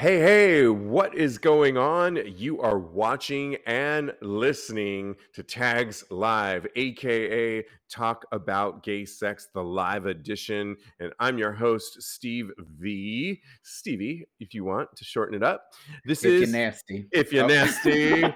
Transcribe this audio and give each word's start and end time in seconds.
Hey, 0.00 0.18
hey, 0.18 0.66
what 0.66 1.14
is 1.14 1.36
going 1.36 1.76
on? 1.76 2.18
You 2.24 2.58
are 2.62 2.78
watching 2.78 3.58
and 3.66 4.14
listening 4.22 5.16
to 5.34 5.42
Tags 5.42 6.04
Live, 6.08 6.66
aka 6.74 7.62
Talk 7.90 8.24
About 8.32 8.82
Gay 8.82 9.04
Sex, 9.04 9.48
the 9.52 9.62
live 9.62 10.06
edition. 10.06 10.76
And 11.00 11.12
I'm 11.18 11.38
your 11.38 11.52
host, 11.52 12.00
Steve 12.02 12.50
V. 12.78 13.40
Stevie, 13.62 14.26
if 14.38 14.54
you 14.54 14.64
want 14.64 14.94
to 14.96 15.04
shorten 15.04 15.34
it 15.34 15.42
up. 15.42 15.64
This 16.04 16.24
If 16.24 16.32
you're 16.32 16.42
is 16.44 16.52
nasty. 16.52 17.06
If 17.12 17.32
You're 17.32 17.44
Oh. 17.44 17.48
Nasty. 17.48 18.24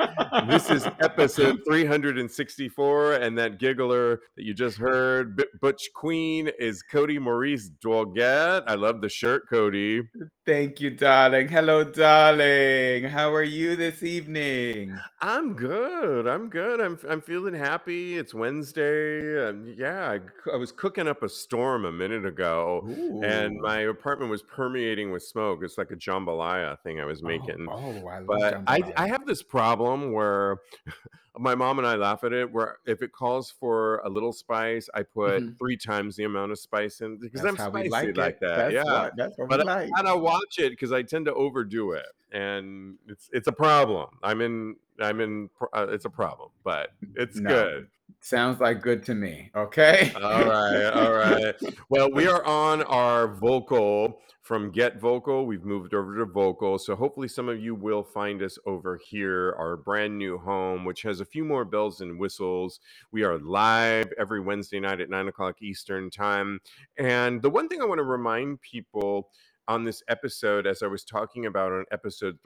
This 0.48 0.68
is 0.68 0.84
episode 1.00 1.61
364, 1.64 3.12
and 3.14 3.38
that 3.38 3.58
giggler 3.61 4.20
that 4.36 4.44
you 4.44 4.52
just 4.52 4.76
heard, 4.76 5.43
Butch 5.61 5.89
Queen, 5.94 6.50
is 6.58 6.82
Cody 6.82 7.18
Maurice 7.21 7.71
Dwalget. 7.82 8.64
I 8.66 8.75
love 8.75 9.00
the 9.00 9.08
shirt, 9.08 9.48
Cody. 9.48 10.02
Thank 10.44 10.80
you, 10.80 10.90
darling. 10.90 11.46
Hello, 11.48 11.84
darling. 11.84 13.04
How 13.04 13.32
are 13.32 13.43
you 13.44 13.76
this 13.76 14.02
evening? 14.02 14.98
I'm 15.21 15.54
good. 15.54 16.26
I'm 16.26 16.48
good. 16.50 16.80
I'm 16.80 16.98
I'm 17.08 17.21
feeling 17.21 17.54
happy. 17.54 18.16
It's 18.18 18.34
Wednesday. 18.34 19.43
Yeah, 19.53 20.11
I, 20.11 20.18
c- 20.18 20.50
I 20.53 20.57
was 20.57 20.72
cooking 20.72 21.08
up 21.08 21.22
a 21.22 21.29
storm 21.29 21.84
a 21.84 21.93
minute 21.93 22.25
ago, 22.26 22.86
and 23.22 23.53
Ooh. 23.53 23.61
my 23.62 23.80
apartment 23.80 24.30
was 24.30 24.43
permeating 24.43 25.11
with 25.12 25.22
smoke. 25.22 25.61
It's 25.62 25.79
like 25.79 25.90
a 25.90 25.96
jambalaya 25.96 26.80
thing 26.82 27.00
I 27.00 27.04
was 27.04 27.22
Oh, 27.22 27.29
making. 27.29 27.68
oh, 27.68 28.07
I 28.07 28.18
love 28.20 28.29
But 28.29 28.54
I 28.67 28.82
I 28.96 29.07
jambalaya. 29.07 29.08
have 29.08 29.26
this 29.26 29.43
problem 29.43 30.12
where 30.12 30.58
my 31.39 31.54
mom 31.54 31.79
and 31.79 31.86
I 31.86 31.96
laugh 31.96 32.25
at 32.25 32.33
it. 32.33 32.50
Where 32.53 32.78
if 32.86 33.03
it 33.03 33.12
calls 33.12 33.50
for 33.50 33.98
a 33.98 34.08
little 34.08 34.33
spice, 34.33 34.89
I 34.94 35.03
put 35.03 35.45
Mhm. 35.45 35.56
three 35.58 35.77
times 35.77 36.17
the 36.17 36.25
amount 36.25 36.53
of 36.53 36.58
spice 36.58 37.00
in 37.00 37.19
because 37.19 37.42
That's 37.42 37.50
I'm 37.50 37.56
how 37.56 37.70
we 37.70 37.83
spicy 37.83 37.89
like 37.91 38.17
like 38.17 38.34
it. 38.36 38.41
that. 38.41 38.56
That's 38.56 38.75
Yeah, 38.75 38.83
what. 38.84 39.12
That's 39.17 39.36
what 39.39 39.48
we 39.48 39.58
but 39.58 39.61
I 39.61 39.64
like. 39.64 39.91
gotta 40.03 40.19
watch 40.19 40.58
it 40.58 40.70
because 40.70 40.92
I 40.92 41.03
tend 41.03 41.27
to 41.27 41.34
overdo 41.34 41.92
it, 41.92 42.06
and 42.33 42.98
it's 43.08 43.28
it's 43.33 43.48
a 43.48 43.53
problem. 43.53 44.19
I'm 44.22 44.41
in 44.41 44.77
I'm 45.00 45.20
in 45.20 45.50
uh, 45.73 45.87
it's 45.91 46.05
a 46.05 46.11
problem, 46.11 46.50
but 46.64 46.91
it's 47.17 47.37
No, 47.39 47.50
good. 47.50 47.89
sounds 48.20 48.61
like 48.61 48.81
good 48.83 49.05
to 49.06 49.14
me. 49.14 49.50
Okay. 49.55 50.12
All 50.14 50.45
right, 50.45 50.84
all 50.87 51.12
right. 51.12 51.55
Well, 51.89 52.11
we 52.11 52.27
are 52.27 52.45
on 52.45 52.83
our 52.84 53.28
vocal 53.28 54.20
from 54.42 54.70
Get 54.70 55.00
Vocal. 55.00 55.47
We've 55.47 55.65
moved 55.65 55.95
over 55.95 56.19
to 56.19 56.27
Vocal. 56.27 56.78
So 56.78 56.95
hopefully 56.95 57.28
some 57.28 57.48
of 57.48 57.59
you 57.61 57.75
will 57.75 58.03
find 58.03 58.42
us 58.42 58.59
over 58.67 59.00
here, 59.03 59.55
our 59.59 59.77
brand 59.78 60.19
new 60.19 60.37
home, 60.37 60.84
which 60.84 61.00
has 61.03 61.20
a 61.20 61.25
few 61.25 61.45
more 61.47 61.65
bells 61.65 62.03
and 62.03 62.19
whistles. 62.19 62.78
We 63.11 63.25
are 63.25 63.39
live 63.39 64.12
every 64.19 64.41
Wednesday 64.41 64.81
night 64.81 65.00
at 65.00 65.09
nine 65.09 65.28
o'clock 65.28 65.62
Eastern 65.62 66.11
time. 66.11 66.61
And 66.98 67.41
the 67.41 67.48
one 67.48 67.69
thing 67.69 67.81
I 67.81 67.87
want 67.87 68.00
to 68.00 68.05
remind 68.05 68.61
people 68.61 69.31
on 69.67 69.83
this 69.83 70.03
episode, 70.09 70.67
as 70.67 70.83
I 70.83 70.89
was 70.89 71.05
talking 71.05 71.47
about 71.47 71.72
on 71.72 71.87
episode 71.91 72.39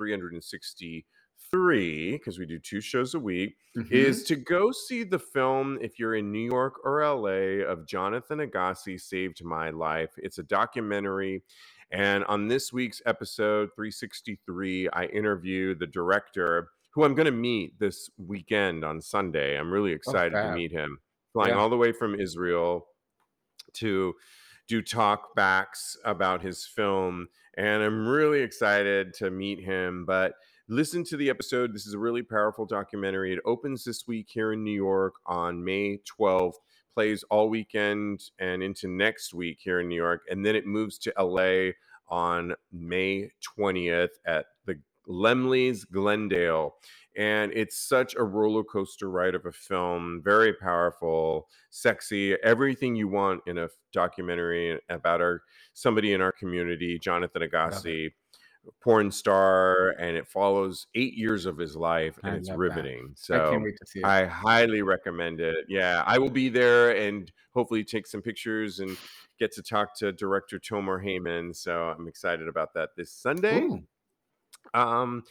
363, 1.53 2.13
because 2.13 2.39
we 2.39 2.47
do 2.47 2.59
two 2.59 2.81
shows 2.81 3.15
a 3.15 3.19
week, 3.21 3.57
Mhm. 3.77 3.91
is 3.91 4.25
to 4.25 4.37
go 4.37 4.71
see 4.71 5.03
the 5.05 5.19
film 5.19 5.79
if 5.81 5.99
you're 5.99 6.15
in 6.15 6.31
New 6.33 6.45
York 6.51 6.81
or 6.85 7.01
LA 7.03 7.63
of 7.63 7.87
Jonathan 7.87 8.39
Agassi 8.41 9.01
Saved 9.01 9.43
My 9.45 9.71
Life. 9.71 10.13
It's 10.19 10.39
a 10.39 10.43
documentary. 10.43 11.43
And 11.91 12.25
on 12.25 12.49
this 12.49 12.73
week's 12.73 13.01
episode 13.07 13.71
363, 13.75 14.89
I 14.91 15.07
interview 15.07 15.75
the 15.75 15.87
director 15.87 16.71
who 16.91 17.05
I'm 17.05 17.15
going 17.15 17.27
to 17.27 17.33
meet 17.33 17.79
this 17.79 18.11
weekend 18.19 18.85
on 18.85 19.01
Sunday. 19.01 19.57
I'm 19.59 19.71
really 19.73 19.93
excited 19.93 20.33
to 20.33 20.55
meet 20.55 20.73
him. 20.73 21.01
Flying 21.33 21.51
Yeah. 21.51 21.57
all 21.61 21.71
the 21.71 21.77
way 21.77 21.93
from 21.93 22.19
Israel 22.19 22.89
to 23.75 24.15
do 24.67 24.83
talk 24.83 25.35
backs 25.35 25.97
about 26.05 26.43
his 26.43 26.67
film 26.67 27.29
and 27.55 27.83
i'm 27.83 28.07
really 28.07 28.41
excited 28.43 29.15
to 29.15 29.31
meet 29.31 29.61
him 29.61 30.05
but 30.05 30.35
listen 30.69 31.03
to 31.03 31.17
the 31.17 31.31
episode. 31.31 31.75
This 31.75 31.87
is 31.87 31.95
a 31.95 31.99
really 31.99 32.23
powerful 32.23 32.67
documentary. 32.67 33.33
It 33.33 33.41
opens 33.47 33.85
this 33.85 34.07
week 34.07 34.29
here 34.29 34.53
in 34.53 34.63
new 34.63 34.71
york 34.71 35.15
on 35.25 35.65
may 35.65 35.99
12th 36.21 36.57
plays 36.95 37.25
all 37.31 37.49
weekend 37.49 38.21
and 38.39 38.63
into 38.63 38.87
next 38.87 39.33
week 39.33 39.59
here 39.61 39.81
in 39.81 39.89
new 39.89 39.97
york 39.97 40.23
and 40.29 40.45
then 40.45 40.55
it 40.55 40.67
moves 40.67 40.99
to 40.99 41.13
la 41.19 41.71
on 42.09 42.55
may 42.71 43.31
20th 43.59 44.09
at 44.27 44.47
the 44.67 44.79
laemmle's 45.09 45.85
glendale. 45.85 46.75
And 47.17 47.51
it's 47.53 47.89
such 47.89 48.15
a 48.15 48.23
roller 48.23 48.63
coaster 48.63 49.11
ride 49.11 49.35
of 49.35 49.47
a 49.47 49.53
film 49.53 50.21
very 50.23 50.53
powerful 50.53 51.49
sexy 51.71 52.35
everything 52.45 52.95
you 52.95 53.09
want 53.09 53.41
in 53.47 53.59
a 53.59 53.69
documentary 53.93 54.79
about 54.91 55.21
our 55.23 55.43
somebody 55.73 56.13
in 56.13 56.21
our 56.21 56.33
community 56.33 56.99
jonathan 56.99 57.43
agassi 57.43 58.13
porn 58.83 59.11
star 59.11 59.91
and 59.99 60.17
it 60.17 60.27
follows 60.27 60.87
eight 60.95 61.15
years 61.15 61.47
of 61.47 61.57
his 61.59 61.77
life 61.77 62.19
and 62.23 62.33
I 62.33 62.37
it's 62.37 62.49
love 62.49 62.57
that. 62.59 62.61
riveting. 62.61 63.09
I 63.11 63.13
so 63.15 63.51
can't 63.51 63.63
wait 63.63 63.77
to 63.81 63.87
see 63.87 64.01
it. 64.01 64.05
i 64.05 64.27
highly 64.27 64.83
recommend 64.83 65.41
it. 65.41 65.67
Yeah 65.69 66.03
i 66.07 66.19
will 66.19 66.31
be 66.31 66.49
there 66.49 66.97
and 66.97 67.31
hopefully 67.55 67.85
take 67.85 68.07
some 68.07 68.23
pictures 68.23 68.81
and 68.81 68.97
get 69.39 69.53
to 69.53 69.63
talk 69.63 69.97
to 69.99 70.13
director 70.13 70.59
tomer 70.59 71.03
heymann. 71.05 71.55
So 71.55 71.95
i'm 71.97 72.09
excited 72.09 72.49
about 72.49 72.75
that 72.75 72.91
this 72.97 73.13
sunday. 73.13 73.61
Ooh, 73.61 73.83
um 74.75 75.23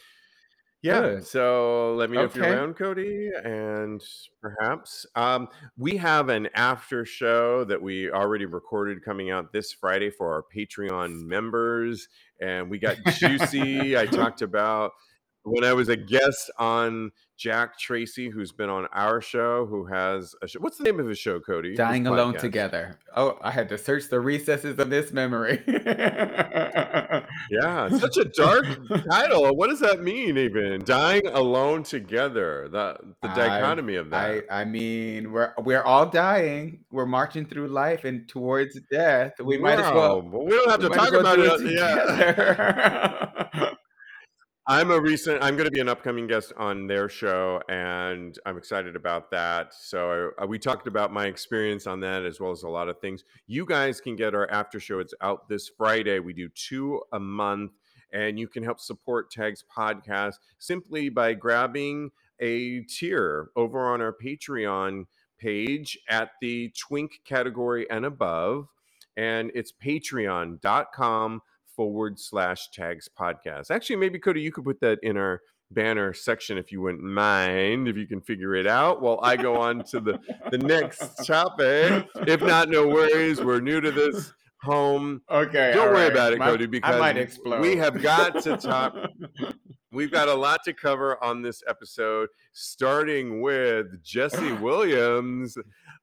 yeah, 0.82 1.00
good. 1.00 1.26
so 1.26 1.94
let 1.96 2.08
me 2.08 2.16
know 2.16 2.24
if 2.24 2.36
you're 2.36 2.44
around, 2.44 2.74
Cody, 2.74 3.30
and 3.44 4.02
perhaps 4.40 5.06
um, 5.16 5.48
we 5.76 5.96
have 5.96 6.28
an 6.28 6.48
after 6.54 7.04
show 7.04 7.64
that 7.64 7.82
we 7.82 8.10
already 8.10 8.46
recorded 8.46 9.04
coming 9.04 9.30
out 9.30 9.52
this 9.52 9.72
Friday 9.72 10.10
for 10.10 10.32
our 10.32 10.44
Patreon 10.54 11.24
members, 11.24 12.08
and 12.40 12.70
we 12.70 12.78
got 12.78 12.96
juicy. 13.18 13.98
I 13.98 14.06
talked 14.06 14.42
about 14.42 14.92
when 15.50 15.64
I 15.64 15.72
was 15.72 15.88
a 15.88 15.96
guest 15.96 16.50
on 16.58 17.10
Jack 17.36 17.78
Tracy, 17.78 18.28
who's 18.28 18.50
been 18.50 18.68
on 18.68 18.86
our 18.92 19.20
show, 19.20 19.64
who 19.66 19.84
has 19.86 20.34
a 20.42 20.48
show. 20.48 20.58
What's 20.58 20.76
the 20.76 20.84
name 20.84 20.98
of 20.98 21.06
his 21.06 21.18
show, 21.18 21.38
Cody? 21.38 21.70
His 21.70 21.78
Dying 21.78 22.06
alone 22.06 22.34
podcast. 22.34 22.40
together. 22.40 22.98
Oh, 23.14 23.38
I 23.42 23.52
had 23.52 23.68
to 23.68 23.78
search 23.78 24.08
the 24.08 24.18
recesses 24.18 24.78
of 24.78 24.90
this 24.90 25.12
memory. 25.12 25.62
Yeah, 27.50 27.88
such 27.98 28.16
a 28.16 28.24
dark 28.24 28.66
title. 29.10 29.54
What 29.54 29.70
does 29.70 29.80
that 29.80 30.02
mean, 30.02 30.36
even? 30.36 30.82
Dying 30.84 31.26
alone 31.28 31.82
together. 31.84 32.68
The 32.70 32.96
the 33.22 33.30
I 33.30 33.34
dichotomy 33.34 33.94
of 33.96 34.10
that. 34.10 34.44
I 34.50 34.60
I 34.62 34.64
mean, 34.64 35.32
we're 35.32 35.52
we're 35.58 35.82
all 35.82 36.06
dying. 36.06 36.80
We're 36.90 37.06
marching 37.06 37.46
through 37.46 37.68
life 37.68 38.04
and 38.04 38.28
towards 38.28 38.78
death. 38.90 39.34
We 39.42 39.58
might 39.58 39.78
as 39.78 39.92
well 39.92 40.22
but 40.22 40.44
we 40.44 40.50
don't 40.50 40.70
have 40.70 40.80
to 40.80 40.88
talk 40.88 41.10
well 41.12 41.20
about 41.20 41.38
it. 41.38 41.50
uh, 41.50 41.56
Yeah. 43.58 43.74
I'm 44.70 44.90
a 44.90 45.00
recent. 45.00 45.42
I'm 45.42 45.56
going 45.56 45.64
to 45.64 45.70
be 45.70 45.80
an 45.80 45.88
upcoming 45.88 46.26
guest 46.26 46.52
on 46.58 46.86
their 46.86 47.08
show, 47.08 47.62
and 47.70 48.38
I'm 48.44 48.58
excited 48.58 48.96
about 48.96 49.30
that. 49.30 49.72
So 49.72 50.32
uh, 50.36 50.46
we 50.46 50.58
talked 50.58 50.86
about 50.86 51.10
my 51.10 51.24
experience 51.24 51.86
on 51.86 52.00
that 52.00 52.26
as 52.26 52.38
well 52.38 52.50
as 52.50 52.64
a 52.64 52.68
lot 52.68 52.90
of 52.90 53.00
things. 53.00 53.24
You 53.46 53.64
guys 53.64 53.98
can 53.98 54.14
get 54.14 54.34
our 54.34 54.46
after 54.50 54.78
show. 54.78 54.98
It's 54.98 55.14
out 55.22 55.48
this 55.48 55.70
Friday. 55.74 56.18
We 56.18 56.34
do 56.34 56.50
two 56.50 57.00
a 57.14 57.18
month, 57.18 57.72
and 58.12 58.38
you 58.38 58.46
can 58.46 58.62
help 58.62 58.78
support 58.78 59.30
Tags 59.30 59.64
podcast 59.74 60.34
simply 60.58 61.08
by 61.08 61.32
grabbing 61.32 62.10
a 62.38 62.80
tier 62.82 63.48
over 63.56 63.90
on 63.90 64.02
our 64.02 64.12
Patreon 64.12 65.04
page 65.38 65.98
at 66.10 66.32
the 66.42 66.74
twink 66.78 67.20
category 67.24 67.88
and 67.88 68.04
above, 68.04 68.68
and 69.16 69.50
it's 69.54 69.72
patreon.com 69.72 71.40
forward 71.78 72.18
slash 72.18 72.70
tags 72.74 73.08
podcast. 73.08 73.70
Actually, 73.70 73.94
maybe 73.94 74.18
Cody, 74.18 74.40
you 74.40 74.50
could 74.50 74.64
put 74.64 74.80
that 74.80 74.98
in 75.04 75.16
our 75.16 75.40
banner 75.70 76.12
section 76.12 76.58
if 76.58 76.72
you 76.72 76.80
wouldn't 76.80 77.04
mind, 77.04 77.86
if 77.86 77.96
you 77.96 78.04
can 78.08 78.20
figure 78.20 78.56
it 78.56 78.66
out 78.66 79.00
while 79.00 79.20
I 79.22 79.36
go 79.36 79.54
on 79.60 79.84
to 79.84 80.00
the, 80.00 80.18
the 80.50 80.58
next 80.58 81.24
topic. 81.24 82.04
If 82.26 82.42
not, 82.42 82.68
no 82.68 82.88
worries. 82.88 83.40
We're 83.40 83.60
new 83.60 83.80
to 83.80 83.92
this 83.92 84.32
home. 84.60 85.22
okay, 85.30 85.70
Don't 85.72 85.92
worry 85.92 86.02
right. 86.02 86.10
about 86.12 86.32
it, 86.32 86.40
My- 86.40 86.46
Cody, 86.46 86.64
I 86.64 86.66
because 86.66 86.98
might 86.98 87.16
explode. 87.16 87.60
we 87.60 87.76
have 87.76 88.02
got 88.02 88.42
to 88.42 88.56
talk. 88.56 88.96
We've 89.92 90.10
got 90.10 90.28
a 90.28 90.34
lot 90.34 90.60
to 90.64 90.74
cover 90.74 91.22
on 91.24 91.42
this 91.42 91.62
episode, 91.68 92.28
starting 92.52 93.40
with 93.40 94.02
Jesse 94.02 94.52
Williams. 94.54 95.56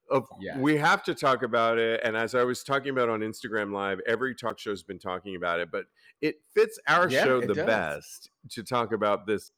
Of. 0.09 0.27
We 0.57 0.77
have 0.77 1.03
to 1.03 1.15
talk 1.15 1.43
about 1.43 1.77
it. 1.77 2.01
And 2.03 2.15
as 2.15 2.35
I 2.35 2.43
was 2.43 2.63
talking 2.63 2.89
about 2.89 3.09
on 3.09 3.21
Instagram 3.21 3.73
Live, 3.73 3.99
every 4.05 4.35
talk 4.35 4.59
show's 4.59 4.83
been 4.83 4.99
talking 4.99 5.35
about 5.35 5.59
it, 5.59 5.69
but 5.71 5.85
it 6.21 6.35
fits 6.53 6.79
our 6.87 7.09
Yeah, 7.09 7.23
show 7.23 7.41
the 7.41 7.53
does. 7.55 7.65
best 7.65 8.29
to 8.51 8.63
talk 8.63 8.91
about 8.91 9.25
this 9.25 9.51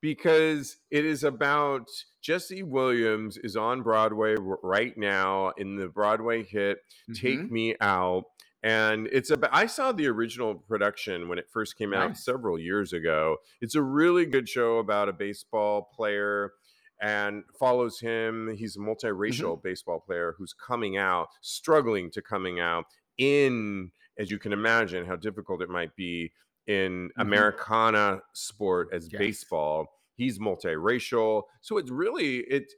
because 0.00 0.76
it 0.90 1.04
is 1.04 1.24
about 1.24 1.88
Jesse 2.20 2.62
Williams 2.62 3.38
is 3.38 3.56
on 3.56 3.82
Broadway 3.82 4.34
right 4.38 4.96
now 4.98 5.50
in 5.56 5.76
the 5.76 5.88
Broadway 5.88 6.42
hit 6.44 6.78
Take 7.14 7.40
Mhm. 7.40 7.50
Me 7.50 7.76
Out. 7.80 8.24
And 8.62 9.08
it's 9.12 9.30
about, 9.30 9.50
I 9.52 9.66
saw 9.66 9.92
the 9.92 10.08
original 10.08 10.54
production 10.56 11.28
when 11.28 11.38
it 11.38 11.48
first 11.48 11.78
came 11.78 11.94
out 11.94 12.08
Nice. 12.10 12.24
several 12.24 12.58
years 12.58 12.92
ago. 12.92 13.38
It's 13.60 13.76
a 13.76 13.82
really 13.82 14.26
good 14.26 14.48
show 14.48 14.78
about 14.78 15.08
a 15.08 15.12
baseball 15.12 15.82
player 15.94 16.52
and 17.00 17.44
follows 17.58 18.00
him. 18.00 18.56
He's 18.56 18.76
a 18.76 18.80
multiracial 18.80 19.62
baseball 19.62 20.00
player 20.00 20.34
who's 20.38 20.52
coming 20.52 20.96
out, 20.96 21.28
struggling 21.42 22.10
to 22.12 22.22
coming 22.22 22.60
out 22.60 22.86
in, 23.18 23.92
as 24.18 24.30
you 24.30 24.38
can 24.38 24.52
imagine, 24.52 25.06
how 25.06 25.16
difficult 25.16 25.62
it 25.62 25.68
might 25.70 25.94
be 25.96 26.32
in 26.66 27.10
Mhm. 27.16 27.46
Americana 27.46 28.22
sport 28.32 28.88
as 28.92 29.08
Yes. 29.10 29.46
baseball. 29.48 29.86
He's 30.16 30.38
multiracial, 30.38 31.44
so 31.60 31.76
it's 31.78 31.90
really 31.90 32.38
it. 32.38 32.72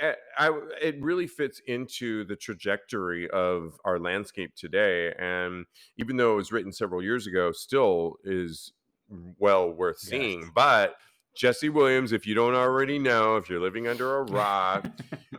eh, 0.00 0.14
I, 0.38 0.48
it 0.80 1.00
really 1.02 1.26
fits 1.26 1.60
into 1.66 2.24
the 2.24 2.36
trajectory 2.36 3.28
of 3.30 3.78
our 3.84 3.98
landscape 3.98 4.54
today, 4.56 5.12
and 5.18 5.66
even 5.96 6.16
though 6.16 6.32
it 6.32 6.36
was 6.36 6.52
written 6.52 6.72
several 6.72 7.02
years 7.02 7.26
ago, 7.26 7.52
still 7.52 8.16
is 8.24 8.72
well 9.08 9.70
worth 9.70 9.98
Yes. 10.02 10.36
seeing. 10.38 10.50
But 10.54 10.96
Jesse 11.36 11.68
Williams, 11.68 12.12
if 12.12 12.26
you 12.26 12.34
don't 12.34 12.54
already 12.54 12.98
know, 12.98 13.36
if 13.36 13.48
you're 13.48 13.60
living 13.60 13.88
under 13.88 14.18
a 14.18 14.22
rock, 14.32 14.86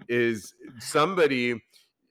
is 0.09 0.53
somebody 0.80 1.62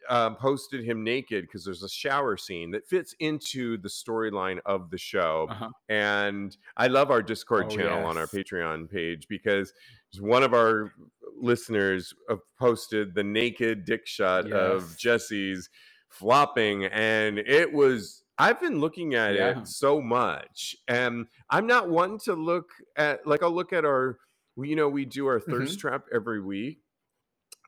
um, 0.08 0.36
posted 0.36 0.84
him 0.84 1.02
naked 1.02 1.44
because 1.44 1.64
there's 1.64 1.82
a 1.82 1.88
shower 1.88 2.36
scene 2.36 2.70
that 2.72 2.86
fits 2.86 3.14
into 3.20 3.78
the 3.78 3.88
storyline 3.88 4.58
of 4.66 4.90
the 4.90 4.98
show. 4.98 5.46
Uh-huh. 5.50 5.70
And 5.88 6.56
I 6.76 6.88
love 6.88 7.10
our 7.10 7.22
Discord 7.22 7.66
Oh, 7.66 7.76
channel 7.76 8.04
on 8.04 8.18
our. 8.18 8.26
Patreon 8.26 8.90
page 8.90 9.26
because 9.28 9.72
one 10.20 10.42
of 10.42 10.54
our 10.54 10.92
listeners 11.40 12.12
uh, 12.28 12.36
posted 12.58 13.14
the 13.14 13.24
naked 13.24 13.84
dick 13.84 14.06
shot 14.06 14.50
of 14.50 14.96
Jesse's 14.98 15.68
flopping, 16.08 16.86
and 16.86 17.38
it 17.38 17.72
was. 17.72 18.23
I've 18.38 18.60
been 18.60 18.80
looking 18.80 19.14
at 19.14 19.34
Yeah. 19.34 19.60
it 19.60 19.68
so 19.68 20.00
much, 20.00 20.74
and 20.88 21.26
I'm 21.50 21.66
not 21.66 21.88
one 21.88 22.18
to 22.24 22.34
look 22.34 22.70
at 22.96 23.26
like 23.26 23.42
I'll 23.42 23.54
look 23.54 23.72
at 23.72 23.84
our, 23.84 24.18
we- 24.56 24.68
you 24.70 24.76
know, 24.76 24.88
we 24.88 25.04
do 25.04 25.26
our 25.26 25.38
thirst 25.40 25.78
Mhm. 25.78 25.80
trap 25.80 26.06
every 26.12 26.40
week, 26.40 26.80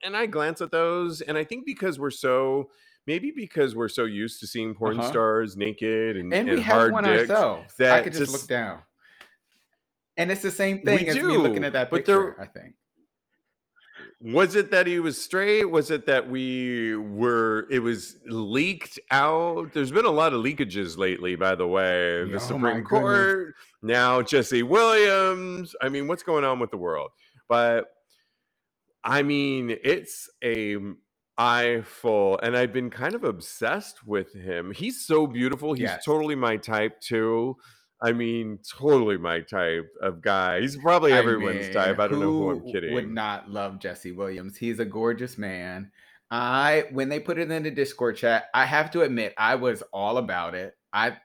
and 0.03 0.17
I 0.17 0.27
glance 0.27 0.61
at 0.61 0.71
those, 0.73 1.21
and 1.21 1.39
I 1.39 1.45
think 1.45 1.67
because 1.67 1.99
we're 1.99 2.11
so 2.11 2.71
maybe 3.07 3.31
because 3.31 3.77
we're 3.77 3.89
so 3.89 4.05
used 4.05 4.41
to 4.41 4.49
seeing 4.49 4.75
porn 4.75 4.99
Uh-huh. 4.99 5.09
stars 5.09 5.57
naked 5.57 6.17
and, 6.17 6.33
And 6.35 6.49
and 6.49 6.59
we 6.59 6.63
have 6.63 6.91
one 6.91 7.05
dicks, 7.05 7.31
ourselves. 7.31 7.75
I 7.79 7.85
that 7.85 8.03
could 8.05 8.13
just 8.13 8.23
just- 8.25 8.33
look 8.33 8.49
down. 8.49 8.83
And 10.17 10.33
it's 10.33 10.43
the 10.43 10.51
same 10.51 10.79
We 10.79 10.97
thing 10.97 11.09
as 11.11 11.17
me 11.17 11.23
looking 11.37 11.63
at 11.63 11.75
that 11.75 11.91
but 11.91 12.05
there- 12.05 12.41
I 12.41 12.47
think. 12.47 12.75
Was 14.35 14.57
it 14.57 14.71
that 14.73 14.87
he 14.89 14.99
was 15.01 15.21
straight? 15.23 15.65
Was 15.67 15.91
it 15.91 16.07
that 16.07 16.29
we 16.29 16.97
were 16.97 17.67
it 17.71 17.79
was 17.81 18.17
leaked 18.27 18.99
out? 19.11 19.73
There's 19.73 19.93
been 19.93 20.05
a 20.05 20.11
lot 20.11 20.33
of 20.33 20.43
leakages 20.43 20.99
lately 20.99 21.37
by 21.37 21.55
the 21.55 21.67
way 21.67 22.25
the 22.25 22.35
oh 22.35 22.39
supreme 22.39 22.85
court. 22.85 23.55
Now 23.83 24.23
jesse 24.23 24.63
williams. 24.65 25.75
I 25.81 25.89
mean 25.89 26.09
what's 26.09 26.25
going 26.25 26.45
on 26.45 26.59
with 26.59 26.71
the 26.71 26.77
world? 26.79 27.11
But 27.49 27.87
i 29.05 29.23
mean 29.23 29.77
it's 29.85 30.29
a 30.43 30.77
eye 31.39 31.83
full 31.85 32.39
and 32.43 32.57
i've 32.57 32.73
been 32.73 32.91
kind 32.91 33.15
of 33.15 33.23
obsessed 33.25 34.05
with 34.07 34.33
him. 34.33 34.73
He's 34.73 35.07
so 35.07 35.27
beautiful. 35.29 35.75
He's 35.75 35.83
Yes. 35.83 36.05
totally 36.05 36.35
my 36.35 36.57
type 36.57 37.01
too 37.01 37.57
i 38.03 38.13
mean 38.13 38.59
totally 38.69 39.17
my 39.17 39.41
type 39.41 39.89
of 40.03 40.21
guy 40.21 40.61
he's 40.61 40.77
probably 40.77 41.13
I 41.13 41.19
everyone's 41.19 41.67
mean, 41.67 41.73
type 41.73 41.99
i 41.99 42.07
don't 42.09 42.21
know 42.21 42.31
who 42.31 42.51
i'm 42.51 42.73
kidding 42.73 42.95
Would 42.95 43.11
not 43.11 43.51
love 43.51 43.79
Jesse 43.79 44.13
Williams. 44.13 44.57
He's 44.57 44.79
a 44.81 44.85
gorgeous 44.85 45.39
man. 45.39 45.91
I 46.31 46.87
when 46.91 47.09
they 47.09 47.21
put 47.21 47.39
it 47.39 47.51
in 47.51 47.63
the 47.63 47.71
Discord 47.71 48.17
chat, 48.17 48.47
I 48.53 48.65
have 48.65 48.91
to 48.93 49.03
admit 49.03 49.35
I 49.39 49.55
was 49.55 49.83
all 49.93 50.19
about 50.19 50.55
it. 50.55 50.77
I 50.93 51.17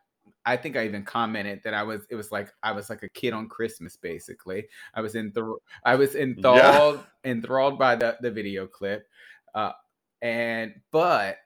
I 0.46 0.58
think 0.58 0.76
I 0.76 0.86
even 0.86 1.04
commented 1.04 1.62
that 1.64 1.74
I 1.74 1.84
was 1.84 2.06
it 2.10 2.16
was 2.16 2.32
like 2.32 2.52
I 2.64 2.72
was 2.72 2.90
like 2.90 3.04
a 3.04 3.10
kid 3.10 3.34
on 3.34 3.50
Christmas 3.50 3.98
basically. 3.98 4.68
I 4.94 5.02
was 5.02 5.16
in 5.16 5.32
the 5.34 5.56
I 5.84 5.96
was 5.96 6.16
enthralled 6.16 7.04
enthralled 7.24 7.80
by 7.80 7.96
the 7.96 8.18
the 8.22 8.32
video 8.32 8.68
clip. 8.68 9.08
Uh 9.56 9.72
and 10.22 10.74
but 10.92 11.38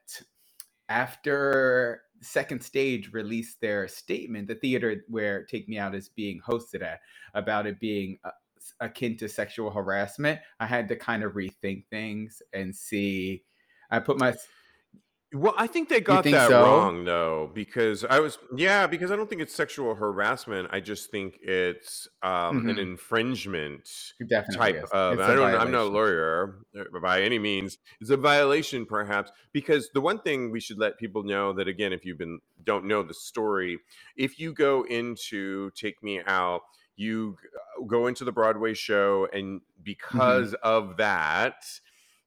after 0.88 2.02
second 2.20 2.62
stage 2.62 3.12
released 3.12 3.60
their 3.60 3.86
statement 3.88 4.48
the 4.48 4.54
theater 4.54 5.04
where 5.08 5.44
take 5.44 5.68
me 5.68 5.78
out 5.78 5.94
is 5.94 6.08
being 6.08 6.40
hosted 6.46 6.82
at 6.82 7.00
about 7.34 7.66
it 7.66 7.78
being 7.80 8.18
uh, 8.24 8.30
akin 8.80 9.16
to 9.16 9.28
sexual 9.28 9.70
harassment. 9.70 10.40
I 10.60 10.66
had 10.66 10.88
to 10.88 10.96
kind 10.96 11.22
of 11.22 11.32
rethink 11.32 11.84
things 11.90 12.42
and 12.52 12.74
see 12.74 13.42
i 13.90 13.98
put 13.98 14.18
my 14.18 14.34
Well, 15.32 15.54
I 15.56 15.66
think 15.66 15.88
they 15.88 16.00
got 16.00 16.22
think 16.22 16.30
that 16.30 16.46
so? 16.46 16.60
wrong 16.62 17.04
though, 17.04 17.50
because 17.52 18.04
I 18.04 18.20
was 18.20 18.38
yeah, 18.56 18.86
because 18.86 19.10
I 19.10 19.16
don't 19.16 19.28
think 19.28 19.42
it's 19.42 19.54
sexual 19.54 19.94
harassment. 19.94 20.68
I 20.70 20.80
just 20.80 21.10
think 21.10 21.38
it's 21.42 22.06
um, 22.22 22.62
an 22.66 22.76
Mhm. 22.76 22.78
infringement 22.78 24.14
it 24.18 24.28
definitely 24.28 24.56
type 24.56 24.76
is. 24.84 24.92
of. 24.92 25.18
It's 25.18 25.20
I 25.20 25.32
a 25.32 25.34
don't. 25.34 25.54
I'm 25.56 25.70
not 25.72 25.82
a 25.82 25.90
violation. 25.90 25.92
lawyer 25.92 26.64
uh, 26.78 27.00
by 27.00 27.22
any 27.22 27.40
means. 27.40 27.78
It's 28.00 28.10
a 28.10 28.16
violation, 28.16 28.86
perhaps, 28.86 29.32
because 29.52 29.90
the 29.94 30.00
one 30.00 30.20
thing 30.20 30.52
we 30.52 30.60
should 30.60 30.78
let 30.78 30.96
people 30.96 31.24
know 31.24 31.52
that 31.54 31.66
again, 31.66 31.92
if 31.92 32.04
you've 32.04 32.18
been 32.18 32.40
don't 32.62 32.84
know 32.86 33.02
the 33.02 33.14
story, 33.14 33.80
if 34.16 34.38
you 34.38 34.52
go 34.54 34.84
into 34.84 35.70
Take 35.72 36.02
Me 36.04 36.22
Out, 36.26 36.62
you 36.94 37.36
g- 37.42 37.48
uh, 37.82 37.84
go 37.84 38.06
into 38.06 38.24
the 38.24 38.32
Broadway 38.32 38.74
show, 38.74 39.26
and 39.32 39.60
because 39.82 40.54
of 40.62 40.96
that 40.98 41.64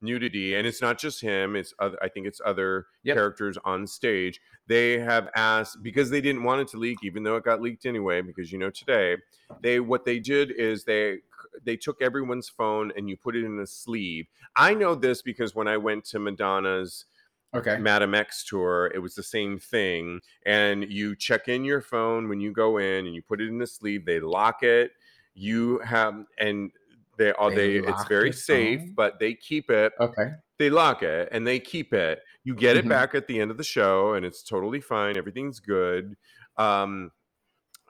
nudity, 0.01 0.55
and 0.55 0.65
it's 0.67 0.81
not 0.81 0.97
just 0.97 1.21
him. 1.21 1.55
It's 1.55 1.73
other, 1.79 1.97
I 2.01 2.07
think 2.09 2.27
it's 2.27 2.41
other 2.45 2.87
Yep. 3.03 3.15
characters 3.15 3.57
on 3.65 3.87
stage. 3.87 4.39
They 4.67 4.99
have 4.99 5.29
asked 5.35 5.81
because 5.83 6.09
they 6.09 6.21
didn't 6.21 6.43
want 6.43 6.61
it 6.61 6.67
to 6.69 6.77
leak, 6.77 6.99
even 7.03 7.23
though 7.23 7.35
it 7.35 7.43
got 7.43 7.61
leaked 7.61 7.85
anyway. 7.85 8.21
Because 8.21 8.51
you 8.51 8.57
know 8.59 8.69
today, 8.69 9.17
they 9.61 9.79
what 9.79 10.05
they 10.05 10.19
did 10.19 10.51
is 10.51 10.83
they 10.83 11.19
they 11.63 11.75
took 11.77 12.01
everyone's 12.01 12.49
phone 12.49 12.91
and 12.95 13.09
you 13.09 13.17
put 13.17 13.35
it 13.35 13.43
in 13.43 13.59
a 13.59 13.67
sleeve. 13.67 14.27
I 14.55 14.73
know 14.73 14.95
this 14.95 15.21
because 15.21 15.55
when 15.55 15.67
I 15.67 15.77
went 15.77 16.05
to 16.05 16.19
Madonna's 16.19 17.05
okay 17.53 17.77
Madame 17.79 18.13
X 18.15 18.43
tour, 18.45 18.91
it 18.93 18.99
was 18.99 19.15
the 19.15 19.23
same 19.23 19.57
thing. 19.59 20.21
And 20.45 20.91
you 20.91 21.15
check 21.15 21.47
in 21.47 21.63
your 21.65 21.81
phone 21.81 22.29
when 22.29 22.39
you 22.39 22.51
go 22.51 22.77
in 22.77 23.05
and 23.05 23.15
you 23.15 23.21
put 23.21 23.41
it 23.41 23.47
in 23.47 23.57
the 23.57 23.67
sleeve, 23.67 24.05
they 24.05 24.19
lock 24.19 24.63
it. 24.63 24.91
You 25.33 25.79
have 25.79 26.25
and 26.37 26.71
they 27.19 27.33
are 27.33 27.51
They 27.51 27.55
they, 27.55 27.77
it's 27.77 28.05
very 28.05 28.31
your 28.31 28.33
safe, 28.33 28.81
phone? 28.81 28.95
but 28.95 29.19
they 29.19 29.35
keep 29.35 29.69
it 29.71 29.93
okay 29.99 30.31
they 30.59 30.69
lock 30.69 31.03
it 31.03 31.29
and 31.31 31.47
they 31.47 31.59
keep 31.59 31.93
it. 31.93 32.19
You 32.43 32.55
get 32.55 32.75
it 32.75 32.87
Mhm. 32.87 32.89
back 32.89 33.15
at 33.15 33.27
the 33.27 33.39
end 33.39 33.51
of 33.51 33.57
the 33.57 33.63
show, 33.63 34.13
and 34.13 34.25
it's 34.25 34.43
totally 34.43 34.81
fine. 34.81 35.17
Everything's 35.17 35.59
good. 35.59 36.15
Um, 36.57 37.11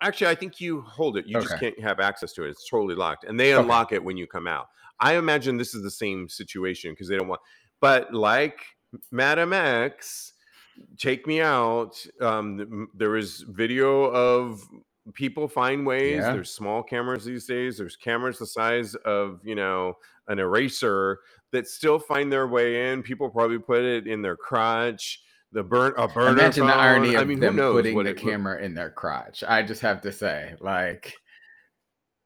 actually, 0.02 0.28
I 0.28 0.36
think 0.36 0.60
you 0.62 0.82
hold 0.82 1.18
it. 1.18 1.26
You 1.28 1.40
just 1.40 1.58
can't 1.58 1.80
have 1.80 2.00
access 2.00 2.34
to 2.34 2.44
it. 2.46 2.50
It's 2.52 2.70
totally 2.70 2.96
locked, 2.96 3.24
and 3.26 3.40
they 3.40 3.54
Okay. 3.56 3.64
unlock 3.64 3.92
it 3.92 4.04
when 4.04 4.18
you 4.18 4.28
come 4.28 4.48
out. 4.48 4.68
I 5.00 5.16
imagine 5.18 5.58
this 5.58 5.74
is 5.76 5.84
the 5.84 5.92
same 5.92 6.30
situation 6.30 6.92
because 6.92 7.08
they 7.08 7.18
don't 7.18 7.28
want. 7.28 7.42
But 7.82 8.14
like 8.14 8.66
Madame 9.12 9.54
X, 9.54 10.34
take 10.98 11.28
me 11.28 11.42
out. 11.42 12.06
Um, 12.22 12.90
there 12.94 13.18
is 13.18 13.42
video 13.50 14.06
of 14.06 14.62
people 15.14 15.48
find 15.48 15.86
ways. 15.86 16.24
Yeah. 16.24 16.34
There's 16.34 16.52
small 16.52 16.84
cameras 16.84 17.26
these 17.26 17.46
days. 17.46 17.78
There's 17.78 17.96
cameras 17.96 18.40
the 18.40 18.46
size 18.46 18.96
of 19.06 19.40
you 19.44 19.56
know 19.56 19.96
an 20.28 20.40
eraser 20.40 21.20
that 21.52 21.68
still 21.68 22.00
find 22.00 22.32
their 22.32 22.48
way 22.48 22.92
in. 22.92 23.04
People 23.04 23.30
probably 23.30 23.60
put 23.60 23.82
it 23.84 24.08
in 24.08 24.22
their 24.22 24.38
crotch. 24.38 25.22
The 25.52 25.64
burn 25.64 25.94
a 25.98 26.08
burner 26.08 26.34
imagine 26.34 26.68
the 26.68 26.74
irony 26.74 27.16
of 27.16 27.22
I 27.22 27.24
mean, 27.26 27.40
them 27.40 27.58
putting 27.58 28.04
the 28.04 28.12
it, 28.12 28.18
camera 28.18 28.62
in 28.64 28.76
their 28.76 28.92
crotch 28.92 29.44
i 29.48 29.64
just 29.64 29.82
have 29.82 30.00
to 30.02 30.12
say 30.12 30.54
like 30.60 31.16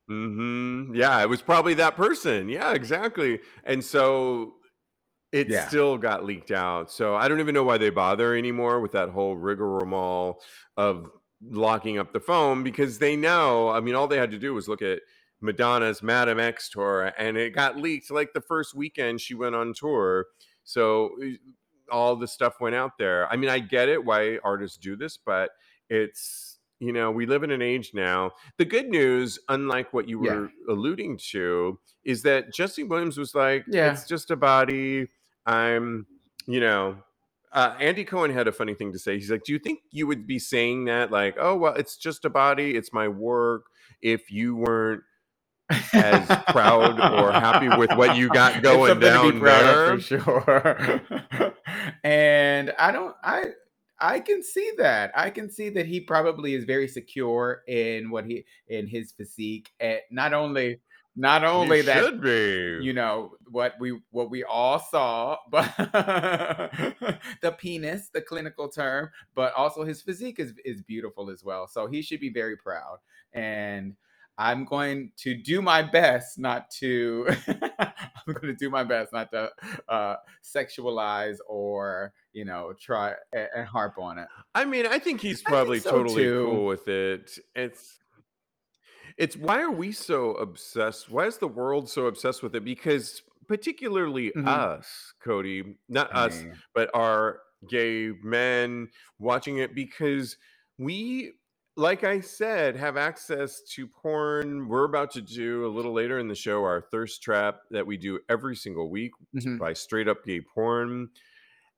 hmm 0.08 0.94
Yeah, 0.94 1.22
it 1.22 1.30
was 1.30 1.42
probably 1.42 1.74
that 1.76 1.96
person. 1.96 2.50
Yeah, 2.50 2.74
exactly. 2.74 3.40
And 3.64 3.84
so 3.84 4.56
it 5.32 5.50
Yeah. 5.50 5.68
still 5.68 5.98
got 5.98 6.26
leaked 6.26 6.52
out. 6.52 6.92
So 6.92 7.16
I 7.16 7.28
don't 7.28 7.40
even 7.40 7.54
know 7.56 7.64
why 7.64 7.78
they 7.78 7.90
bother 7.90 8.36
anymore 8.36 8.82
with 8.82 8.92
that 8.94 9.10
whole 9.10 9.36
rigmarole 9.38 10.42
of 10.78 11.10
locking 11.50 11.98
up 11.98 12.14
the 12.14 12.20
phone 12.20 12.64
because 12.64 13.00
they 13.00 13.16
know. 13.16 13.70
I 13.70 13.80
mean, 13.80 13.96
all 13.96 14.08
they 14.08 14.18
had 14.18 14.32
to 14.32 14.40
do 14.40 14.54
was 14.54 14.68
look 14.68 14.82
at 14.82 15.00
Madonna's 15.42 16.02
Madame 16.02 16.40
X 16.40 16.70
tour, 16.70 17.12
and 17.18 17.38
it 17.38 17.54
got 17.54 17.78
leaked 17.78 18.10
like 18.12 18.34
the 18.34 18.42
first 18.42 18.74
weekend 18.76 19.20
she 19.22 19.34
went 19.34 19.56
on 19.56 19.74
tour. 19.74 20.28
So 20.64 21.12
eh, 21.22 21.36
all 21.92 22.16
the 22.16 22.28
stuff 22.28 22.56
went 22.62 22.76
out 22.76 22.92
there. 22.98 23.32
I 23.32 23.36
mean, 23.36 23.50
I 23.50 23.60
get 23.60 23.90
it 23.90 24.04
why 24.04 24.40
artists 24.44 24.78
do 24.78 24.96
this, 24.96 25.18
but 25.18 25.50
it's 25.90 26.58
you 26.80 26.92
know 26.94 27.12
we 27.12 27.26
live 27.26 27.44
in 27.44 27.52
an 27.52 27.62
age 27.62 27.92
now. 27.94 28.32
The 28.58 28.66
good 28.66 28.88
news, 28.90 29.38
unlike 29.50 29.94
what 29.94 30.08
you 30.08 30.26
Yeah. 30.26 30.36
were 30.36 30.52
alluding 30.70 31.20
to, 31.32 31.80
is 32.06 32.24
that 32.24 32.54
Jesse 32.54 32.84
Williams 32.84 33.18
was 33.18 33.36
like, 33.36 33.66
Yeah. 33.68 33.92
it's 33.92 34.08
just 34.08 34.32
a 34.32 34.36
body. 34.38 35.08
I'm, 35.46 36.08
you 36.48 36.62
know, 36.62 36.98
uh, 37.54 37.76
Andy 37.80 38.04
Cohen 38.04 38.32
had 38.32 38.48
a 38.48 38.52
funny 38.52 38.74
thing 38.74 38.92
to 38.94 39.00
say. 39.00 39.14
He's 39.14 39.32
like, 39.32 39.44
Do 39.44 39.54
you 39.54 39.60
think 39.60 39.80
you 39.92 40.08
would 40.08 40.28
be 40.28 40.40
saying 40.40 40.86
that, 40.86 41.12
like, 41.12 41.36
oh, 41.40 41.56
well, 41.56 41.74
it's 41.76 41.98
just 41.98 42.26
a 42.26 42.30
body, 42.30 42.76
it's 42.76 42.92
my 42.92 43.08
work, 43.08 43.66
if 44.02 44.32
you 44.32 44.56
weren't 44.56 45.04
as 45.94 46.28
proud 46.48 47.00
or 47.00 47.32
happy 47.32 47.70
with 47.70 47.92
what 47.96 48.18
you 48.18 48.30
got 48.30 48.62
going 48.64 49.00
down 49.00 49.40
there? 49.40 49.96
for 49.96 50.02
sure. 50.02 51.02
and 52.04 52.74
I 52.78 52.92
don't 52.92 53.16
I 53.24 53.46
I 54.00 54.20
can 54.20 54.44
see 54.44 54.72
that. 54.78 55.12
I 55.16 55.30
can 55.30 55.50
see 55.50 55.70
that 55.70 55.86
he 55.86 56.02
probably 56.02 56.56
is 56.56 56.66
very 56.66 56.88
secure 56.88 57.62
in 57.68 58.10
what 58.10 58.26
he 58.26 58.46
in 58.68 58.88
his 58.88 59.12
physique 59.12 59.72
and 59.80 60.00
not 60.12 60.34
only 60.34 60.82
not 61.16 61.44
only 61.44 61.78
he 61.78 61.84
that 61.84 62.04
should 62.04 62.22
be. 62.22 62.80
you 62.82 62.94
know 62.94 63.32
what 63.52 63.74
we 63.80 64.00
what 64.12 64.30
we 64.32 64.44
all 64.44 64.80
saw 64.80 65.38
but 65.52 65.72
the 67.42 67.52
penis 67.58 68.10
the 68.14 68.22
clinical 68.22 68.68
term 68.68 69.10
but 69.36 69.54
also 69.54 69.84
his 69.84 70.02
physique 70.02 70.40
is, 70.40 70.54
is 70.66 70.82
beautiful 70.82 71.30
as 71.30 71.44
well 71.44 71.68
so 71.68 71.88
he 71.88 72.02
should 72.02 72.20
be 72.20 72.30
very 72.30 72.58
proud 72.58 72.98
and 73.34 73.96
i'm 74.40 74.66
going 74.66 75.12
to 75.16 75.36
do 75.36 75.62
my 75.62 75.84
best 75.84 76.40
not 76.40 76.72
to 76.72 77.28
i'm 77.48 78.34
going 78.34 78.48
to 78.48 78.56
do 78.56 78.70
my 78.72 78.84
best 78.84 79.14
not 79.14 79.30
to 79.30 79.48
uh 79.90 80.16
sexualize 80.44 81.38
or 81.48 82.12
you 82.32 82.44
know 82.44 82.74
try 82.80 83.14
and, 83.34 83.48
and 83.56 83.68
harp 83.68 84.00
on 84.00 84.18
it 84.18 84.28
I 84.56 84.66
mean, 84.66 84.86
I 84.86 85.00
think 85.00 85.20
he's 85.22 85.38
I 85.38 85.38
think 85.38 85.48
probably 85.48 85.80
so 85.80 85.92
totally 85.92 86.24
too. 86.24 86.46
cool 86.46 86.66
with 86.68 86.88
it. 86.88 87.40
It's 87.56 88.00
it's 89.18 89.36
why 89.38 89.62
are 89.62 89.72
we 89.72 89.92
so 89.92 90.32
obsessed? 90.36 91.10
Why 91.10 91.26
is 91.26 91.38
the 91.38 91.48
world 91.48 91.90
so 91.90 92.08
obsessed 92.08 92.44
with 92.44 92.56
it? 92.56 92.64
Because 92.66 93.22
particularly 93.48 94.32
Mhm. 94.36 94.48
us, 94.48 95.14
Cody, 95.22 95.78
not 95.90 96.14
us, 96.16 96.44
but 96.74 96.90
our 96.94 97.42
gay 97.70 98.12
men 98.24 98.90
watching 99.20 99.58
it 99.58 99.74
because 99.76 100.38
we 100.78 101.34
like 101.76 102.04
I 102.04 102.20
said, 102.20 102.76
have 102.76 102.98
access 102.98 103.62
to 103.72 103.88
porn. 103.88 104.68
We're 104.68 104.84
about 104.84 105.10
to 105.14 105.22
do 105.22 105.66
a 105.66 105.74
little 105.74 105.92
later 105.92 106.20
in 106.20 106.28
the 106.28 106.36
show 106.36 106.64
our 106.64 106.82
thirst 106.82 107.24
trap 107.24 107.62
that 107.72 107.88
we 107.88 107.98
do 107.98 108.20
every 108.30 108.56
single 108.56 108.92
week 108.92 109.12
mhm. 109.36 109.58
by 109.58 109.74
straight 109.74 110.08
up 110.08 110.24
gay 110.24 110.40
porn. 110.42 111.10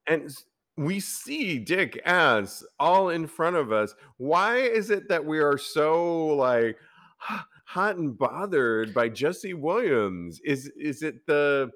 And 0.06 0.30
we 0.76 1.00
see 1.00 1.58
dick 1.58 1.98
ass 2.04 2.62
all 2.78 3.08
in 3.08 3.26
front 3.26 3.56
of 3.56 3.72
us. 3.72 3.94
Why 4.18 4.58
is 4.58 4.90
it 4.90 5.08
that 5.08 5.24
we 5.24 5.38
are 5.38 5.56
so 5.56 6.26
like 6.26 6.78
hot 7.18 7.96
and 7.96 8.16
bothered 8.16 8.94
by 8.94 9.08
Jesse 9.08 9.54
Williams? 9.54 10.40
Is 10.44 10.70
is 10.78 11.02
it 11.02 11.26
the 11.26 11.70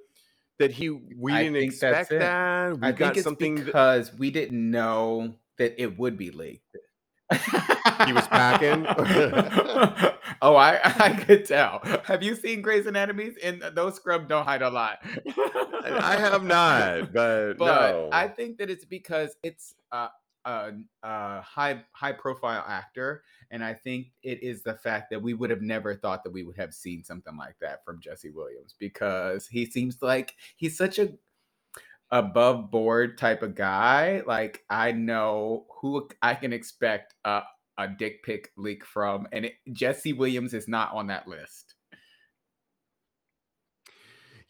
that 0.58 0.70
he 0.70 0.90
we 0.90 1.32
I 1.32 1.44
didn't 1.44 1.62
expect 1.62 2.10
that? 2.10 2.78
We 2.78 2.88
I 2.88 2.92
got 2.92 3.14
think 3.14 3.24
something 3.24 3.54
because 3.56 4.12
we 4.14 4.30
didn't 4.30 4.70
know 4.70 5.34
that 5.58 5.80
it 5.80 5.98
would 5.98 6.16
be 6.16 6.30
leaked. 6.30 6.76
he 7.32 8.12
was 8.12 8.26
packing. 8.28 8.84
oh, 10.42 10.56
I 10.56 10.80
I 10.82 11.22
could 11.24 11.44
tell. 11.44 11.80
Have 12.04 12.22
you 12.22 12.34
seen 12.34 12.62
Grey's 12.62 12.86
Anatomy? 12.86 13.32
And 13.42 13.62
those 13.74 13.96
scrubs 13.96 14.26
don't 14.28 14.44
hide 14.44 14.62
a 14.62 14.70
lot. 14.70 14.98
I 15.84 16.16
have 16.18 16.44
not, 16.44 17.12
but, 17.12 17.54
but 17.54 17.92
no. 17.92 18.08
I 18.12 18.28
think 18.28 18.58
that 18.58 18.68
it's 18.68 18.84
because 18.84 19.36
it's 19.42 19.74
a, 19.92 20.08
a, 20.44 20.72
a 21.02 21.40
high 21.40 21.82
high 21.92 22.12
profile 22.12 22.64
actor, 22.66 23.22
and 23.50 23.64
I 23.64 23.74
think 23.74 24.08
it 24.22 24.42
is 24.42 24.62
the 24.62 24.74
fact 24.74 25.10
that 25.10 25.22
we 25.22 25.34
would 25.34 25.50
have 25.50 25.62
never 25.62 25.94
thought 25.94 26.24
that 26.24 26.32
we 26.32 26.42
would 26.42 26.56
have 26.56 26.74
seen 26.74 27.04
something 27.04 27.36
like 27.36 27.56
that 27.60 27.84
from 27.84 28.00
Jesse 28.00 28.30
Williams 28.30 28.74
because 28.78 29.46
he 29.46 29.66
seems 29.66 29.98
like 30.02 30.34
he's 30.56 30.76
such 30.76 30.98
a 30.98 31.12
above 32.10 32.70
board 32.70 33.18
type 33.18 33.42
of 33.42 33.54
guy. 33.54 34.22
Like 34.26 34.64
I 34.70 34.92
know 34.92 35.66
who 35.80 36.08
I 36.22 36.34
can 36.34 36.52
expect 36.52 37.14
a 37.24 37.42
a 37.78 37.88
dick 37.88 38.22
pic 38.22 38.52
leak 38.56 38.84
from, 38.84 39.26
and 39.32 39.46
it, 39.46 39.54
Jesse 39.72 40.12
Williams 40.12 40.52
is 40.52 40.68
not 40.68 40.92
on 40.92 41.06
that 41.06 41.26
list. 41.26 41.76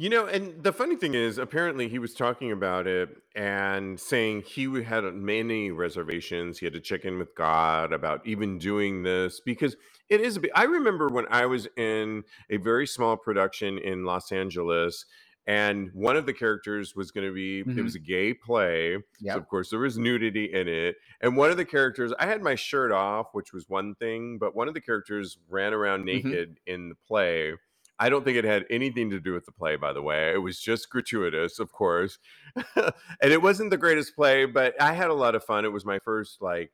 You 0.01 0.09
know, 0.09 0.25
and 0.27 0.65
the 0.65 0.73
funny 0.73 0.97
thing 0.97 1.13
is, 1.13 1.37
apparently 1.37 1.87
he 1.87 1.99
was 1.99 2.15
talking 2.15 2.53
about 2.53 2.87
it 2.87 3.11
and 3.37 4.01
saying 4.01 4.45
he 4.47 4.65
w- 4.65 4.83
had 4.83 5.05
many 5.13 5.71
reservations. 5.73 6.59
He 6.59 6.65
had 6.65 6.73
to 6.73 6.81
check 6.81 7.05
in 7.05 7.19
with 7.19 7.35
God 7.35 7.93
about 7.93 8.27
even 8.27 8.57
doing 8.57 9.03
this 9.03 9.41
because 9.41 9.77
it 10.09 10.23
is 10.23 10.39
a 10.39 10.41
bit. 10.41 10.53
I 10.55 10.63
remember 10.65 11.09
when 11.09 11.27
I 11.29 11.45
was 11.45 11.69
in 11.77 12.25
a 12.49 12.57
very 12.57 12.87
small 12.87 13.19
production 13.19 13.77
in 13.77 14.07
Los 14.07 14.33
Angeles, 14.33 15.05
and 15.47 15.91
one 15.93 16.17
of 16.17 16.25
the 16.25 16.33
characters 16.33 16.97
was 16.97 17.11
going 17.11 17.27
to 17.27 17.35
be, 17.35 17.61
it 17.79 17.83
was 17.83 17.95
a 17.95 17.99
gay 17.99 18.33
play. 18.33 18.95
So, 18.97 19.03
Yep. 19.21 19.37
of 19.37 19.49
course, 19.49 19.69
there 19.69 19.81
was 19.81 19.99
nudity 19.99 20.47
in 20.51 20.67
it. 20.67 20.97
And 21.21 21.37
one 21.37 21.51
of 21.51 21.59
the 21.59 21.67
characters, 21.67 22.15
I 22.19 22.25
had 22.25 22.43
my 22.43 22.55
shirt 22.55 22.91
off, 22.91 23.35
which 23.35 23.53
was 23.53 23.69
one 23.69 23.95
thing, 23.97 24.39
but 24.39 24.57
one 24.57 24.67
of 24.67 24.73
the 24.73 24.81
characters 24.81 25.37
ran 25.47 25.75
around 25.75 26.05
Mhm. 26.05 26.25
naked 26.25 26.61
in 26.67 26.89
the 26.89 26.95
play. 26.95 27.53
I 28.01 28.09
don't 28.09 28.25
think 28.25 28.39
it 28.39 28.45
had 28.45 28.65
anything 28.71 29.11
to 29.11 29.21
do 29.21 29.35
with 29.35 29.45
the 29.45 29.53
play, 29.53 29.77
by 29.77 29.93
the 29.93 30.01
way. 30.03 30.33
It 30.33 30.39
was 30.39 30.59
just 30.59 30.89
gratuitous, 30.89 31.59
of 31.59 31.71
course. 31.71 32.19
and 32.77 32.93
it 33.21 33.43
wasn't 33.43 33.71
the 33.71 33.77
greatest 33.77 34.17
play, 34.17 34.47
but 34.47 34.81
I 34.81 34.95
had 34.95 35.11
a 35.11 35.15
lot 35.15 35.35
of 35.35 35.45
fun. 35.45 35.67
It 35.67 35.73
was 35.73 35.85
my 35.85 35.99
first 35.99 36.41
like 36.41 36.73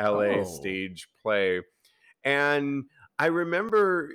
LA 0.00 0.40
Oh. 0.40 0.44
stage 0.44 1.08
play. 1.22 1.60
And 2.24 2.84
I 3.18 3.26
remember, 3.26 4.12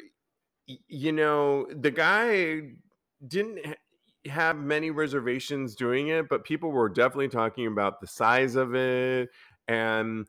you 0.66 1.12
know, 1.12 1.68
the 1.72 1.92
guy 1.92 2.72
didn't 3.28 3.64
ha- 3.66 3.74
have 4.32 4.58
many 4.58 4.90
reservations 4.90 5.76
doing 5.76 6.08
it, 6.08 6.28
but 6.28 6.44
people 6.44 6.72
were 6.72 6.90
definitely 6.90 7.30
talking 7.30 7.68
about 7.68 8.02
the 8.02 8.08
size 8.08 8.56
of 8.56 8.74
it. 8.76 9.30
And 9.68 10.26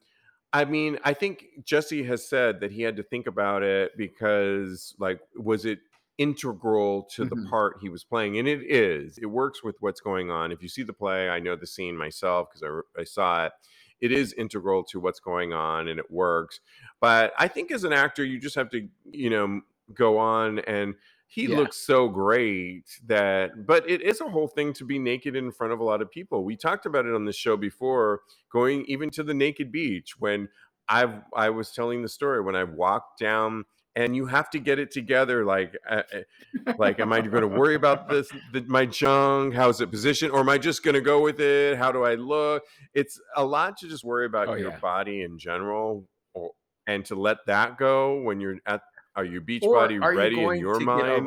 I 0.52 0.64
mean, 0.66 0.98
I 1.04 1.14
think 1.14 1.46
Jesse 1.64 2.02
has 2.04 2.26
said 2.28 2.60
that 2.60 2.72
he 2.72 2.82
had 2.82 2.96
to 2.96 3.02
think 3.02 3.26
about 3.26 3.62
it 3.62 3.96
because, 3.96 4.94
like, 4.98 5.20
was 5.34 5.64
it 5.64 5.78
integral 6.18 7.04
to 7.04 7.24
the 7.24 7.36
Mhm. 7.36 7.48
part 7.48 7.78
he 7.80 7.88
was 7.88 8.04
playing? 8.04 8.38
And 8.38 8.48
it 8.48 8.62
is. 8.62 9.18
It 9.18 9.26
works 9.26 9.62
with 9.62 9.76
what's 9.80 10.00
going 10.00 10.30
on. 10.30 10.52
If 10.52 10.62
you 10.62 10.68
see 10.68 10.82
the 10.82 10.92
play, 10.92 11.28
I 11.28 11.38
know 11.40 11.56
the 11.56 11.66
scene 11.66 11.96
myself 11.96 12.48
because 12.50 12.62
I, 12.96 13.00
I 13.00 13.04
saw 13.04 13.46
it. 13.46 13.52
It 14.00 14.12
is 14.12 14.32
integral 14.34 14.84
to 14.84 15.00
what's 15.00 15.20
going 15.20 15.52
on 15.52 15.88
and 15.88 15.98
it 15.98 16.10
works. 16.10 16.60
But 17.00 17.32
I 17.38 17.48
think 17.48 17.70
as 17.70 17.84
an 17.84 17.92
actor, 17.92 18.24
you 18.24 18.38
just 18.38 18.54
have 18.54 18.70
to, 18.70 18.88
you 19.04 19.30
know, 19.30 19.60
go 19.94 20.18
on 20.18 20.60
and 20.60 20.94
he 21.26 21.46
Yeah. 21.46 21.48
looks 21.48 21.76
so 21.76 22.08
great 22.08 23.00
that 23.06 23.66
but 23.66 23.88
it 23.88 24.02
is 24.02 24.20
a 24.20 24.28
whole 24.28 24.48
thing 24.48 24.72
to 24.74 24.84
be 24.84 24.98
naked 24.98 25.34
in 25.34 25.50
front 25.50 25.72
of 25.72 25.80
a 25.80 25.84
lot 25.84 26.02
of 26.02 26.10
people 26.10 26.44
we 26.44 26.54
talked 26.56 26.84
about 26.84 27.06
it 27.06 27.14
on 27.14 27.24
the 27.24 27.32
show 27.32 27.56
before 27.56 28.20
going 28.50 28.84
even 28.84 29.08
to 29.08 29.22
the 29.22 29.32
naked 29.32 29.72
beach 29.72 30.18
when 30.18 30.46
i've 30.90 31.22
i 31.34 31.48
was 31.48 31.72
telling 31.72 32.02
the 32.02 32.08
story 32.08 32.42
when 32.42 32.54
i 32.54 32.64
walked 32.64 33.18
down 33.18 33.64
and 33.96 34.14
you 34.14 34.26
have 34.26 34.48
to 34.50 34.58
get 34.58 34.78
it 34.78 34.90
together 34.90 35.44
like 35.44 35.76
uh, 35.88 36.02
uh, 36.14 36.72
like 36.78 37.00
am 37.00 37.12
i 37.12 37.20
going 37.20 37.40
to 37.42 37.48
worry 37.48 37.74
about 37.74 38.08
this 38.10 38.30
the, 38.52 38.60
my 38.62 38.86
junk? 38.86 39.54
How's 39.54 39.80
it 39.80 39.90
positioned? 39.90 40.32
Or 40.32 40.40
am 40.40 40.48
i 40.48 40.58
just 40.58 40.82
going 40.84 40.94
to 40.94 41.00
go 41.00 41.20
with 41.20 41.40
it? 41.40 41.76
How 41.78 41.90
do 41.92 42.04
i 42.04 42.14
look? 42.14 42.62
It's 42.94 43.20
a 43.36 43.44
lot 43.44 43.76
to 43.78 43.88
just 43.88 44.04
worry 44.04 44.26
about 44.26 44.48
Oh, 44.48 44.54
your 44.54 44.70
yeah. 44.70 44.78
body 44.78 45.22
in 45.22 45.38
general 45.38 46.08
or, 46.34 46.52
and 46.86 47.04
to 47.06 47.14
let 47.14 47.38
that 47.46 47.78
go 47.78 48.20
when 48.22 48.40
you're 48.40 48.56
at 48.66 48.82
are 49.16 49.24
your 49.24 49.40
beach 49.40 49.64
Or 49.66 49.74
body 49.74 49.98
are 49.98 50.12
you 50.12 50.18
ready 50.18 50.42
in 50.44 50.56
your 50.56 50.78
mind? 50.80 51.26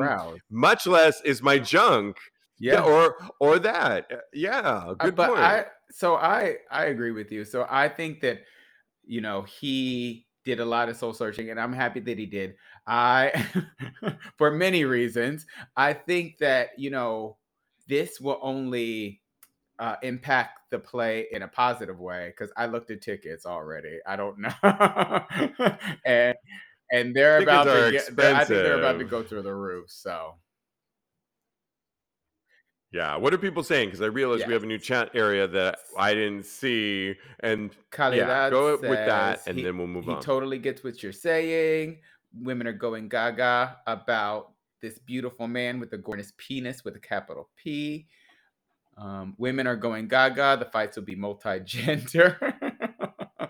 much 0.50 0.88
less 0.88 1.20
is 1.25 1.41
my 1.41 1.60
junk. 1.60 2.15
Yeah, 2.58 2.75
Yeah. 2.75 2.84
or 2.94 3.15
or 3.39 3.60
that. 3.60 4.10
Uh, 4.12 4.18
yeah 4.34 4.60
Uh, 4.62 4.94
good 4.94 5.15
but 5.15 5.27
point. 5.30 5.39
I 5.41 5.65
so 5.91 6.15
I 6.15 6.58
I 6.72 6.86
agree 6.86 7.12
with 7.12 7.32
you. 7.34 7.44
So 7.44 7.65
I 7.70 7.89
think 7.89 8.22
that 8.22 8.39
you 9.03 9.20
know 9.20 9.41
he 9.41 10.25
did 10.43 10.60
a 10.60 10.65
lot 10.65 10.89
of 10.89 10.98
soul 10.98 11.13
searching, 11.13 11.50
and 11.50 11.60
I'm 11.60 11.74
happy 11.74 12.00
that 12.01 12.17
he 12.17 12.25
did. 12.25 12.55
I 12.88 13.45
for 14.38 14.51
many 14.51 14.86
reasons. 14.86 15.45
I 15.75 15.93
think 15.93 16.38
that 16.39 16.69
you 16.77 16.89
know 16.89 17.38
this 17.88 18.19
will 18.19 18.39
only 18.41 19.21
uh, 19.79 19.95
impact 20.03 20.60
the 20.69 20.79
play 20.79 21.27
in 21.31 21.41
a 21.41 21.48
positive 21.48 22.00
way 22.00 22.29
because 22.29 22.51
I 22.55 22.65
looked 22.65 22.91
at 22.91 23.01
tickets 23.01 23.45
already. 23.45 24.00
I 24.05 24.15
don't 24.15 24.39
know, 24.39 24.53
and 26.05 26.36
and 26.91 27.15
they're 27.15 27.39
Tickets 27.39 27.51
about 27.51 27.63
to 27.65 27.91
get. 27.91 28.36
I 28.36 28.43
think 28.43 28.48
they're 28.48 28.79
about 28.79 29.00
to 29.00 29.05
go 29.05 29.24
through 29.24 29.43
the 29.43 29.53
roof. 29.53 29.89
So 29.89 30.36
yeah 32.91 33.15
what 33.15 33.33
are 33.33 33.38
people 33.38 33.63
saying 33.63 33.88
because 33.88 34.01
i 34.01 34.05
realized 34.05 34.45
we 34.48 34.53
have 34.53 34.63
a 34.63 34.67
new 34.67 34.77
chat 34.79 35.10
area 35.13 35.48
that 35.48 35.79
i 35.98 36.13
didn't 36.13 36.45
see 36.45 37.15
and 37.41 37.71
yeah 38.13 38.50
go 38.50 38.77
with 38.77 39.05
that 39.05 39.41
and 39.48 39.57
he, 39.57 39.63
then 39.63 39.77
we'll 39.77 39.88
move 39.88 40.05
he 40.05 40.12
on 40.12 40.17
He 40.17 40.24
totally 40.24 40.60
gets 40.60 40.83
what 40.83 41.01
you're 41.03 41.12
saying. 41.12 42.00
Women 42.33 42.67
are 42.67 42.74
going 42.74 43.10
gaga 43.10 43.77
about 43.88 44.53
this 44.81 44.98
beautiful 45.00 45.48
man 45.48 45.79
with 45.79 45.93
a 45.93 45.98
gorgeous 45.98 46.33
penis 46.38 46.83
with 46.83 46.95
a 46.95 47.00
capital 47.00 47.50
P. 47.55 48.07
Um, 48.98 49.36
women 49.38 49.67
are 49.67 49.75
going 49.75 50.07
gaga. 50.07 50.57
The 50.60 50.65
fights 50.65 50.98
will 50.98 51.03
be 51.03 51.15
multi-gender. 51.15 52.38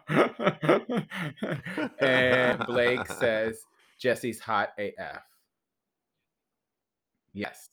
and 1.99 2.65
Blake 2.65 3.07
says 3.19 3.65
Jesse's 3.99 4.39
hot 4.39 4.73
AF. 4.77 5.23
Yes. 7.33 7.69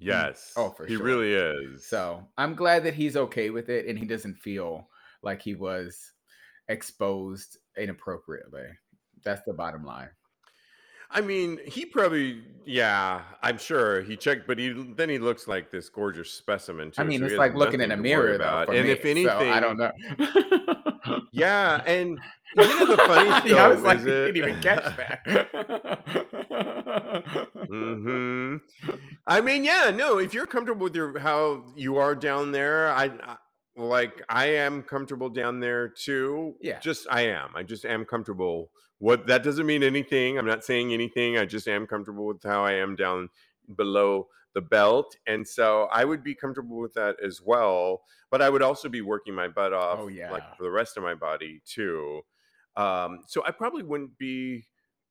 Yes 0.00 0.52
Oh, 0.56 0.70
for 0.70 0.86
he 0.86 0.96
sure. 0.96 1.06
He 1.06 1.12
really 1.12 1.34
is 1.34 1.86
So 1.86 2.26
I'm 2.38 2.54
glad 2.54 2.84
that 2.84 2.94
he's 2.94 3.16
okay 3.16 3.50
with 3.50 3.68
it 3.68 3.86
and 3.86 3.98
he 3.98 4.06
doesn't 4.06 4.38
feel 4.38 4.88
like 5.22 5.42
he 5.42 5.54
was 5.54 6.12
exposed 6.68 7.58
inappropriately. 7.76 8.66
That's 9.22 9.42
the 9.42 9.52
bottom 9.52 9.84
line. 9.84 10.08
I 11.12 11.20
mean, 11.20 11.58
he 11.66 11.84
probably, 11.84 12.42
yeah, 12.64 13.22
I'm 13.42 13.58
sure 13.58 14.00
he 14.02 14.16
checked, 14.16 14.46
but 14.46 14.58
he 14.58 14.70
then 14.96 15.08
he 15.08 15.18
looks 15.18 15.48
like 15.48 15.70
this 15.70 15.88
gorgeous 15.88 16.30
specimen 16.30 16.92
too. 16.92 17.02
I 17.02 17.04
mean, 17.04 17.20
so 17.20 17.26
it's 17.26 17.34
like 17.34 17.54
looking 17.54 17.80
in 17.80 17.90
a 17.90 17.96
nothing 17.96 18.04
to 18.04 18.16
worry 18.16 18.38
mirror 18.38 18.38
though. 18.38 18.72
And 18.72 18.86
me, 18.86 18.92
if 18.92 19.04
anything, 19.04 19.26
so 19.26 19.50
I 19.50 19.58
don't 19.58 19.76
know. 19.76 19.90
yeah, 21.30 21.82
and 21.86 22.18
you 22.56 22.62
know 22.78 22.86
the 22.86 22.96
funny 22.96 23.28
yeah, 23.50 23.64
I 23.64 23.68
was 23.68 23.82
like, 23.82 24.00
it? 24.00 24.04
didn't 24.04 24.36
even 24.36 24.60
catch 24.60 24.96
that. 24.96 25.20
hmm 27.68 28.56
I 29.26 29.40
mean, 29.40 29.64
yeah, 29.64 29.90
no. 29.94 30.18
If 30.18 30.34
you're 30.34 30.46
comfortable 30.46 30.84
with 30.84 30.96
your 30.96 31.18
how 31.18 31.64
you 31.76 31.96
are 31.98 32.14
down 32.14 32.52
there, 32.52 32.90
I, 32.90 33.04
I 33.04 33.36
like 33.76 34.22
I 34.28 34.46
am 34.46 34.82
comfortable 34.82 35.28
down 35.28 35.60
there 35.60 35.88
too. 35.88 36.54
Yeah. 36.60 36.78
Just 36.80 37.06
I 37.10 37.22
am. 37.22 37.50
I 37.54 37.62
just 37.62 37.84
am 37.84 38.04
comfortable. 38.04 38.70
What 38.98 39.26
that 39.28 39.42
doesn't 39.42 39.66
mean 39.66 39.82
anything. 39.82 40.38
I'm 40.38 40.46
not 40.46 40.64
saying 40.64 40.92
anything. 40.92 41.38
I 41.38 41.46
just 41.46 41.68
am 41.68 41.86
comfortable 41.86 42.26
with 42.26 42.42
how 42.42 42.64
I 42.64 42.72
am 42.72 42.96
down 42.96 43.28
below 43.76 44.26
the 44.54 44.60
belt, 44.62 45.16
and 45.26 45.46
so 45.46 45.84
I 45.92 46.04
would 46.04 46.22
be 46.22 46.34
comfortable 46.34 46.78
with 46.78 46.94
that 46.94 47.16
as 47.22 47.40
well. 47.42 48.02
But 48.30 48.42
I 48.42 48.50
would 48.50 48.62
also 48.62 48.88
be 48.88 49.00
working 49.00 49.34
my 49.34 49.48
butt 49.48 49.72
off, 49.72 50.00
Oh 50.00 50.08
like 50.28 50.44
for 50.56 50.62
the 50.64 50.70
rest 50.70 50.96
of 50.96 51.02
my 51.02 51.14
body 51.14 51.60
too. 51.64 52.22
Um, 52.76 53.20
so 53.26 53.44
I 53.44 53.50
probably 53.50 53.82
wouldn't 53.82 54.16
be 54.18 54.66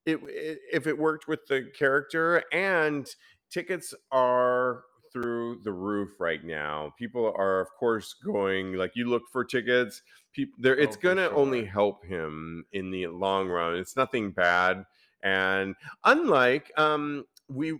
it, 0.06 0.18
it 0.24 0.58
if 0.72 0.86
it 0.86 0.98
worked 0.98 1.28
with 1.28 1.46
the 1.46 1.70
character 1.76 2.42
and 2.52 3.08
tickets 3.50 3.94
are 4.10 4.84
through 5.12 5.60
the 5.62 5.72
roof 5.72 6.20
right 6.20 6.44
now. 6.44 6.94
People 6.98 7.32
are 7.36 7.60
of 7.60 7.68
course 7.78 8.14
going 8.14 8.74
like 8.74 8.92
you 8.94 9.06
look 9.06 9.24
for 9.30 9.44
tickets, 9.44 10.02
people 10.32 10.56
there 10.62 10.76
it's 10.76 10.96
Oh, 10.96 10.96
going 10.96 11.16
to 11.18 11.30
only 11.32 11.64
help 11.64 12.04
him 12.04 12.64
in 12.72 12.90
the 12.90 13.08
long 13.08 13.48
run. 13.48 13.76
It's 13.76 13.96
nothing 13.96 14.30
bad 14.32 14.84
and 15.22 15.74
unlike 16.04 16.72
um 16.78 17.26
we 17.48 17.78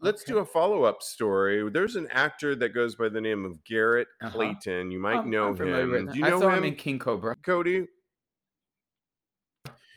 let's 0.00 0.24
do 0.24 0.38
a 0.38 0.44
follow-up 0.44 1.02
story. 1.02 1.68
There's 1.70 1.96
an 1.96 2.08
actor 2.10 2.54
that 2.56 2.70
goes 2.70 2.94
by 2.94 3.08
the 3.08 3.20
name 3.20 3.44
of 3.44 3.62
Garrett 3.64 4.08
Uh-huh. 4.22 4.30
Clayton. 4.30 4.90
You 4.90 4.98
might 4.98 5.18
I'm, 5.18 5.30
know 5.30 5.48
I'm 5.48 5.56
him. 5.56 6.06
Do 6.12 6.18
you 6.18 6.24
I 6.24 6.30
know 6.30 6.40
saw 6.40 6.50
him 6.50 6.64
in 6.64 6.74
King 6.74 6.98
Cobra. 6.98 7.36
Cody? 7.44 7.86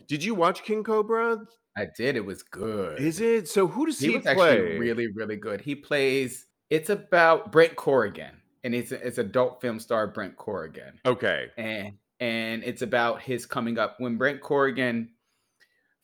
Did 0.07 0.23
you 0.23 0.35
watch 0.35 0.63
King 0.63 0.83
Cobra? 0.83 1.37
I 1.77 1.87
did. 1.97 2.15
It 2.15 2.25
was 2.25 2.43
good. 2.43 2.99
Is 2.99 3.19
it? 3.21 3.47
So 3.47 3.67
who 3.67 3.85
does 3.85 3.99
He 3.99 4.09
he 4.09 4.17
was 4.17 4.25
actually 4.27 4.35
play? 4.57 4.77
really, 4.77 5.07
really 5.15 5.37
good. 5.37 5.61
He 5.61 5.75
plays. 5.75 6.45
It's 6.69 6.89
about 6.89 7.51
Brent 7.51 7.75
Corrigan, 7.75 8.35
and 8.63 8.75
it's 8.75 8.91
it's 8.91 9.17
adult 9.17 9.61
film 9.61 9.79
star 9.79 10.07
Brent 10.07 10.35
Corrigan, 10.35 10.99
Okay. 11.05 11.47
and 11.57 11.93
and 12.19 12.63
it's 12.63 12.81
about 12.81 13.21
his 13.21 13.45
coming 13.45 13.77
up 13.79 13.95
when 13.99 14.17
Brent 14.17 14.41
Corrigan 14.41 15.09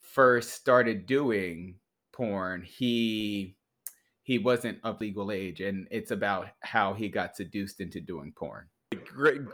first 0.00 0.50
started 0.54 1.06
doing 1.06 1.76
porn. 2.12 2.62
He 2.62 3.56
he 4.30 4.38
wasn't 4.38 4.78
of 4.84 5.00
legal 5.00 5.32
age, 5.32 5.60
and 5.60 5.88
it's 5.90 6.12
about 6.12 6.46
how 6.60 6.94
he 6.94 7.08
got 7.08 7.34
seduced 7.34 7.80
into 7.80 8.00
doing 8.00 8.32
porn. 8.36 8.68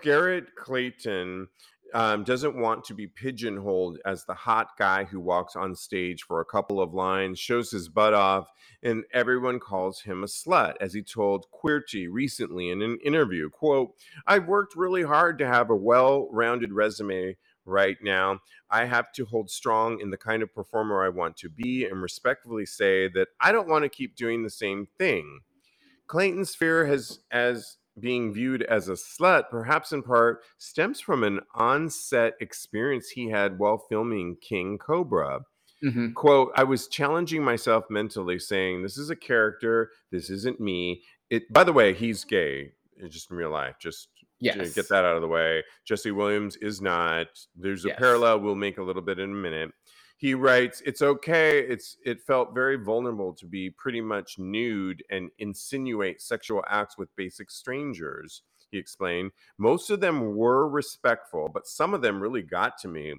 Garrett 0.02 0.54
Clayton 0.54 1.48
um, 1.94 2.24
doesn't 2.24 2.60
want 2.60 2.84
to 2.84 2.92
be 2.92 3.06
pigeonholed 3.06 3.98
as 4.04 4.26
the 4.26 4.34
hot 4.34 4.68
guy 4.78 5.04
who 5.04 5.18
walks 5.18 5.56
on 5.56 5.74
stage 5.74 6.24
for 6.24 6.42
a 6.42 6.44
couple 6.44 6.78
of 6.78 6.92
lines, 6.92 7.38
shows 7.38 7.70
his 7.70 7.88
butt 7.88 8.12
off, 8.12 8.50
and 8.82 9.04
everyone 9.14 9.60
calls 9.60 10.02
him 10.02 10.22
a 10.22 10.26
slut, 10.26 10.74
as 10.78 10.92
he 10.92 11.02
told 11.02 11.46
Queerty 11.50 12.06
recently 12.10 12.68
in 12.68 12.82
an 12.82 12.98
interview. 13.02 13.48
Quote, 13.48 13.94
I've 14.26 14.46
worked 14.46 14.76
really 14.76 15.04
hard 15.04 15.38
to 15.38 15.46
have 15.46 15.70
a 15.70 15.74
well-rounded 15.74 16.74
resume 16.74 17.38
right 17.66 17.96
now. 18.02 18.40
I 18.70 18.84
have 18.86 19.12
to 19.12 19.24
hold 19.26 19.50
strong 19.50 20.00
in 20.00 20.10
the 20.10 20.16
kind 20.16 20.42
of 20.42 20.54
performer 20.54 21.04
I 21.04 21.08
want 21.08 21.36
to 21.38 21.48
be 21.48 21.84
and 21.84 22.00
respectfully 22.00 22.66
say 22.66 23.08
that 23.08 23.28
I 23.40 23.52
don't 23.52 23.68
want 23.68 23.84
to 23.84 23.88
keep 23.88 24.16
doing 24.16 24.42
the 24.42 24.50
same 24.50 24.86
thing. 24.98 25.40
Clayton's 26.06 26.54
fear 26.54 26.86
has 26.86 27.20
as 27.30 27.76
being 27.98 28.32
viewed 28.32 28.62
as 28.62 28.88
a 28.88 28.92
slut, 28.92 29.44
perhaps 29.50 29.92
in 29.92 30.02
part, 30.02 30.42
stems 30.58 31.00
from 31.00 31.24
an 31.24 31.40
on-set 31.54 32.34
experience 32.40 33.08
he 33.08 33.30
had 33.30 33.58
while 33.58 33.78
filming 33.78 34.36
King 34.36 34.78
Cobra. 34.78 35.40
Mhm. 35.82 36.14
Quote, 36.14 36.52
I 36.54 36.64
was 36.64 36.88
challenging 36.88 37.42
myself 37.42 37.84
mentally, 37.90 38.38
saying, 38.38 38.82
This 38.82 38.98
is 38.98 39.10
a 39.10 39.16
character, 39.16 39.90
this 40.10 40.30
isn't 40.30 40.60
me. 40.60 41.02
It 41.30 41.52
by 41.52 41.64
the 41.64 41.72
way, 41.72 41.92
he's 41.92 42.24
gay, 42.24 42.72
just 43.08 43.30
in 43.30 43.36
real 43.36 43.50
life, 43.50 43.76
just 43.80 44.08
to 44.42 44.68
get 44.74 44.88
that 44.88 45.04
out 45.04 45.16
of 45.16 45.22
the 45.22 45.28
way. 45.28 45.64
Jesse 45.84 46.10
Williams 46.12 46.56
is 46.56 46.80
not. 46.80 47.28
There's 47.54 47.84
a 47.84 47.88
Yes. 47.88 47.98
parallel 47.98 48.40
we'll 48.40 48.54
make 48.54 48.78
a 48.78 48.82
little 48.82 49.02
bit 49.02 49.18
in 49.18 49.30
a 49.30 49.34
minute. 49.34 49.72
He 50.18 50.34
writes, 50.34 50.80
"It's 50.86 51.02
okay. 51.02 51.60
It's 51.60 51.98
it 52.04 52.22
felt 52.22 52.54
very 52.54 52.76
vulnerable 52.76 53.34
to 53.34 53.46
be 53.46 53.70
pretty 53.70 54.00
much 54.00 54.38
nude 54.38 55.02
and 55.10 55.30
insinuate 55.38 56.22
sexual 56.22 56.64
acts 56.68 56.96
with 56.96 57.14
basic 57.16 57.50
strangers." 57.50 58.42
He 58.70 58.78
explained, 58.78 59.32
"Most 59.58 59.90
of 59.90 60.00
them 60.00 60.34
were 60.36 60.68
respectful, 60.68 61.48
but 61.48 61.66
some 61.66 61.94
of 61.94 62.02
them 62.02 62.22
really 62.22 62.42
got 62.42 62.78
to 62.78 62.88
me." 62.88 63.14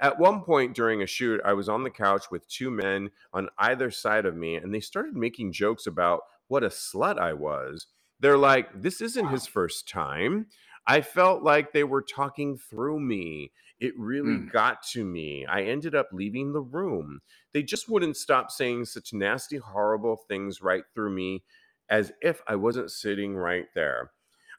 At 0.00 0.18
one 0.18 0.42
point 0.42 0.74
during 0.74 1.02
a 1.02 1.06
shoot, 1.06 1.40
I 1.44 1.52
was 1.54 1.68
on 1.68 1.84
the 1.84 1.90
couch 1.90 2.30
with 2.30 2.46
two 2.48 2.70
men 2.70 3.10
on 3.32 3.48
either 3.58 3.90
side 3.90 4.26
of 4.26 4.36
me, 4.36 4.56
and 4.56 4.74
they 4.74 4.80
started 4.80 5.16
making 5.16 5.52
jokes 5.52 5.86
about 5.86 6.22
what 6.48 6.64
a 6.64 6.68
slut 6.68 7.18
I 7.18 7.32
was. 7.34 7.86
They're 8.22 8.38
like, 8.38 8.70
"This 8.80 9.02
isn't 9.02 9.28
his 9.28 9.46
first 9.46 9.88
time." 9.88 10.46
I 10.86 11.00
felt 11.02 11.42
like 11.44 11.72
they 11.72 11.84
were 11.84 12.02
talking 12.02 12.56
through 12.56 13.00
me. 13.00 13.52
It 13.80 13.98
really 13.98 14.38
Mm. 14.38 14.50
got 14.52 14.82
to 14.92 15.04
me. 15.04 15.44
I 15.46 15.62
ended 15.62 15.94
up 15.94 16.08
leaving 16.12 16.52
the 16.52 16.60
room. 16.62 17.20
They 17.52 17.62
just 17.62 17.88
wouldn't 17.88 18.16
stop 18.16 18.50
saying 18.50 18.86
such 18.86 19.12
nasty, 19.12 19.58
horrible 19.58 20.16
things 20.16 20.62
right 20.62 20.84
through 20.94 21.10
me 21.10 21.44
as 21.88 22.12
if 22.22 22.42
I 22.48 22.56
wasn't 22.56 22.90
sitting 22.92 23.36
right 23.36 23.66
there. 23.74 24.12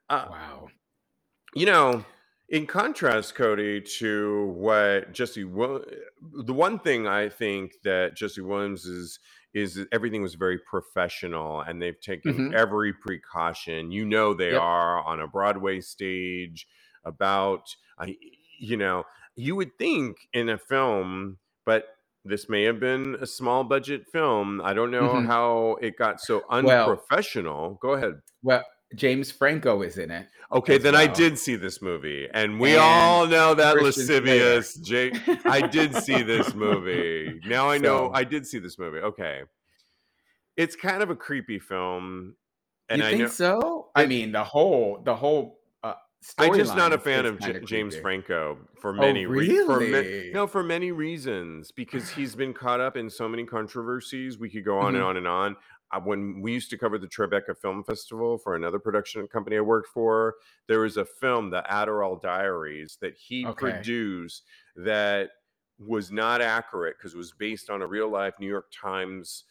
Uh, 0.10 0.28
Wow. 0.30 0.70
you 1.56 1.66
know, 1.66 2.06
in 2.50 2.68
contrast, 2.68 3.36
Cody, 3.36 3.82
to 3.82 4.48
what 4.56 5.14
Jesse, 5.14 5.44
the 5.44 6.54
one 6.54 6.80
thing 6.80 7.08
I 7.08 7.30
think 7.30 7.82
that 7.84 8.16
Jesse 8.16 8.42
Williams 8.42 8.86
is 8.86 9.20
is 9.54 9.80
everything 9.92 10.24
was 10.24 10.36
very 10.36 10.60
professional, 10.60 11.62
and 11.62 11.82
they've 11.82 12.00
taken 12.02 12.42
Mhm. 12.42 12.52
every 12.52 12.94
precaution. 12.94 13.92
You 13.92 14.06
know, 14.06 14.34
they 14.34 14.52
Yep. 14.52 14.56
are 14.56 15.04
on 15.06 15.22
a 15.22 15.28
Broadway 15.28 15.82
stage 15.82 16.68
about, 17.06 17.76
uh, 18.00 18.08
you 18.60 18.78
know, 18.78 19.06
you 19.36 19.56
would 19.56 19.78
think 19.80 20.18
in 20.34 20.50
a 20.50 20.58
film, 20.60 21.40
but 21.66 21.86
this 22.26 22.50
may 22.50 22.64
have 22.64 22.80
been 22.80 23.18
a 23.22 23.28
small 23.28 23.64
budget 23.66 24.08
film. 24.12 24.62
I 24.64 24.74
don't 24.74 24.92
know 24.92 25.20
Mhm. 25.20 25.22
how 25.22 25.78
it 25.82 25.98
got 25.98 26.22
so 26.22 26.44
Well 26.60 27.00
unprofessional. 27.12 27.80
Go 27.82 27.94
ahead. 27.94 28.22
well, 28.44 28.66
James 28.96 29.32
Franco 29.32 29.82
is 29.82 29.98
in 29.98 30.12
it 30.12 30.28
Okay, 30.52 30.78
then 30.78 30.94
I 30.96 31.08
did 31.08 31.40
see 31.40 31.56
this 31.56 31.82
movie, 31.82 32.28
and 32.32 32.60
we 32.60 32.74
And 32.74 32.80
all 32.82 33.26
know 33.26 33.56
that 33.56 33.74
Christian 33.76 34.06
lascivious 34.06 34.76
Jake. 34.76 35.16
I 35.46 35.66
did 35.66 35.96
see 35.96 36.22
this 36.34 36.54
movie. 36.54 37.42
Now 37.48 37.70
I 37.72 37.80
know 37.80 38.12
I 38.14 38.24
did 38.24 38.46
see 38.46 38.60
this 38.60 38.78
movie. 38.78 39.00
Okay, 39.00 39.42
it's 40.56 40.76
kind 40.76 41.02
of 41.02 41.10
a 41.10 41.16
creepy 41.16 41.58
film, 41.60 42.36
and 42.90 43.02
You 43.02 43.08
I 43.08 43.10
think 43.10 43.22
know 43.24 43.28
so? 43.30 43.90
I 43.96 44.06
mean, 44.06 44.32
the 44.32 44.44
whole 44.44 45.02
the 45.04 45.16
whole, 45.16 45.60
uh, 45.84 45.96
I'm 46.38 46.54
just 46.56 46.76
not 46.76 46.94
a 46.94 47.00
fan 47.00 47.26
of 47.26 47.40
J- 47.40 47.60
James. 47.62 47.96
Franco 47.96 48.58
for 48.80 48.92
Oh, 48.92 48.94
many 48.94 49.26
re- 49.26 49.66
for 49.66 49.80
ma- 49.80 50.04
no 50.34 50.46
for 50.46 50.62
many 50.62 50.92
reasons 50.92 51.72
because 51.72 52.10
he's 52.10 52.36
been 52.36 52.54
caught 52.54 52.80
up 52.80 52.96
in 52.96 53.10
so 53.10 53.28
many 53.28 53.46
controversies. 53.46 54.38
We 54.38 54.50
could 54.50 54.66
go 54.66 54.78
on 54.78 54.94
and 54.96 55.04
Mhm. 55.04 55.08
on 55.08 55.18
and 55.18 55.28
on. 55.28 55.56
When 56.00 56.42
we 56.42 56.54
used 56.54 56.70
to 56.72 56.78
cover 56.78 56.98
the 56.98 57.08
Tribeca 57.08 57.58
Film 57.58 57.84
Festival 57.84 58.38
for 58.38 58.56
another 58.56 58.80
production 58.80 59.28
company 59.28 59.58
I 59.58 59.62
worked 59.62 59.90
for, 59.90 60.36
there 60.68 60.80
was 60.80 60.98
a 60.98 61.06
film, 61.06 61.50
The 61.50 61.64
Adderall 61.70 62.22
Diaries, 62.22 62.98
that 63.02 63.16
he 63.16 63.46
Okay. 63.46 63.54
produced 63.72 64.44
that 64.76 65.30
was 65.80 66.12
not 66.12 66.42
accurate 66.42 66.98
because 66.98 67.14
it 67.14 67.18
was 67.18 67.32
based 67.32 67.70
on 67.70 67.82
a 67.82 67.88
real 67.88 68.10
life 68.10 68.34
New 68.40 68.48
York 68.48 68.72
Times 68.72 69.44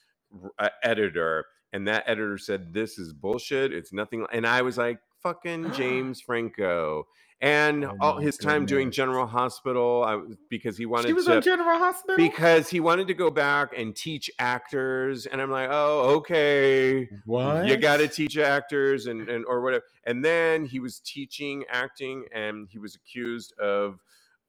uh, 0.59 0.68
editor, 0.83 1.44
and 1.72 1.87
that 1.88 2.05
editor 2.07 2.38
said 2.38 2.72
this 2.72 2.98
is 2.98 3.12
bullshit. 3.12 3.72
It's 3.72 3.92
nothing, 3.92 4.26
and 4.33 4.46
I 4.46 4.62
was 4.62 4.78
like, 4.78 4.98
fucking 5.22 5.72
James 5.74 6.20
Franco. 6.20 7.06
And 7.40 7.85
Oh 7.85 7.96
all 8.00 8.18
his 8.18 8.37
time 8.37 8.66
doing. 8.66 8.92
General 8.92 9.26
Hospital, 9.26 10.04
I, 10.06 10.20
because 10.48 10.78
he 10.78 10.87
wanted. 10.87 11.08
She 11.08 11.12
was 11.12 11.26
on 11.26 11.37
to 11.37 11.40
General 11.40 11.76
Hospital? 11.76 12.16
because 12.16 12.68
he 12.68 12.78
wanted 12.78 13.08
to 13.08 13.14
go 13.14 13.30
back 13.30 13.76
and 13.76 13.94
teach 13.94 14.30
actors 14.38 15.26
and 15.26 15.40
i'm 15.40 15.50
like 15.50 15.68
oh 15.70 16.16
okay 16.16 17.08
what 17.24 17.66
you 17.66 17.76
got 17.76 17.98
to 17.98 18.08
teach 18.08 18.37
actors 18.38 19.06
and, 19.06 19.28
and 19.28 19.44
or 19.46 19.61
whatever 19.61 19.85
and 20.06 20.24
then 20.24 20.64
he 20.64 20.78
was 20.78 21.00
teaching 21.00 21.64
acting 21.70 22.24
and 22.35 22.68
he 22.70 22.78
was 22.78 22.94
accused 22.94 23.52
of 23.58 23.98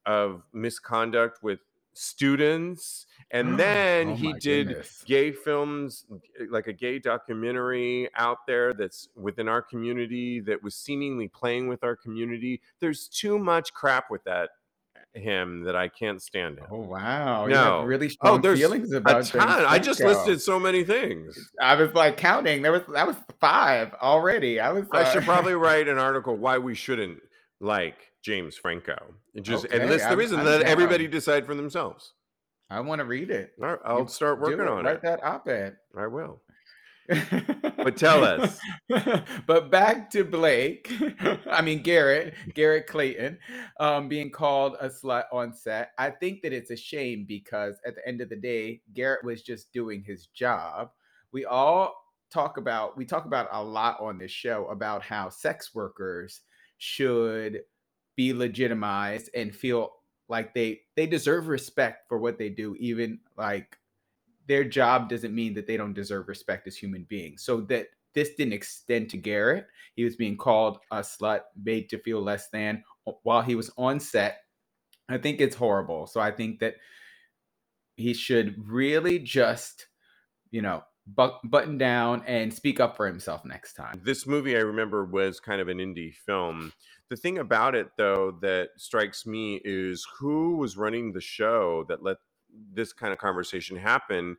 of 0.05 0.43
misconduct 0.53 1.41
with 1.41 1.59
students 1.93 3.06
and 3.32 3.58
then 3.60 4.10
Oh 4.10 4.15
he 4.15 4.34
did 4.34 4.67
goodness. 4.69 5.03
gay 5.06 5.32
films 5.32 6.06
like 6.49 6.67
a 6.67 6.73
gay 6.73 6.99
documentary 6.99 8.10
out 8.17 8.45
there 8.47 8.73
that's 8.73 9.10
within 9.15 9.47
our 9.47 9.62
community 9.62 10.39
that 10.41 10.62
was 10.63 10.75
seemingly 10.75 11.27
playing 11.27 11.67
with 11.67 11.84
our 11.84 11.95
community 11.95 12.62
there's 12.79 13.08
too 13.08 13.38
much 13.39 13.73
crap 13.73 14.06
with 14.12 14.23
that 14.25 14.49
him 15.15 15.62
that 15.63 15.75
i 15.75 15.88
can't 15.88 16.21
stand 16.23 16.58
him 16.58 16.65
Oh, 16.71 16.79
wow. 16.79 17.45
You 17.45 17.53
have 17.56 17.65
no. 17.65 17.84
really 17.84 18.08
Oh, 18.08 18.10
strong 18.10 18.41
there's 18.41 18.60
feelings 18.60 18.91
about 18.93 19.25
James 19.25 19.29
ton. 19.32 19.65
I 19.65 19.77
just 19.77 19.99
listed 19.99 20.41
so 20.41 20.60
many 20.60 20.84
things. 20.84 21.51
I 21.62 21.75
was, 21.75 21.93
like, 21.93 22.17
counting. 22.17 22.63
There 22.63 22.71
was 22.71 22.82
that 22.93 23.06
was 23.06 23.15
5 23.39 23.93
already. 24.01 24.60
I 24.60 24.71
was, 24.71 24.86
I 24.91 25.03
should 25.12 25.21
uh 25.21 25.25
probably 25.25 25.53
write 25.65 25.88
an 25.88 25.99
article 25.99 26.36
why 26.36 26.58
we 26.58 26.73
shouldn't 26.73 27.19
like 27.60 28.12
James 28.23 28.55
Franco. 28.57 29.13
And 29.36 29.43
Just 29.43 29.65
and 29.65 29.73
Okay, 29.75 29.88
list 29.88 30.09
the 30.09 30.17
reason. 30.17 30.39
I'm 30.39 30.45
Let 30.45 30.62
everybody 30.63 31.07
decide 31.07 31.45
for 31.45 31.53
themselves. 31.55 32.13
I 32.69 32.79
wanna 32.79 33.05
read 33.05 33.29
it. 33.29 33.51
All 33.62 33.69
right, 33.69 33.79
I'll 33.86 33.99
You 33.99 34.07
start 34.07 34.39
working 34.39 34.62
it. 34.62 34.67
on 34.67 34.86
Write 34.86 34.86
it. 34.86 34.93
Write 34.93 35.01
that 35.03 35.23
op-ed. 35.23 35.77
I 35.95 36.07
will. 36.07 36.41
but 37.77 37.97
tell 37.97 38.23
us. 38.23 38.59
but 39.45 39.69
back 39.69 40.09
to 40.12 40.23
Blake. 40.23 40.89
I 41.51 41.62
mean 41.62 41.83
Garrett, 41.83 42.33
Garrett 42.53 42.88
Clayton, 42.88 43.38
um, 43.79 44.07
being 44.07 44.31
called 44.31 44.77
a 44.79 44.88
slut 44.88 45.25
on 45.33 45.53
set. 45.53 45.91
I 45.99 46.09
think 46.09 46.41
that 46.43 46.53
it's 46.53 46.71
a 46.71 46.77
shame 46.77 47.25
because 47.27 47.75
at 47.86 47.95
the 47.95 48.07
end 48.07 48.21
of 48.21 48.29
the 48.29 48.38
day, 48.38 48.81
Garrett 48.93 49.25
was 49.25 49.41
just 49.41 49.73
doing 49.73 50.01
his 50.01 50.27
job. 50.27 50.91
We 51.33 51.43
all 51.43 51.93
talk 52.31 52.57
about 52.57 52.97
we 52.97 53.05
talk 53.05 53.25
about 53.25 53.49
a 53.51 53.62
lot 53.62 53.99
on 53.99 54.17
this 54.17 54.31
show 54.31 54.65
about 54.67 55.03
how 55.03 55.27
sex 55.29 55.75
workers 55.75 56.41
should 56.77 57.62
be 58.15 58.34
legitimized 58.34 59.30
and 59.36 59.56
feel 59.56 59.93
like 60.30 60.54
they 60.54 60.82
they 60.95 61.06
deserve 61.06 61.47
respect 61.47 62.08
for 62.08 62.17
what 62.17 62.38
they 62.38 62.49
do 62.49 62.76
even 62.80 63.19
like 63.38 63.78
their 64.47 64.63
job 64.63 65.10
doesn't 65.10 65.34
mean 65.34 65.54
that 65.54 65.67
they 65.67 65.78
don't 65.78 65.93
deserve 65.93 66.28
respect 66.28 66.67
as 66.67 66.76
human 66.76 67.04
beings. 67.04 67.43
So 67.43 67.62
that 67.62 67.88
this 68.13 68.36
didn't 68.36 68.54
extend 68.54 69.10
to 69.10 69.17
Garrett. 69.17 69.67
He 69.95 70.04
was 70.04 70.15
being 70.15 70.38
called 70.38 70.80
a 70.91 70.99
slut, 70.99 71.41
made 71.63 71.89
to 71.89 71.97
feel 71.97 72.21
less 72.21 72.49
than 72.49 72.84
uh, 73.08 73.13
while 73.23 73.41
he 73.41 73.56
was 73.56 73.71
on 73.78 73.99
set. 73.99 74.39
I 75.10 75.17
think 75.17 75.41
it's 75.41 75.56
horrible. 75.56 76.08
So 76.08 76.19
I 76.19 76.32
think 76.32 76.60
that 76.60 76.76
he 77.95 78.13
should 78.13 78.56
really 78.67 79.19
just, 79.19 79.88
you 80.52 80.62
know, 80.62 80.84
button 81.05 81.77
down 81.77 82.23
and 82.25 82.53
speak 82.53 82.79
up 82.79 82.95
for 82.95 83.05
himself 83.05 83.43
next 83.45 83.73
time. 83.73 83.99
This 84.03 84.25
movie, 84.25 84.55
I 84.55 84.61
remember, 84.61 85.05
was 85.05 85.39
kind 85.39 85.61
of 85.61 85.67
an 85.67 85.77
indie 85.77 86.13
film. 86.13 86.71
The 87.09 87.15
thing 87.15 87.37
about 87.37 87.75
it, 87.75 87.89
though, 87.97 88.37
that 88.41 88.69
strikes 88.77 89.25
me 89.25 89.61
is 89.63 90.07
who 90.17 90.57
was 90.57 90.77
running 90.77 91.11
the 91.11 91.21
show 91.21 91.85
that 91.89 92.03
let 92.03 92.17
this 92.73 92.93
kind 92.93 93.11
of 93.11 93.19
conversation 93.19 93.77
happen. 93.77 94.37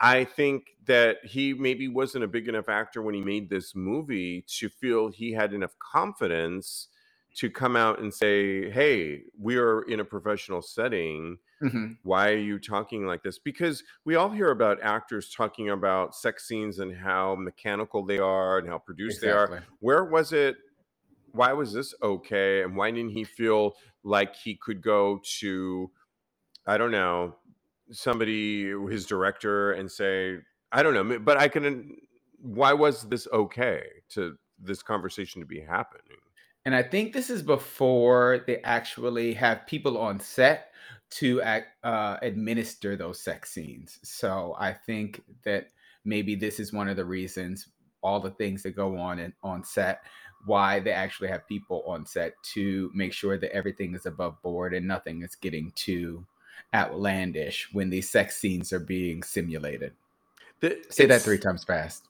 I 0.00 0.24
think 0.24 0.76
that 0.86 1.18
he 1.24 1.54
maybe 1.54 1.88
wasn't 1.88 2.24
a 2.24 2.28
big 2.28 2.48
enough 2.48 2.68
actor 2.68 3.02
when 3.02 3.14
he 3.14 3.22
made 3.22 3.48
this 3.48 3.74
movie 3.74 4.44
to 4.58 4.68
feel 4.68 5.08
he 5.08 5.32
had 5.32 5.52
enough 5.52 5.78
confidence 5.78 6.88
to 7.36 7.50
come 7.50 7.74
out 7.74 8.00
and 8.00 8.12
say, 8.12 8.70
"Hey, 8.70 9.24
we 9.38 9.56
are 9.56 9.82
in 9.82 10.00
a 10.00 10.04
professional 10.04 10.62
setting. 10.62 11.38
Mm-hmm. 11.62 11.92
Why 12.02 12.30
are 12.30 12.36
you 12.36 12.58
talking 12.58 13.06
like 13.06 13.22
this?" 13.22 13.38
Because 13.38 13.82
we 14.04 14.14
all 14.14 14.30
hear 14.30 14.50
about 14.50 14.82
actors 14.82 15.30
talking 15.30 15.70
about 15.70 16.14
sex 16.14 16.46
scenes 16.46 16.78
and 16.78 16.96
how 16.96 17.34
mechanical 17.34 18.04
they 18.04 18.18
are 18.18 18.58
and 18.58 18.68
how 18.68 18.78
produced 18.78 19.22
exactly. 19.22 19.58
they 19.58 19.64
are. 19.64 19.66
Where 19.80 20.04
was 20.04 20.32
it? 20.32 20.56
Why 21.32 21.52
was 21.52 21.72
this 21.72 21.94
okay? 22.02 22.62
And 22.62 22.76
why 22.76 22.90
didn't 22.90 23.10
he 23.10 23.24
feel 23.24 23.76
like 24.02 24.36
he 24.36 24.54
could 24.54 24.82
go 24.82 25.20
to, 25.40 25.90
I 26.66 26.78
don't 26.78 26.92
know, 26.92 27.34
somebody, 27.90 28.70
his 28.88 29.06
director, 29.06 29.72
and 29.72 29.90
say, 29.90 30.38
I 30.70 30.82
don't 30.82 30.94
know, 30.94 31.18
but 31.18 31.36
I 31.36 31.48
can. 31.48 31.96
Why 32.40 32.72
was 32.72 33.08
this 33.08 33.26
okay 33.32 33.84
to 34.10 34.36
this 34.58 34.82
conversation 34.82 35.40
to 35.40 35.46
be 35.46 35.60
happening? 35.60 36.18
And 36.66 36.74
I 36.74 36.82
think 36.82 37.12
this 37.12 37.30
is 37.30 37.42
before 37.42 38.44
they 38.46 38.58
actually 38.62 39.34
have 39.34 39.66
people 39.66 39.98
on 39.98 40.20
set 40.20 40.70
to 41.10 41.42
uh, 41.42 42.16
administer 42.22 42.96
those 42.96 43.22
sex 43.22 43.52
scenes. 43.52 43.98
So 44.02 44.56
I 44.58 44.72
think 44.72 45.22
that 45.44 45.68
maybe 46.04 46.34
this 46.34 46.58
is 46.58 46.72
one 46.72 46.88
of 46.88 46.96
the 46.96 47.04
reasons 47.04 47.68
all 48.04 48.20
the 48.20 48.30
things 48.32 48.62
that 48.62 48.76
go 48.76 48.96
on 48.98 49.18
in, 49.18 49.32
on 49.42 49.64
set 49.64 50.02
why 50.46 50.78
they 50.78 50.92
actually 50.92 51.28
have 51.28 51.48
people 51.48 51.82
on 51.86 52.04
set 52.04 52.34
to 52.42 52.90
make 52.94 53.12
sure 53.12 53.38
that 53.38 53.50
everything 53.54 53.94
is 53.94 54.04
above 54.04 54.40
board 54.42 54.74
and 54.74 54.86
nothing 54.86 55.22
is 55.22 55.34
getting 55.36 55.72
too 55.74 56.24
outlandish 56.74 57.70
when 57.72 57.88
these 57.88 58.10
sex 58.10 58.36
scenes 58.36 58.72
are 58.72 58.80
being 58.80 59.22
simulated. 59.22 59.92
The, 60.60 60.82
Say 60.90 61.06
that 61.06 61.22
three 61.22 61.38
times 61.38 61.64
fast. 61.64 62.04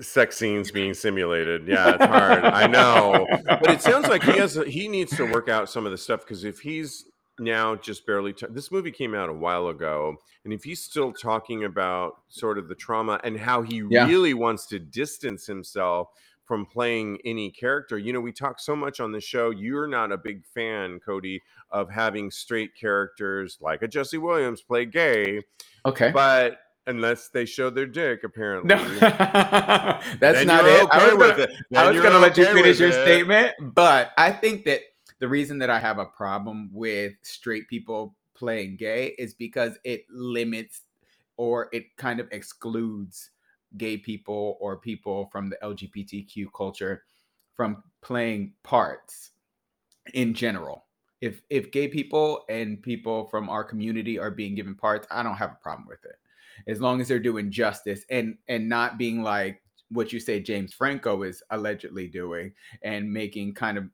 Sex 0.00 0.36
scenes 0.36 0.70
being 0.70 0.94
simulated. 0.94 1.66
Yeah, 1.66 1.94
it's 1.94 2.04
hard. 2.04 2.44
I 2.44 2.66
know, 2.66 3.26
but 3.46 3.70
it 3.70 3.82
sounds 3.82 4.08
like 4.08 4.22
he 4.22 4.32
has. 4.32 4.54
He 4.66 4.86
needs 4.86 5.16
to 5.16 5.30
work 5.30 5.48
out 5.48 5.68
some 5.68 5.86
of 5.86 5.92
the 5.92 5.98
stuff 5.98 6.20
because 6.20 6.44
if 6.44 6.60
he's 6.60 7.06
now 7.40 7.74
just 7.74 8.06
barely, 8.06 8.32
t- 8.32 8.46
this 8.50 8.70
movie 8.70 8.92
came 8.92 9.14
out 9.14 9.28
a 9.28 9.32
while 9.32 9.68
ago, 9.68 10.16
and 10.44 10.52
if 10.52 10.64
he's 10.64 10.82
still 10.82 11.12
talking 11.12 11.64
about 11.64 12.20
sort 12.28 12.58
of 12.58 12.68
the 12.68 12.74
trauma 12.74 13.20
and 13.24 13.38
how 13.38 13.62
he 13.62 13.82
yeah. 13.88 14.06
really 14.06 14.34
wants 14.34 14.66
to 14.66 14.78
distance 14.78 15.46
himself 15.46 16.08
from 16.50 16.66
playing 16.66 17.16
any 17.24 17.48
character. 17.48 17.96
You 17.96 18.12
know, 18.12 18.20
we 18.20 18.32
talk 18.32 18.58
so 18.58 18.74
much 18.74 18.98
on 18.98 19.12
the 19.12 19.20
show. 19.20 19.50
You're 19.50 19.86
not 19.86 20.10
a 20.10 20.18
big 20.18 20.44
fan, 20.44 20.98
Cody, 20.98 21.40
of 21.70 21.88
having 21.88 22.32
straight 22.32 22.74
characters 22.74 23.56
like 23.60 23.82
a 23.82 23.86
Jesse 23.86 24.18
Williams 24.18 24.60
play 24.60 24.84
gay. 24.84 25.42
Okay. 25.86 26.10
But 26.10 26.58
unless 26.88 27.28
they 27.28 27.44
show 27.44 27.70
their 27.70 27.86
dick, 27.86 28.24
apparently. 28.24 28.74
No, 28.74 28.84
that's 28.98 30.44
not 30.44 30.66
it. 30.66 30.82
Okay 30.82 30.98
I 30.98 31.14
was 31.14 31.30
gonna, 31.30 31.42
it. 31.44 31.50
I 31.76 31.90
was 31.92 32.02
gonna 32.02 32.18
let 32.18 32.36
you 32.36 32.46
finish 32.46 32.80
your 32.80 32.88
it. 32.88 32.94
statement, 32.94 33.54
but 33.60 34.10
I 34.18 34.32
think 34.32 34.64
that 34.64 34.80
the 35.20 35.28
reason 35.28 35.58
that 35.58 35.70
I 35.70 35.78
have 35.78 35.98
a 35.98 36.06
problem 36.06 36.70
with 36.72 37.12
straight 37.22 37.68
people 37.68 38.16
playing 38.34 38.76
gay 38.76 39.14
is 39.18 39.34
because 39.34 39.78
it 39.84 40.04
limits 40.10 40.82
or 41.36 41.68
it 41.72 41.96
kind 41.96 42.20
of 42.20 42.28
excludes 42.32 43.30
gay 43.76 43.96
people 43.96 44.56
or 44.60 44.78
people 44.78 45.28
from 45.30 45.48
the 45.48 45.58
LGBTQ 45.62 46.46
culture 46.56 47.04
from 47.54 47.82
playing 48.02 48.54
parts 48.62 49.32
in 50.14 50.34
general. 50.34 50.86
If 51.20 51.42
if 51.50 51.70
gay 51.70 51.86
people 51.86 52.44
and 52.48 52.82
people 52.82 53.26
from 53.28 53.50
our 53.50 53.62
community 53.62 54.18
are 54.18 54.30
being 54.30 54.54
given 54.54 54.74
parts, 54.74 55.06
I 55.10 55.22
don't 55.22 55.36
have 55.36 55.52
a 55.52 55.62
problem 55.62 55.86
with 55.86 56.02
it. 56.04 56.16
As 56.66 56.80
long 56.80 57.00
as 57.00 57.08
they're 57.08 57.18
doing 57.18 57.50
justice 57.50 58.04
and 58.10 58.38
and 58.48 58.68
not 58.68 58.96
being 58.96 59.22
like 59.22 59.62
what 59.90 60.12
you 60.12 60.20
say 60.20 60.40
James 60.40 60.72
Franco 60.72 61.22
is 61.22 61.42
allegedly 61.50 62.06
doing 62.08 62.52
and 62.82 63.12
making 63.12 63.52
kind 63.54 63.76
of 63.76 63.90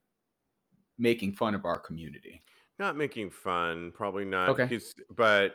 making 0.98 1.32
fun 1.32 1.54
of 1.54 1.64
our 1.64 1.78
community. 1.78 2.42
Not 2.78 2.96
making 2.96 3.30
fun, 3.30 3.92
probably 3.94 4.24
not. 4.24 4.50
Okay. 4.50 4.66
He's, 4.66 4.94
but 5.16 5.54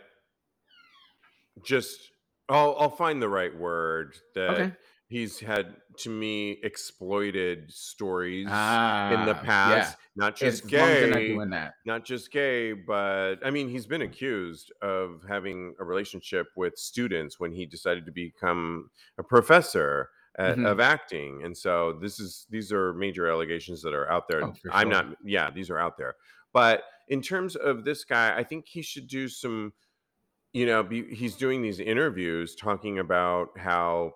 just 1.63 2.11
I'll 2.49 2.75
I'll 2.79 2.89
find 2.89 3.21
the 3.21 3.29
right 3.29 3.55
word 3.55 4.15
that 4.35 4.49
Okay. 4.49 4.71
he's 5.07 5.39
had 5.39 5.75
to 5.99 6.09
me 6.09 6.57
exploited 6.63 7.71
stories 7.71 8.45
in 8.45 8.49
the 8.49 8.53
ah, 8.53 9.25
yeah. 9.25 9.33
past, 9.33 9.97
not 10.15 10.35
just 10.35 10.63
not 10.63 10.71
gay, 10.71 11.35
that. 11.49 11.73
not 11.85 12.03
just 12.05 12.31
gay, 12.31 12.73
but 12.73 13.35
I 13.43 13.51
mean 13.51 13.69
he's 13.69 13.85
been 13.85 14.01
accused 14.01 14.71
of 14.81 15.21
having 15.27 15.75
a 15.79 15.83
relationship 15.83 16.47
with 16.55 16.77
students 16.77 17.39
when 17.39 17.51
he 17.51 17.65
decided 17.65 18.05
to 18.05 18.11
become 18.11 18.89
a 19.17 19.23
professor 19.23 20.09
at, 20.37 20.55
hmm 20.55 20.65
of 20.65 20.79
acting, 20.79 21.41
and 21.43 21.55
so 21.57 21.93
this 22.01 22.19
is 22.19 22.47
these 22.49 22.71
are 22.71 22.93
major 22.93 23.29
allegations 23.29 23.81
that 23.81 23.93
are 23.93 24.09
out 24.11 24.27
there. 24.27 24.43
Oh, 24.43 24.53
I'm 24.71 24.89
sure. 24.89 24.91
not, 24.91 25.05
yeah, 25.23 25.51
these 25.51 25.69
are 25.69 25.79
out 25.79 25.97
there, 25.97 26.15
but 26.53 26.83
in 27.07 27.21
terms 27.21 27.55
of 27.55 27.83
this 27.83 28.03
guy, 28.05 28.35
I 28.37 28.43
think 28.43 28.67
he 28.67 28.81
should 28.81 29.07
do 29.07 29.27
some 29.27 29.73
you 30.53 30.65
know, 30.65 30.83
be, 30.83 31.13
he's 31.15 31.35
doing 31.35 31.61
these 31.61 31.79
interviews 31.79 32.55
talking 32.55 32.99
about 32.99 33.57
how, 33.57 34.13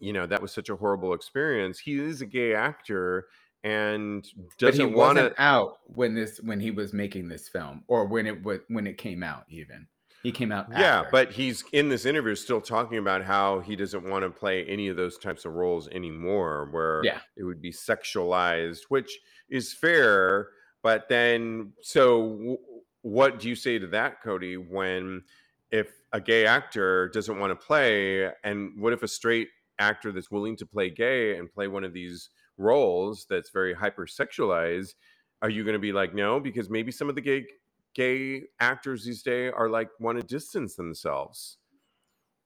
you 0.00 0.12
know, 0.12 0.26
that 0.26 0.42
was 0.42 0.52
such 0.52 0.68
a 0.68 0.76
horrible 0.76 1.14
experience. 1.14 1.78
He 1.78 1.98
is 1.98 2.20
a 2.20 2.26
gay 2.26 2.54
actor 2.54 3.26
and 3.62 4.26
But 4.62 4.74
he 4.74 4.86
doesn't 4.86 4.94
want 4.94 5.18
wasn't 5.18 5.18
to. 5.18 5.34
out 5.38 5.78
when 5.86 6.14
this 6.14 6.38
when 6.40 6.60
he 6.60 6.70
was 6.70 6.92
making 6.92 7.28
this 7.28 7.48
film 7.48 7.84
or 7.88 8.06
when 8.06 8.26
it 8.26 8.42
was 8.42 8.60
when 8.68 8.86
it 8.86 8.98
came 8.98 9.22
out 9.22 9.44
even. 9.48 9.86
He 10.24 10.32
came 10.32 10.50
out 10.50 10.66
Yeah, 10.70 11.00
after. 11.00 11.10
but 11.12 11.32
he's 11.32 11.62
in 11.72 11.90
this 11.90 12.06
interview 12.06 12.34
still 12.34 12.60
talking 12.60 12.96
about 12.98 13.22
how 13.22 13.60
he 13.60 13.76
doesn't 13.76 14.02
want 14.08 14.24
to 14.24 14.30
play 14.30 14.64
any 14.64 14.88
of 14.88 14.96
those 14.96 15.18
types 15.18 15.44
of 15.44 15.52
roles 15.52 15.86
anymore, 15.88 16.68
where 16.72 17.02
Yeah. 17.04 17.20
it 17.36 17.44
would 17.44 17.60
be 17.60 17.70
sexualized, 17.70 18.84
which 18.88 19.18
is 19.50 19.74
fair. 19.74 20.48
But 20.82 21.08
then, 21.10 21.74
so 21.82 22.56
what 23.02 23.38
do 23.38 23.50
you 23.50 23.54
say 23.54 23.78
to 23.78 23.86
that, 23.88 24.22
Cody? 24.22 24.56
When 24.56 25.24
if 25.70 25.92
a 26.12 26.20
gay 26.22 26.46
actor 26.46 27.08
doesn't 27.10 27.38
want 27.38 27.50
to 27.50 27.66
play, 27.66 28.32
and 28.44 28.80
what 28.80 28.94
if 28.94 29.02
a 29.02 29.08
straight 29.08 29.48
actor 29.78 30.10
that's 30.10 30.30
willing 30.30 30.56
to 30.56 30.64
play 30.66 30.88
gay 30.88 31.36
and 31.36 31.52
play 31.52 31.68
one 31.68 31.84
of 31.84 31.92
these 31.92 32.30
roles 32.56 33.26
that's 33.28 33.50
very 33.50 33.74
hypersexualized? 33.74 34.94
Are 35.42 35.50
you 35.50 35.64
going 35.64 35.74
to 35.74 35.78
be 35.80 35.92
like 35.92 36.14
no? 36.14 36.40
Because 36.40 36.70
maybe 36.70 36.92
some 36.92 37.10
of 37.10 37.14
the 37.14 37.20
gay 37.20 37.46
gay 37.94 38.42
actors 38.60 39.04
these 39.04 39.22
days 39.22 39.52
are 39.56 39.68
like 39.68 39.88
want 40.00 40.20
to 40.20 40.26
distance 40.26 40.74
themselves 40.74 41.58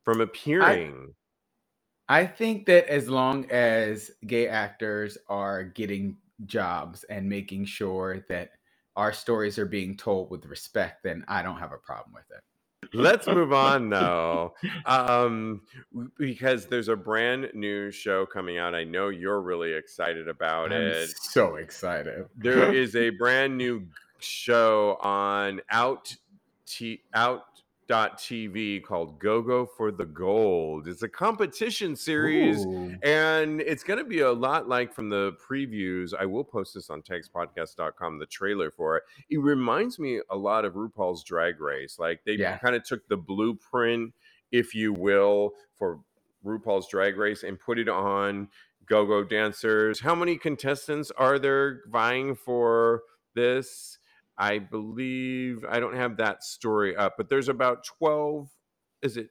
from 0.05 0.21
appearing. 0.21 1.15
I, 2.09 2.21
I 2.21 2.27
think 2.27 2.67
that 2.67 2.87
as 2.89 3.09
long 3.09 3.51
as 3.51 4.11
gay 4.27 4.49
actors 4.49 5.19
are 5.29 5.65
getting 5.65 6.17
jobs 6.47 7.05
and 7.05 7.29
making 7.29 7.67
sure 7.67 8.25
that 8.29 8.53
our 8.97 9.13
stories 9.13 9.59
are 9.59 9.67
being 9.67 9.97
told 9.97 10.31
with 10.31 10.47
respect, 10.47 11.03
then 11.03 11.25
I 11.29 11.43
don't 11.43 11.59
have 11.59 11.73
a 11.73 11.79
problem 11.79 12.15
with 12.15 12.25
it. 12.37 12.43
Let's 12.95 13.27
move 13.27 13.53
on 13.53 13.91
though, 13.91 14.55
um, 14.87 15.63
because 16.17 16.67
there's 16.67 16.89
a 16.89 16.97
brand 16.97 17.51
new 17.53 17.91
show 17.91 18.25
coming 18.25 18.57
out. 18.57 18.75
I 18.75 18.85
know 18.85 19.09
you're 19.09 19.43
really 19.43 19.73
excited 19.73 20.29
about 20.29 20.73
I'm 20.73 20.83
it. 20.83 21.11
so 21.21 21.57
excited. 21.57 22.27
There 22.37 22.73
is 22.75 22.97
a 22.97 23.11
brand 23.11 23.59
new 23.59 23.87
show 24.21 24.97
on 25.01 25.61
out 25.71 26.17
t- 26.67 27.03
out 27.15 27.45
TV 27.91 28.83
called 28.83 29.19
Go 29.19 29.41
Go 29.41 29.65
for 29.65 29.91
the 29.91 30.05
Gold. 30.05 30.89
It's 30.89 31.03
a 31.03 31.09
competition 31.09 31.97
series, 31.97 32.67
Ooh. 32.67 32.95
and 33.03 33.63
it's 33.63 33.83
going 33.83 33.99
to 33.99 34.05
be 34.05 34.21
a 34.21 34.31
lot 34.33 34.69
like 34.69 34.93
from 34.93 35.09
the 35.09 35.33
previews. 35.49 36.13
I 36.19 36.27
will 36.27 36.45
post 36.45 36.75
this 36.75 36.91
on 36.91 37.01
tagspodcast.com, 37.01 38.19
the 38.19 38.27
trailer 38.27 38.71
for 38.71 38.99
it. 38.99 39.05
It 39.31 39.39
reminds 39.39 39.99
me 39.99 40.21
a 40.31 40.37
lot 40.37 40.67
of 40.67 40.75
RuPaul's 40.75 41.25
Drag 41.25 41.61
Race. 41.61 41.99
Like 41.99 42.21
they 42.27 42.33
Yeah. 42.35 42.59
kind 42.59 42.77
of 42.77 42.85
took 42.85 43.09
the 43.09 43.17
blueprint, 43.17 44.13
if 44.53 44.75
you 44.75 44.93
will, 44.93 45.55
for 45.75 46.01
RuPaul's 46.45 46.89
Drag 46.89 47.17
Race 47.17 47.43
and 47.43 47.59
put 47.59 47.79
it 47.79 47.89
on 47.89 48.49
Go 48.85 49.07
Go 49.07 49.25
Dancers. 49.25 50.01
How 50.01 50.15
many 50.15 50.37
contestants 50.37 51.11
are 51.13 51.39
there 51.39 51.81
vying 51.89 52.35
for 52.35 53.03
this? 53.35 53.98
I 54.39 54.59
believe 54.59 55.65
I 55.69 55.81
don't 55.81 55.97
have 55.97 56.17
that 56.19 56.45
story 56.45 56.97
up, 56.97 57.15
but 57.17 57.29
there's 57.29 57.49
about 57.49 57.85
12. 57.85 58.49
Is 59.03 59.17
it 59.17 59.29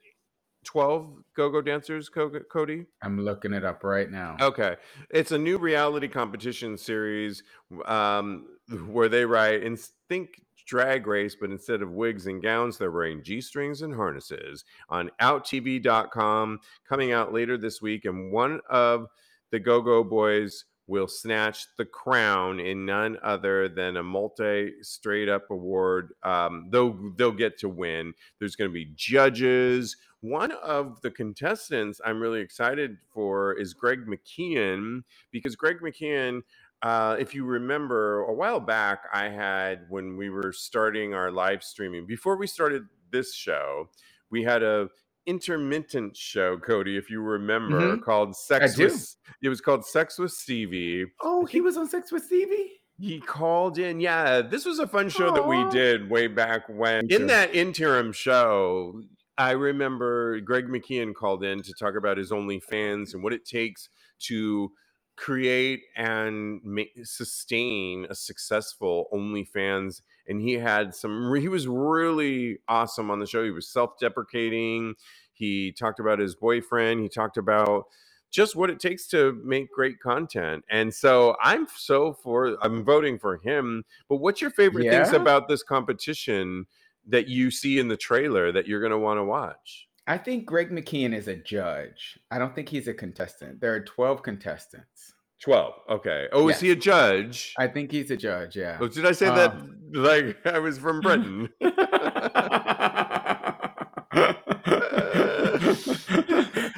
12 0.65 1.23
go 1.35 1.49
go 1.49 1.61
dancers, 1.61 2.09
Cody? 2.09 2.85
I'm 3.01 3.21
looking 3.21 3.53
it 3.53 3.63
up 3.63 3.83
right 3.83 4.11
now. 4.11 4.35
Okay. 4.41 4.75
It's 5.09 5.31
a 5.31 5.37
new 5.37 5.57
reality 5.57 6.09
competition 6.09 6.77
series 6.77 7.41
um, 7.85 8.47
where 8.87 9.07
they 9.07 9.25
write 9.25 9.63
and 9.63 9.79
think 10.09 10.41
drag 10.67 11.07
race, 11.07 11.35
but 11.39 11.49
instead 11.49 11.81
of 11.81 11.91
wigs 11.91 12.27
and 12.27 12.43
gowns, 12.43 12.77
they're 12.77 12.91
wearing 12.91 13.23
G 13.23 13.39
strings 13.39 13.81
and 13.81 13.95
harnesses 13.95 14.65
on 14.89 15.09
OutTV.com, 15.21 16.59
coming 16.87 17.13
out 17.13 17.33
later 17.33 17.57
this 17.57 17.81
week. 17.81 18.03
And 18.03 18.31
one 18.33 18.59
of 18.69 19.07
the 19.51 19.59
Go 19.59 19.81
Go 19.81 20.03
Boys 20.03 20.65
will 20.87 21.07
snatch 21.07 21.65
the 21.77 21.85
crown 21.85 22.59
in 22.59 22.85
none 22.85 23.17
other 23.21 23.67
than 23.67 23.97
a 23.97 24.03
multi 24.03 24.71
straight 24.81 25.29
up 25.29 25.51
award. 25.51 26.13
Um, 26.23 26.69
they'll, 26.71 26.97
they'll 27.17 27.31
get 27.31 27.57
to 27.59 27.69
win. 27.69 28.13
There's 28.39 28.55
going 28.55 28.69
to 28.69 28.73
be 28.73 28.93
judges. 28.95 29.97
One 30.21 30.53
of 30.63 30.99
the 31.01 31.11
contestants 31.11 32.01
I'm 32.03 32.19
really 32.19 32.41
excited 32.41 32.97
for 33.13 33.53
is 33.53 33.73
Greg 33.73 34.05
McKeon 34.07 35.03
because 35.31 35.55
Greg 35.55 35.77
McKeon. 35.81 36.41
Uh, 36.83 37.15
if 37.19 37.33
you 37.33 37.43
remember 37.43 38.21
a 38.21 38.33
while 38.33 38.59
back, 38.59 39.05
I 39.11 39.29
had 39.29 39.85
when 39.89 40.15
we 40.15 40.29
were 40.29 40.53
starting 40.53 41.13
our 41.15 41.31
live 41.31 41.63
streaming 41.63 42.05
before 42.05 42.37
we 42.37 42.45
started 42.45 42.83
this 43.11 43.33
show, 43.33 43.89
we 44.29 44.43
had 44.43 44.61
a 44.61 44.87
intermittent 45.27 46.17
show, 46.17 46.57
Cody, 46.57 46.97
if 46.97 47.09
you 47.09 47.21
remember, 47.21 47.97
Mhm. 47.97 48.01
called 48.01 48.35
Sex 48.35 48.77
with 48.77 49.15
it 49.41 49.49
was 49.49 49.61
called 49.61 49.85
Sex 49.85 50.17
with 50.17 50.31
Stevie. 50.31 51.05
Oh, 51.21 51.45
he 51.45 51.61
was 51.61 51.77
on 51.77 51.87
Sex 51.87 52.11
with 52.11 52.23
Stevie? 52.23 52.71
He 52.99 53.19
called 53.19 53.77
in. 53.77 53.99
Yeah, 53.99 54.41
this 54.41 54.65
was 54.65 54.79
a 54.79 54.87
fun 54.87 55.09
show 55.09 55.31
that 55.31 55.47
we 55.47 55.63
did 55.69 56.09
way 56.09 56.25
back 56.25 56.67
when. 56.67 57.05
In 57.11 57.27
that 57.27 57.53
interim 57.53 58.11
show, 58.11 59.03
I 59.37 59.51
remember 59.51 60.39
Greg 60.39 60.65
McKeon 60.67 61.13
called 61.13 61.43
in 61.43 61.61
to 61.61 61.73
talk 61.73 61.95
about 61.95 62.17
his 62.17 62.31
OnlyFans 62.31 63.13
and 63.13 63.21
what 63.21 63.33
it 63.33 63.45
takes 63.45 63.89
to 64.21 64.71
create 65.15 65.81
and 65.95 66.61
sustain 67.03 68.07
a 68.09 68.15
successful 68.15 69.07
OnlyFans. 69.13 70.01
And 70.27 70.41
he 70.41 70.53
had 70.53 70.93
some, 70.93 71.33
he 71.35 71.47
was 71.47 71.67
really 71.67 72.59
awesome 72.67 73.09
on 73.11 73.19
the 73.19 73.25
show. 73.25 73.43
He 73.43 73.51
was 73.51 73.67
self 73.67 73.97
deprecating. 73.99 74.95
He 75.33 75.71
talked 75.71 75.99
about 75.99 76.19
his 76.19 76.35
boyfriend. 76.35 76.99
He 77.01 77.09
talked 77.09 77.37
about 77.37 77.85
just 78.29 78.55
what 78.55 78.69
it 78.69 78.79
takes 78.79 79.07
to 79.07 79.39
make 79.43 79.71
great 79.71 79.99
content. 79.99 80.63
And 80.69 80.93
so 80.93 81.35
I'm 81.41 81.67
so 81.75 82.13
for, 82.13 82.57
I'm 82.61 82.83
voting 82.83 83.19
for 83.19 83.37
him. 83.37 83.83
But 84.09 84.17
what's 84.17 84.41
your 84.41 84.51
favorite 84.51 84.89
things 84.89 85.13
about 85.13 85.47
this 85.47 85.63
competition 85.63 86.65
that 87.07 87.27
you 87.27 87.51
see 87.51 87.79
in 87.79 87.87
the 87.87 87.97
trailer 87.97 88.51
that 88.51 88.67
you're 88.67 88.81
going 88.81 88.91
to 88.91 88.97
want 88.97 89.19
to 89.19 89.23
watch? 89.23 89.87
I 90.07 90.17
think 90.17 90.45
Greg 90.45 90.71
McKeon 90.71 91.13
is 91.13 91.27
a 91.27 91.35
judge. 91.35 92.17
I 92.31 92.39
don't 92.39 92.55
think 92.55 92.69
he's 92.69 92.87
a 92.87 92.93
contestant. 92.93 93.59
There 93.59 93.73
are 93.73 93.81
12 93.81 94.23
contestants. 94.23 95.13
12. 95.43 95.73
Okay. 95.89 96.27
Oh, 96.31 96.47
is 96.49 96.59
he 96.59 96.71
a 96.71 96.75
judge? 96.75 97.53
I 97.57 97.67
think 97.67 97.91
he's 97.91 98.09
a 98.11 98.17
judge, 98.17 98.55
yeah. 98.55 98.77
Oh, 98.81 98.87
did 98.87 99.05
I 99.05 99.11
say 99.11 99.27
Uh, 99.27 99.35
that 99.35 99.55
like 99.93 100.45
I 100.45 100.59
was 100.59 100.77
from 100.77 101.01
Britain? 101.01 101.49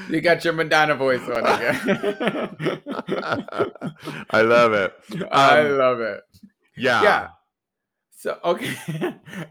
you 0.10 0.22
got 0.22 0.44
your 0.44 0.54
Madonna 0.54 0.96
voice 0.96 1.22
on 1.22 1.46
again. 1.46 1.80
I 4.32 4.42
love 4.42 4.74
it. 4.74 4.94
I 5.32 5.60
Um, 5.62 5.78
love 5.78 6.00
it. 6.02 6.22
Yeah. 6.78 7.04
Yeah. 7.04 7.28
So 8.12 8.38
okay, 8.44 8.76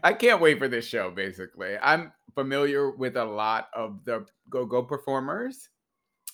I 0.03 0.13
can't 0.13 0.39
wait 0.41 0.59
for 0.59 0.67
this 0.67 0.85
show. 0.85 1.09
Basically, 1.09 1.75
I'm 1.81 2.11
familiar 2.35 2.91
with 2.91 3.17
a 3.17 3.25
lot 3.25 3.67
of 3.73 4.05
the 4.05 4.25
go 4.49 4.65
go 4.67 4.83
performers. 4.83 5.69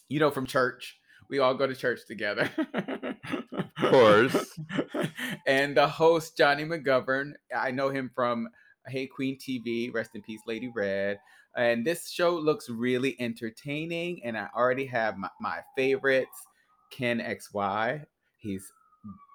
You 0.10 0.20
know, 0.20 0.30
from 0.32 0.46
church, 0.46 0.98
we 1.30 1.40
all 1.40 1.54
go 1.54 1.68
to 1.68 1.76
church 1.76 2.02
together. 2.08 2.50
Of 2.74 3.92
course. 3.92 4.60
and 5.48 5.76
the 5.76 5.88
host 5.88 6.38
Jonny 6.38 6.64
McGovern, 6.64 7.34
I 7.56 7.72
know 7.72 7.90
him 7.90 8.12
from 8.14 8.50
Hey 8.88 9.08
Qween 9.08 9.40
TV. 9.40 9.94
Rest 9.94 10.12
in 10.16 10.22
peace, 10.22 10.42
Lady 10.48 10.72
Red. 10.74 11.20
And 11.58 11.86
this 11.86 12.10
show 12.10 12.36
looks 12.36 12.70
really 12.70 13.16
entertaining, 13.20 14.24
and 14.26 14.38
I 14.38 14.48
already 14.56 14.86
have 14.88 15.18
my, 15.18 15.30
my 15.40 15.60
favorites. 15.78 16.46
Ken 16.92 17.20
XY, 17.20 18.06
he's 18.38 18.72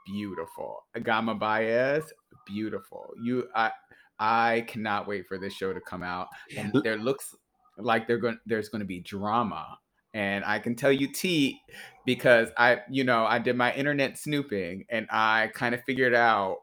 beautiful. 0.06 0.84
Agama 0.96 1.38
Baez, 1.38 2.12
beautiful. 2.46 3.10
You, 3.22 3.48
I, 3.54 3.70
I 4.18 4.64
cannot 4.68 5.08
wait 5.08 5.26
for 5.26 5.38
this 5.38 5.54
show 5.54 5.72
to 5.72 5.80
come 5.80 6.02
out. 6.02 6.28
And 6.56 6.72
there 6.84 6.98
looks 6.98 7.34
like 7.78 8.06
they're 8.06 8.18
going. 8.18 8.38
There's 8.46 8.68
going 8.68 8.80
to 8.80 8.86
be 8.86 9.00
drama, 9.00 9.78
and 10.14 10.44
I 10.44 10.58
can 10.58 10.74
tell 10.74 10.92
you 10.92 11.12
T, 11.12 11.60
because 12.04 12.48
I, 12.56 12.80
you 12.90 13.04
know, 13.04 13.24
I 13.24 13.38
did 13.38 13.56
my 13.56 13.72
internet 13.74 14.18
snooping, 14.18 14.84
and 14.88 15.06
I 15.10 15.50
kind 15.54 15.74
of 15.74 15.82
figured 15.84 16.14
out 16.14 16.58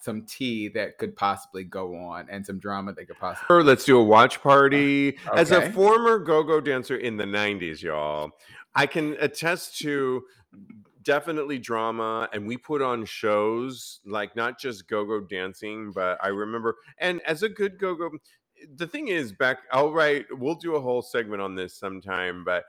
some 0.00 0.24
tea 0.26 0.68
that 0.68 0.96
could 0.98 1.16
possibly 1.16 1.64
go 1.64 1.96
on, 1.96 2.28
and 2.30 2.44
some 2.46 2.58
drama 2.58 2.92
that 2.94 3.06
could 3.06 3.18
possibly. 3.18 3.56
Or 3.56 3.62
Let's 3.62 3.84
do 3.84 3.98
a 3.98 4.04
watch 4.04 4.40
party. 4.40 5.18
As 5.34 5.50
a 5.50 5.70
former 5.72 6.18
go-go 6.18 6.60
dancer 6.60 6.96
in 6.96 7.16
the 7.16 7.24
90s, 7.24 7.82
y'all, 7.82 8.30
I 8.74 8.86
can 8.86 9.16
attest 9.20 9.78
to 9.78 10.22
definitely 11.02 11.58
drama 11.58 12.28
and 12.34 12.46
we 12.46 12.54
put 12.56 12.82
on 12.82 13.02
shows 13.02 14.00
like 14.04 14.36
not 14.36 14.60
just 14.60 14.86
go-go 14.88 15.20
dancing, 15.20 15.90
but 15.90 16.18
I 16.22 16.28
remember 16.28 16.76
and 16.98 17.22
as 17.22 17.42
a 17.42 17.48
good 17.48 17.78
go-go 17.78 18.10
the 18.76 18.86
thing 18.86 19.08
is 19.08 19.32
back 19.32 19.58
I'll 19.72 19.92
write 19.92 20.26
we'll 20.30 20.54
do 20.54 20.76
a 20.76 20.80
whole 20.80 21.02
segment 21.02 21.42
on 21.42 21.54
this 21.54 21.74
sometime, 21.74 22.44
but 22.44 22.64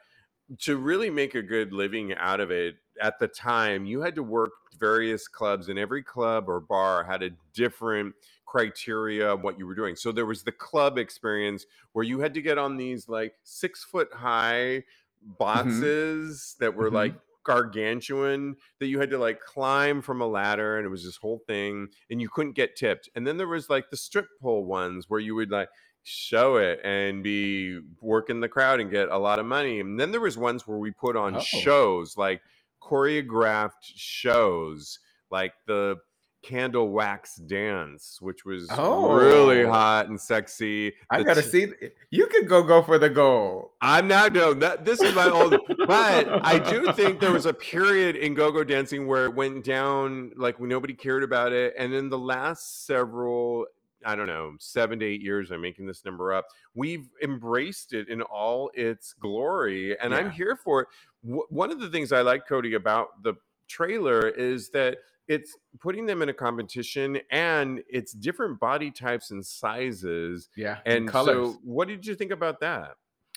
to 0.59 0.77
really 0.77 1.09
make 1.11 1.35
a 1.35 1.41
good 1.43 1.73
living 1.73 2.13
out 2.15 2.39
of 2.39 2.51
it 2.51 2.77
at 3.01 3.19
the 3.19 3.27
time 3.27 3.85
you 3.85 4.01
had 4.01 4.15
to 4.15 4.23
work 4.23 4.51
various 4.79 5.27
clubs 5.27 5.69
and 5.69 5.77
every 5.77 6.01
club 6.03 6.49
or 6.49 6.59
bar 6.59 7.03
had 7.03 7.21
a 7.23 7.29
different 7.53 8.15
criteria 8.47 9.31
of 9.31 9.41
what 9.43 9.59
you 9.59 9.67
were 9.67 9.75
doing 9.75 9.95
so 9.95 10.11
there 10.11 10.25
was 10.25 10.43
the 10.43 10.51
club 10.51 10.97
experience 10.97 11.65
where 11.93 12.03
you 12.03 12.19
had 12.19 12.33
to 12.33 12.41
get 12.41 12.57
on 12.57 12.77
these 12.77 13.07
like 13.07 13.35
six 13.43 13.83
foot 13.83 14.11
high 14.11 14.83
boxes 15.21 16.55
that 16.59 16.73
were 16.73 16.89
Mhm. 16.89 16.93
like 16.93 17.15
gargantuan 17.43 18.55
that 18.79 18.87
you 18.87 18.99
had 18.99 19.09
to 19.09 19.17
like 19.17 19.39
climb 19.39 20.01
from 20.01 20.21
a 20.21 20.27
ladder 20.27 20.77
and 20.77 20.85
it 20.85 20.89
was 20.89 21.03
this 21.03 21.17
whole 21.17 21.39
thing 21.47 21.87
and 22.09 22.21
you 22.21 22.29
couldn't 22.29 22.53
get 22.55 22.75
tipped 22.75 23.09
and 23.15 23.25
then 23.25 23.37
there 23.37 23.47
was 23.47 23.69
like 23.69 23.89
the 23.89 23.97
strip 23.97 24.27
pole 24.41 24.65
ones 24.65 25.05
where 25.09 25.19
you 25.19 25.33
would 25.35 25.49
like 25.51 25.69
show 26.03 26.57
it 26.57 26.79
and 26.83 27.23
be 27.23 27.79
working 28.01 28.39
the 28.39 28.49
crowd 28.49 28.79
and 28.79 28.91
get 28.91 29.09
a 29.09 29.17
lot 29.17 29.39
of 29.39 29.45
money 29.45 29.79
and 29.79 29.99
then 29.99 30.11
there 30.11 30.21
was 30.21 30.37
ones 30.37 30.67
where 30.67 30.77
we 30.77 30.91
put 30.91 31.15
on 31.15 31.35
Oh. 31.35 31.39
shows 31.39 32.17
like 32.17 32.41
choreographed 32.81 33.83
shows 33.83 34.99
like 35.31 35.53
the 35.67 35.97
candle 36.41 36.89
wax 36.89 37.35
dance 37.35 38.17
which 38.21 38.45
was 38.45 38.69
really 38.71 39.63
Oh. 39.63 39.71
hot 39.71 40.07
and 40.07 40.19
sexy 40.19 40.93
I 41.09 41.17
The 41.19 41.23
gotta 41.25 41.41
t- 41.41 41.49
see. 41.49 41.67
You 42.11 42.27
could 42.27 42.47
go 42.47 42.63
go 42.63 42.81
for 42.81 42.97
the 42.97 43.09
goal. 43.09 43.73
I'm 43.81 44.07
not 44.07 44.31
no. 44.33 44.53
That 44.53 44.85
this 44.85 45.01
is 45.01 45.13
my 45.13 45.29
old, 45.29 45.55
but 45.85 46.45
I 46.45 46.57
do 46.59 46.91
think 46.93 47.19
there 47.19 47.33
was 47.33 47.45
a 47.45 47.53
period 47.53 48.15
in 48.15 48.33
go-go 48.35 48.63
dancing 48.63 49.05
where 49.05 49.25
it 49.25 49.35
went 49.35 49.63
down, 49.65 50.31
like 50.37 50.59
nobody 50.61 50.93
cared 50.93 51.23
about 51.23 51.51
it, 51.51 51.73
and 51.77 51.91
then 51.93 52.09
the 52.09 52.17
last 52.17 52.85
several, 52.85 53.65
I 54.05 54.15
don't 54.15 54.27
know, 54.27 54.53
seven 54.59 54.97
to 54.99 55.05
eight 55.05 55.21
years, 55.21 55.51
I'm 55.51 55.61
making 55.61 55.87
this 55.87 56.03
number 56.05 56.31
up. 56.33 56.45
We've 56.73 57.09
embraced 57.21 57.93
it 57.93 58.07
in 58.07 58.21
all 58.21 58.71
its 58.73 59.13
glory, 59.13 59.97
and 59.99 60.15
I'm 60.15 60.31
here 60.31 60.55
for 60.55 60.81
it. 60.83 60.87
W- 61.23 61.45
one 61.49 61.69
of 61.71 61.79
the 61.81 61.89
things 61.89 62.11
I 62.13 62.21
like, 62.21 62.47
Cody, 62.47 62.73
about 62.75 63.21
the 63.23 63.33
trailer 63.67 64.29
is 64.29 64.69
that 64.69 64.97
it's 65.29 65.55
putting 65.79 66.05
them 66.07 66.21
in 66.23 66.29
a 66.29 66.33
competition, 66.33 67.19
and 67.31 67.81
it's 67.87 68.11
different 68.13 68.59
body 68.59 68.89
types 68.91 69.29
and 69.31 69.45
sizes. 69.45 70.49
Yeah, 70.57 70.79
And 70.85 71.07
colors. 71.07 71.53
so, 71.53 71.59
what 71.63 71.87
did 71.87 72.05
you 72.05 72.15
think 72.15 72.31
about 72.31 72.59
that? 72.61 72.95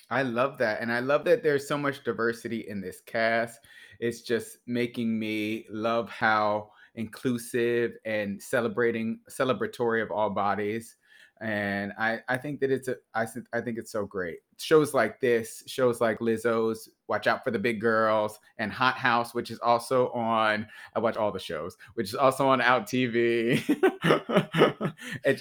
I 0.09 0.23
love 0.23 0.57
that. 0.57 0.81
And 0.81 0.91
I 0.91 0.99
love 0.99 1.23
that 1.25 1.43
there's 1.43 1.67
so 1.67 1.77
much 1.77 2.03
diversity 2.03 2.67
in 2.67 2.81
this 2.81 3.01
cast. 3.05 3.59
It's 3.99 4.21
just 4.21 4.57
making 4.67 5.17
me 5.17 5.65
love 5.69 6.09
how 6.09 6.71
inclusive 6.95 7.93
and 8.05 8.41
celebrating 8.41 9.19
celebratory 9.29 10.03
of 10.03 10.11
all 10.11 10.29
bodies. 10.31 10.97
And 11.43 11.91
I 11.97 12.21
I 12.29 12.37
think 12.37 12.61
that 12.61 12.71
it's 12.71 12.87
a 12.87 12.95
I 13.13 13.25
think 13.25 13.47
I 13.51 13.59
think 13.59 13.77
it's 13.77 13.91
so 13.91 14.05
great. 14.05 14.37
Shows 14.57 14.93
like 14.93 15.19
this, 15.19 15.61
shows 15.67 15.99
like 15.99 16.19
Lizzo's 16.19 16.89
Watch 17.09 17.27
Out 17.27 17.43
for 17.43 17.51
the 17.51 17.59
Big 17.59 17.81
Girls 17.81 18.39
and 18.59 18.71
Hot 18.71 18.95
House, 18.95 19.33
which 19.33 19.51
is 19.51 19.59
also 19.59 20.09
on. 20.11 20.65
I 20.95 20.99
watch 20.99 21.17
all 21.17 21.33
the 21.33 21.39
shows, 21.39 21.75
which 21.95 22.07
is 22.07 22.15
also 22.15 22.47
on 22.47 22.61
Out 22.61 22.87
TV. 22.87 23.61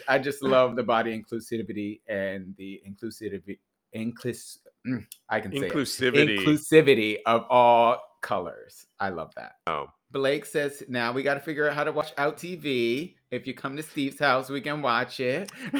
I 0.08 0.18
just 0.18 0.42
love 0.42 0.74
the 0.74 0.82
body 0.82 1.16
inclusivity 1.16 2.00
and 2.08 2.52
the 2.58 2.82
inclusivity. 2.84 3.60
Inclus, 3.94 4.58
mm, 4.84 5.06
I 5.28 5.38
can 5.38 5.52
say 5.52 5.70
inclusivity. 5.70 6.40
Inclusivity 6.40 7.18
of 7.26 7.44
all 7.48 7.98
colors. 8.22 8.86
I 8.98 9.10
love 9.10 9.32
that. 9.36 9.52
Oh. 9.68 9.86
Blake 10.12 10.44
says, 10.44 10.82
now 10.88 11.12
we 11.12 11.22
got 11.22 11.34
to 11.34 11.40
figure 11.40 11.66
out 11.68 11.74
how 11.74 11.84
to 11.84 11.92
watch 11.92 12.12
Out 12.18 12.36
TV. 12.36 13.14
If 13.30 13.46
you 13.46 13.54
come 13.54 13.76
to 13.78 13.82
Steve's 13.82 14.18
house, 14.18 14.50
we 14.50 14.60
can 14.60 14.82
watch 14.82 15.18
it. 15.18 15.50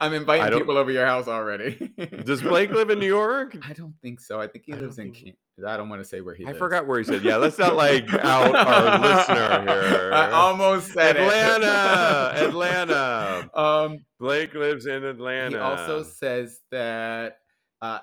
I'm 0.00 0.14
inviting 0.14 0.56
people 0.56 0.78
over 0.78 0.92
your 0.92 1.04
house 1.04 1.26
already. 1.26 1.92
Does 2.24 2.40
Blake 2.40 2.70
live 2.70 2.90
in 2.90 3.00
New 3.00 3.06
York? 3.06 3.56
I 3.68 3.72
don't 3.72 3.94
think 4.00 4.20
so. 4.20 4.40
I 4.40 4.46
think 4.46 4.64
he 4.66 4.74
lives 4.74 5.00
in. 5.00 5.12
Think... 5.12 5.34
I 5.66 5.76
don't 5.76 5.88
want 5.88 6.02
to 6.02 6.08
say 6.08 6.20
where 6.20 6.36
he. 6.36 6.44
I 6.44 6.48
lives. 6.48 6.58
forgot 6.60 6.86
where 6.86 6.98
he 6.98 7.04
said. 7.04 7.24
Yeah, 7.24 7.36
let's 7.36 7.58
not 7.58 7.74
like 7.74 8.12
out 8.14 8.54
our 8.54 8.98
listener 9.00 9.88
here. 9.88 10.10
I 10.14 10.30
almost 10.30 10.92
said 10.92 11.16
Atlanta. 11.16 12.32
Atlanta. 12.46 13.50
Um, 13.52 14.04
Blake 14.20 14.54
lives 14.54 14.86
in 14.86 15.02
Atlanta. 15.02 15.56
He 15.56 15.56
also 15.56 16.04
says 16.04 16.60
that 16.70 17.38
uh, 17.82 17.98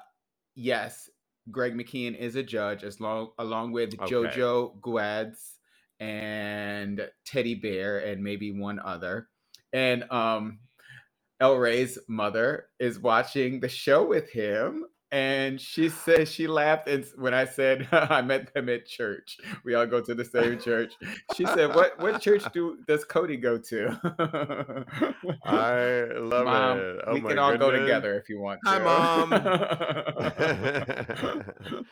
yes, 0.56 1.10
Greg 1.49 1.73
McKeon 1.75 2.17
is 2.17 2.36
a 2.36 2.43
judge, 2.43 2.84
as 2.84 2.99
long 2.99 3.32
along 3.39 3.71
with 3.71 3.99
okay. 3.99 4.13
JoJo 4.13 4.80
Guads 4.82 5.58
and 5.99 7.10
Teddy 7.25 7.56
Bear 7.56 7.99
and 7.99 8.23
maybe 8.23 8.51
one 8.51 8.80
other. 8.80 9.27
And 9.73 10.10
um, 10.12 10.60
El 11.39 11.58
Rey's 11.58 11.97
mother 12.08 12.67
is 12.80 12.99
watching 12.99 13.60
the 13.60 13.69
show 13.69 14.06
with 14.06 14.30
him 14.30 14.86
and 15.12 15.60
she 15.60 15.89
said 15.89 16.26
she 16.28 16.47
laughed 16.47 16.88
and 16.88 17.06
when 17.17 17.34
I 17.34 17.43
said 17.45 17.88
I 17.91 18.21
met 18.21 18.54
them 18.54 18.69
at 18.69 18.86
church. 18.86 19.38
We 19.65 19.76
all 19.76 19.86
go 19.86 20.00
to 20.02 20.15
the 20.15 20.24
same 20.24 20.58
church. 20.60 20.93
She 21.36 21.45
said, 21.45 21.76
"What 21.76 22.00
what 22.00 22.21
church 22.21 22.43
do 22.54 22.78
does 22.88 23.04
Cody 23.04 23.36
go 23.38 23.58
to?" 23.58 24.86
I 25.43 26.06
love 26.17 26.45
mom, 26.45 26.80
it. 26.80 27.02
Oh 27.06 27.13
we 27.13 27.21
can 27.21 27.38
all 27.38 27.52
goodness. 27.52 27.71
go 27.71 27.80
together 27.80 28.17
if 28.17 28.30
you 28.30 28.39
want. 28.39 28.62
To. 28.63 28.69
Hi, 28.69 28.80
mom. 28.80 29.32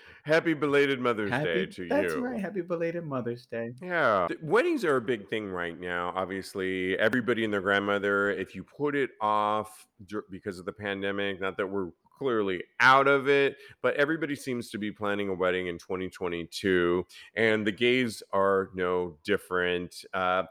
Happy 0.24 0.54
belated 0.54 1.00
Mother's 1.02 1.32
Happy, 1.32 1.46
Day 1.46 1.66
to 1.66 1.66
that's 1.66 1.82
you. 1.82 1.88
That's 1.88 2.16
right. 2.16 2.40
Happy 2.40 2.62
belated 2.62 3.04
Mother's 3.06 3.46
Day. 3.48 3.74
Yeah, 3.82 4.30
weddings 4.42 4.86
are 4.86 4.96
a 4.96 5.02
big 5.02 5.30
thing 5.30 5.50
right 5.50 5.78
now. 5.78 6.14
Obviously, 6.16 6.98
everybody 6.98 7.44
and 7.44 7.52
their 7.52 7.62
grandmother. 7.62 8.32
If 8.32 8.56
you 8.56 8.64
put 8.64 8.96
it 8.96 9.12
off 9.20 9.88
because 10.30 10.60
of 10.60 10.66
the 10.66 10.72
pandemic, 10.72 11.42
not 11.42 11.58
that 11.58 11.68
we're 11.68 11.90
clearly 12.20 12.62
out 12.82 13.08
of 13.08 13.30
it, 13.30 13.56
but 13.82 13.96
everybody 13.96 14.36
seems 14.36 14.70
to 14.70 14.78
be 14.78 14.92
planning 14.92 15.30
a 15.30 15.34
wedding 15.34 15.68
in 15.68 15.78
2022, 15.78 17.06
and 17.36 17.66
the 17.66 17.72
gays 17.72 18.22
are 18.34 18.70
no 18.76 19.16
different. 19.24 20.04
Uh, 20.14 20.44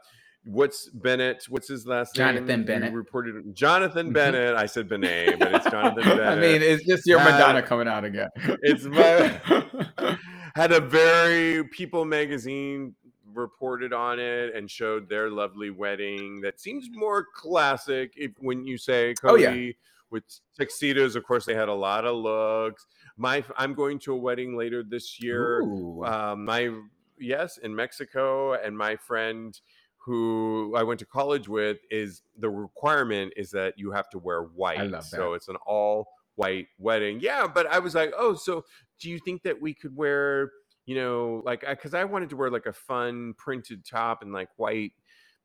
what's 0.45 0.89
Bennett? 0.89 1.45
What's 1.47 1.67
his 1.67 1.85
last 1.85 2.15
Jonathan 2.15 2.47
name? 2.47 2.65
Bennett. 2.65 2.91
You 2.91 2.97
reported 2.97 3.55
Jonathan 3.55 4.07
mm-hmm. 4.07 4.13
Bennett. 4.13 4.55
I 4.55 4.65
said 4.65 4.89
Benet, 4.89 5.35
but 5.37 5.53
it's 5.53 5.69
Jonathan 5.69 6.03
Bennett. 6.03 6.27
I 6.27 6.35
mean, 6.35 6.61
it's 6.61 6.83
just 6.85 7.05
your 7.05 7.19
Madonna 7.19 7.61
coming 7.61 7.87
out 7.87 8.03
again. 8.03 8.29
It's 8.63 8.85
my 8.85 10.17
had 10.55 10.71
a 10.71 10.81
very 10.81 11.63
People 11.65 12.03
magazine 12.03 12.95
reported 13.31 13.93
on 13.93 14.19
it 14.19 14.55
and 14.55 14.69
showed 14.69 15.07
their 15.07 15.29
lovely 15.29 15.69
wedding 15.69 16.41
that 16.41 16.59
seems 16.59 16.89
more 16.91 17.27
classic 17.35 18.11
if 18.17 18.31
when 18.39 18.65
you 18.65 18.77
say 18.77 19.13
Cody. 19.21 19.45
Oh, 19.45 19.51
yeah 19.51 19.71
with 20.11 20.23
tuxedos. 20.57 21.15
Of 21.15 21.23
course, 21.23 21.45
they 21.45 21.55
had 21.55 21.69
a 21.69 21.73
lot 21.73 22.05
of 22.05 22.15
looks. 22.15 22.85
My, 23.17 23.43
I'm 23.57 23.73
going 23.73 23.99
to 23.99 24.13
a 24.13 24.17
wedding 24.17 24.57
later 24.57 24.83
this 24.83 25.21
year. 25.21 25.61
Um, 26.05 26.45
my 26.45 26.71
yes, 27.19 27.57
in 27.57 27.75
Mexico, 27.75 28.53
and 28.53 28.77
my 28.77 28.95
friend 28.95 29.59
who 29.97 30.73
I 30.75 30.83
went 30.83 30.99
to 31.01 31.05
college 31.05 31.47
with 31.47 31.77
is 31.91 32.21
the 32.37 32.49
requirement 32.49 33.33
is 33.35 33.51
that 33.51 33.73
you 33.77 33.91
have 33.91 34.09
to 34.11 34.17
wear 34.17 34.41
white. 34.43 34.79
I 34.79 34.83
love 34.83 34.91
that. 34.91 35.17
So 35.17 35.33
it's 35.33 35.49
an 35.49 35.57
all 35.65 36.07
white 36.35 36.67
wedding. 36.77 37.19
Yeah, 37.21 37.47
but 37.47 37.67
I 37.67 37.79
was 37.79 37.95
like, 37.95 38.13
oh, 38.17 38.33
so 38.33 38.63
do 38.99 39.09
you 39.09 39.19
think 39.19 39.43
that 39.43 39.61
we 39.61 39.73
could 39.73 39.95
wear? 39.95 40.51
You 40.85 40.95
know, 40.95 41.43
like, 41.45 41.63
because 41.67 41.93
I, 41.93 42.01
I 42.01 42.05
wanted 42.05 42.29
to 42.31 42.35
wear 42.35 42.49
like 42.49 42.65
a 42.65 42.73
fun 42.73 43.35
printed 43.37 43.85
top 43.85 44.23
and 44.23 44.33
like 44.33 44.49
white 44.55 44.93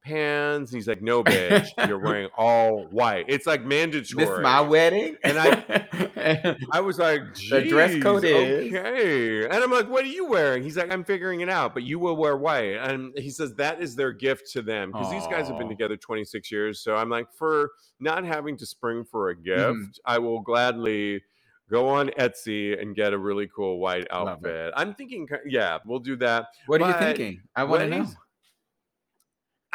pants. 0.05 0.71
And 0.71 0.79
he's 0.79 0.87
like, 0.87 1.03
no, 1.03 1.25
bitch, 1.25 1.69
you're 1.89 1.99
wearing 1.99 2.29
all 2.37 2.85
white. 2.91 3.25
It's 3.29 3.47
like 3.47 3.65
mandatory. 3.65 4.25
This 4.25 4.35
is 4.35 4.41
my 4.41 4.61
wedding. 4.61 5.17
And 5.25 5.39
I 5.39 6.57
I 6.73 6.81
was 6.81 6.99
like, 6.99 7.23
the 7.51 7.63
dress 7.63 8.01
code 8.03 8.25
is. 8.25 8.73
Okay. 8.73 9.45
And 9.45 9.55
I'm 9.55 9.71
like, 9.71 9.89
what 9.89 10.05
are 10.05 10.09
you 10.09 10.27
wearing? 10.27 10.63
He's 10.63 10.77
like, 10.77 10.93
I'm 10.93 11.05
figuring 11.05 11.41
it 11.41 11.49
out, 11.49 11.75
but 11.75 11.83
you 11.83 11.99
will 11.99 12.17
wear 12.17 12.37
white. 12.37 12.77
And 12.77 13.13
he 13.17 13.31
says 13.31 13.55
that 13.55 13.83
is 13.83 13.97
their 13.97 14.13
gift 14.13 14.51
to 14.53 14.63
them 14.63 14.93
because 14.93 15.11
these 15.11 15.27
guys 15.27 15.49
have 15.49 15.59
been 15.59 15.69
together 15.69 15.97
26 15.97 16.51
years. 16.53 16.81
So 16.81 16.95
I'm 16.95 17.09
like, 17.09 17.27
for 17.37 17.71
not 18.01 18.25
having 18.25 18.57
to 18.59 18.67
spring 18.67 19.05
for 19.05 19.31
a 19.31 19.35
mm-hmm. 19.35 19.43
gift, 19.45 19.97
mm. 19.97 19.99
I 20.05 20.19
will 20.19 20.41
gladly 20.41 21.23
go 21.71 21.89
on 21.89 22.09
Etsy 22.19 22.81
and 22.81 22.95
get 22.95 23.13
a 23.13 23.19
really 23.19 23.49
cool 23.55 23.79
white 23.79 24.07
outfit. 24.11 24.73
I'm 24.77 24.95
thinking, 24.95 25.27
yeah, 25.47 25.79
we'll 25.85 25.99
do 25.99 26.17
that. 26.17 26.47
What 26.67 26.81
but 26.81 26.91
are 26.91 26.93
you 26.93 27.07
thinking? 27.07 27.43
I 27.57 27.65
want 27.65 27.83
to 27.83 27.89
know. 27.89 28.07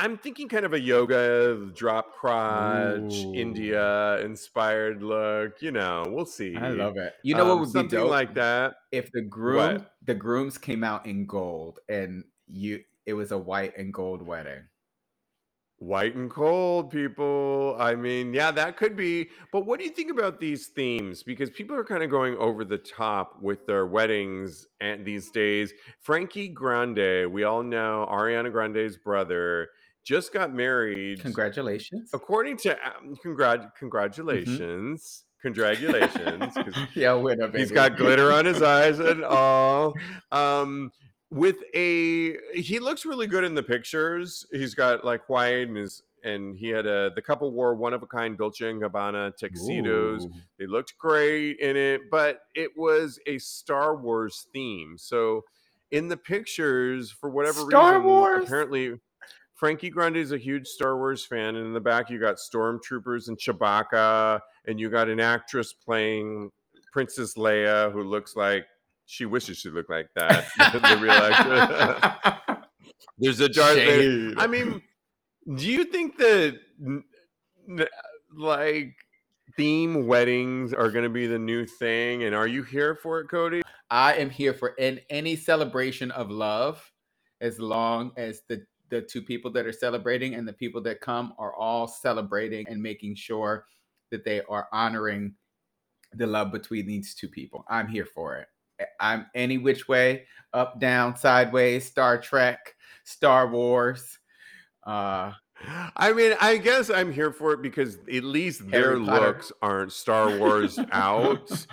I'm 0.01 0.17
thinking 0.17 0.47
kind 0.47 0.65
of 0.65 0.71
a 0.71 0.79
yoga 0.79 1.71
drop 1.75 2.15
crotch, 2.15 3.15
Ooh. 3.15 3.33
India 3.35 4.17
inspired 4.21 5.03
look. 5.03 5.61
You 5.61 5.71
know, 5.73 6.05
we'll 6.07 6.25
see. 6.25 6.55
I 6.55 6.69
love 6.69 6.95
it. 6.95 7.15
You 7.21 7.35
know 7.35 7.43
um, 7.43 7.49
what 7.49 7.59
would 7.59 7.69
something 7.69 7.89
be 7.89 8.03
dope? 8.03 8.09
like 8.09 8.33
that? 8.35 8.75
If 8.93 9.11
the 9.11 9.21
groom, 9.21 9.57
what? 9.57 9.91
the 10.05 10.15
grooms 10.15 10.57
came 10.57 10.85
out 10.85 11.05
in 11.05 11.25
gold, 11.25 11.79
and 11.89 12.23
you, 12.47 12.79
it 13.05 13.13
was 13.13 13.33
a 13.33 13.37
white 13.37 13.77
and 13.77 13.93
gold 13.93 14.21
wedding. 14.21 14.63
White 15.79 16.15
and 16.15 16.29
cold, 16.29 16.91
people. 16.91 17.75
I 17.77 17.95
mean, 17.95 18.33
yeah, 18.33 18.51
that 18.51 18.77
could 18.77 18.95
be. 18.95 19.29
But 19.51 19.65
what 19.65 19.79
do 19.79 19.85
you 19.85 19.91
think 19.91 20.11
about 20.11 20.39
these 20.39 20.67
themes? 20.67 21.23
Because 21.23 21.49
people 21.49 21.75
are 21.75 21.83
kind 21.83 22.03
of 22.03 22.09
going 22.09 22.37
over 22.37 22.63
the 22.63 22.77
top 22.77 23.41
with 23.41 23.65
their 23.65 23.85
weddings 23.85 24.65
and 24.79 25.05
these 25.05 25.29
days. 25.29 25.73
Frankie 25.99 26.47
Grande, 26.47 27.29
we 27.29 27.43
all 27.43 27.63
know 27.63 28.07
Ariana 28.09 28.49
Grande's 28.49 28.95
brother 28.95 29.67
just 30.09 30.33
got 30.33 30.51
married. 30.51 31.21
Congratulations. 31.21 32.09
According 32.13 32.57
to 32.57 32.71
um, 32.71 33.15
congrat 33.21 33.75
congratulations. 33.77 35.23
Mm-hmm. 35.23 35.47
Congratulations. 35.47 36.57
yeah, 36.95 37.13
winner, 37.13 37.45
baby. 37.45 37.59
He's 37.59 37.71
got 37.71 37.95
glitter 37.95 38.31
on 38.31 38.43
his 38.43 38.63
eyes 38.63 38.97
and 38.97 39.23
all. 39.39 39.93
Um, 40.31 40.91
with 41.29 41.57
a 41.75 42.37
he 42.55 42.79
looks 42.79 43.05
really 43.05 43.27
good 43.27 43.43
in 43.43 43.53
the 43.53 43.61
pictures. 43.61 44.47
He's 44.51 44.73
got 44.73 45.05
like 45.05 45.29
white 45.29 45.67
and 45.67 45.77
his 45.77 46.01
and 46.23 46.57
he 46.57 46.69
had 46.69 46.87
a 46.87 47.11
the 47.13 47.21
couple 47.21 47.51
wore 47.51 47.75
one 47.75 47.93
of 47.93 48.01
a 48.01 48.07
kind 48.07 48.35
Dolce 48.35 48.67
and 48.67 48.81
Gabbana 48.81 49.37
tuxedos. 49.37 50.25
Ooh. 50.25 50.31
They 50.57 50.65
looked 50.65 50.97
great 50.97 51.59
in 51.59 51.77
it, 51.77 52.09
but 52.09 52.41
it 52.55 52.71
was 52.75 53.19
a 53.27 53.37
Star 53.37 53.95
Wars 53.95 54.47
theme. 54.51 54.95
So 54.97 55.43
in 55.91 56.07
the 56.07 56.17
pictures, 56.17 57.11
for 57.11 57.29
whatever 57.29 57.61
Star 57.61 57.99
reason, 57.99 58.05
Wars? 58.05 58.43
apparently 58.45 58.95
Frankie 59.59 59.89
Grande 59.89 60.15
is 60.15 60.31
a 60.31 60.37
huge 60.37 60.65
Star 60.65 60.95
Wars 60.95 61.25
fan, 61.25 61.57
and 61.57 61.65
in 61.65 61.73
the 61.73 61.81
back 61.81 62.09
you 62.09 62.17
got 62.17 62.37
stormtroopers 62.37 63.27
and 63.27 63.37
Chewbacca, 63.37 64.39
and 64.65 64.79
you 64.79 64.89
got 64.89 65.09
an 65.09 65.19
actress 65.19 65.73
playing 65.73 66.49
Princess 66.93 67.33
Leia 67.33 67.91
who 67.91 68.03
looks 68.03 68.37
like 68.37 68.65
she 69.05 69.25
wishes 69.25 69.57
she 69.57 69.69
looked 69.69 69.89
like 69.89 70.07
that. 70.15 70.47
the 70.57 70.97
real 71.01 71.11
actor. 71.11 72.61
There's 73.17 73.41
a 73.41 73.49
Darth 73.49 73.75
Vader. 73.75 74.33
I 74.37 74.47
mean, 74.47 74.81
do 75.55 75.67
you 75.67 75.83
think 75.83 76.17
that 76.19 76.57
like 78.33 78.95
theme 79.57 80.07
weddings 80.07 80.73
are 80.73 80.89
going 80.89 81.03
to 81.03 81.09
be 81.09 81.27
the 81.27 81.39
new 81.39 81.65
thing? 81.65 82.23
And 82.23 82.33
are 82.33 82.47
you 82.47 82.63
here 82.63 82.95
for 82.95 83.19
it, 83.19 83.27
Cody? 83.27 83.61
I 83.91 84.13
am 84.13 84.29
here 84.29 84.53
for 84.53 84.69
in 84.69 85.01
any 85.09 85.35
celebration 85.35 86.11
of 86.11 86.31
love, 86.31 86.93
as 87.41 87.59
long 87.59 88.13
as 88.15 88.43
the 88.47 88.65
the 88.89 89.01
two 89.01 89.21
people 89.21 89.51
that 89.51 89.65
are 89.65 89.71
celebrating 89.71 90.35
and 90.35 90.47
the 90.47 90.53
people 90.53 90.81
that 90.81 91.01
come 91.01 91.33
are 91.37 91.53
all 91.55 91.87
celebrating 91.87 92.67
and 92.67 92.81
making 92.81 93.15
sure 93.15 93.65
that 94.11 94.25
they 94.25 94.41
are 94.49 94.67
honoring 94.71 95.33
the 96.13 96.27
love 96.27 96.51
between 96.51 96.87
these 96.87 97.13
two 97.13 97.27
people. 97.29 97.63
I'm 97.69 97.87
here 97.87 98.05
for 98.05 98.37
it. 98.37 98.47
I'm 98.99 99.25
any 99.35 99.57
which 99.57 99.87
way, 99.87 100.25
up, 100.53 100.79
down, 100.79 101.15
sideways, 101.15 101.85
Star 101.85 102.17
Trek, 102.19 102.75
Star 103.03 103.47
Wars. 103.47 104.17
Uh, 104.85 105.33
I 105.95 106.13
mean, 106.13 106.35
I 106.39 106.57
guess 106.57 106.89
I'm 106.89 107.11
here 107.11 107.31
for 107.31 107.53
it 107.53 107.61
because 107.61 107.97
at 108.13 108.23
least 108.23 108.69
their 108.69 108.97
looks 108.97 109.51
aren't 109.61 109.91
Star 109.91 110.37
Wars 110.37 110.79
out. 110.91 111.67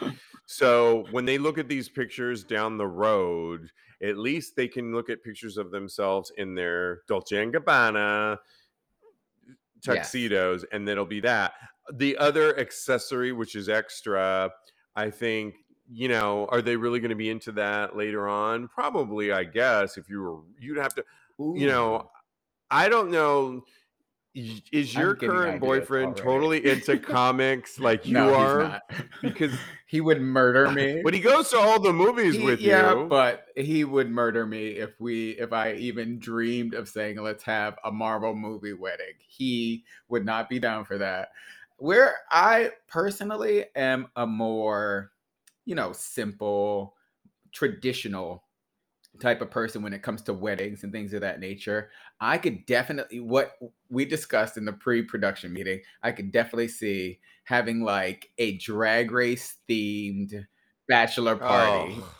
so 0.47 1.07
when 1.13 1.25
they 1.25 1.39
look 1.39 1.59
at 1.59 1.69
these 1.69 1.89
pictures 1.89 2.43
down 2.43 2.77
the 2.77 2.87
road, 2.87 3.71
at 4.03 4.19
least 4.19 4.57
they 4.57 4.69
can 4.69 4.95
look 4.95 5.09
at 5.11 5.23
pictures 5.23 5.57
of 5.57 5.71
themselves 5.71 6.33
in 6.37 6.55
their 6.55 7.03
Dolce 7.09 7.43
and 7.43 7.53
Gabbana 7.55 8.39
Yes. 9.85 10.11
tuxedos, 10.11 10.65
and 10.73 10.87
then 10.87 10.93
it'll 10.93 11.05
be 11.05 11.21
that. 11.21 11.53
The 11.95 12.17
other 12.17 12.59
accessory, 12.59 13.33
which 13.33 13.55
is 13.55 13.69
extra, 13.69 14.51
I 14.97 15.11
think, 15.11 15.55
you 15.89 16.09
know, 16.09 16.47
are 16.51 16.61
they 16.61 16.77
really 16.77 16.99
going 16.99 17.11
to 17.11 17.15
be 17.17 17.31
into 17.31 17.53
that 17.53 17.97
later 17.97 18.27
on? 18.27 18.69
Probably, 18.69 19.31
I 19.31 19.45
guess. 19.45 19.97
If 19.97 20.09
you 20.09 20.21
were, 20.21 20.41
you'd 20.59 20.79
have 20.79 20.95
to, 20.95 21.05
you 21.39 21.69
know, 21.69 22.11
I 22.71 22.89
don't 22.89 23.11
know. 23.11 23.65
Is 24.71 24.95
your 24.95 25.15
current 25.15 25.61
boyfriend 25.61 26.15
totally 26.17 26.69
into 26.69 26.99
comics 26.99 27.81
like 27.81 28.05
you 28.05 28.15
no, 28.15 28.35
are? 28.35 28.83
Because 29.23 29.53
he 29.87 30.03
would 30.03 30.21
murder 30.21 30.71
me. 30.71 31.01
but 31.05 31.15
he 31.15 31.21
goes 31.21 31.49
to 31.51 31.59
all 31.59 31.81
the 31.81 31.93
movies 31.93 32.37
He- 32.37 32.45
with 32.45 32.61
yeah, 32.61 32.93
you. 32.95 33.07
but 33.09 33.47
he 33.57 33.85
would 33.85 34.11
murder 34.11 34.45
me 34.45 34.69
if 34.73 35.01
we 35.01 35.31
if 35.31 35.55
I 35.55 35.73
even 35.75 36.19
dreamed 36.19 36.75
of 36.75 36.87
saying 36.87 37.19
let's 37.19 37.45
have 37.45 37.79
a 37.83 37.91
Marvel 37.91 38.35
movie 38.35 38.75
wedding. 38.75 39.15
He 39.27 39.85
would 40.09 40.27
not 40.27 40.51
be 40.51 40.59
down 40.59 40.85
for 40.85 40.99
that. 40.99 41.31
Where 41.79 42.17
I 42.31 42.73
personally 42.89 43.65
am 43.75 44.09
a 44.17 44.27
more, 44.27 45.13
you 45.65 45.75
know, 45.75 45.93
simple, 45.93 46.95
traditional 47.53 48.45
type 49.21 49.41
of 49.41 49.51
person 49.51 49.83
when 49.83 49.93
it 49.93 50.03
comes 50.03 50.23
to 50.23 50.35
weddings 50.35 50.83
and 50.83 50.93
things 50.93 51.13
of 51.13 51.21
that 51.23 51.41
nature. 51.41 51.91
I 52.21 52.39
could 52.39 52.67
definitely 52.67 53.21
what 53.21 53.53
we 53.91 54.05
discussed 54.05 54.57
in 54.57 54.65
the 54.65 54.73
pre-production 54.73 55.53
meeting, 55.53 55.81
I 56.03 56.13
could 56.13 56.33
definitely 56.33 56.69
see 56.69 57.21
having 57.45 57.83
like 57.83 58.31
a 58.39 58.57
drag 58.59 59.11
race 59.11 59.57
themed 59.69 60.47
bachelor 60.89 61.37
party. 61.37 61.97
Oh. 61.99 62.13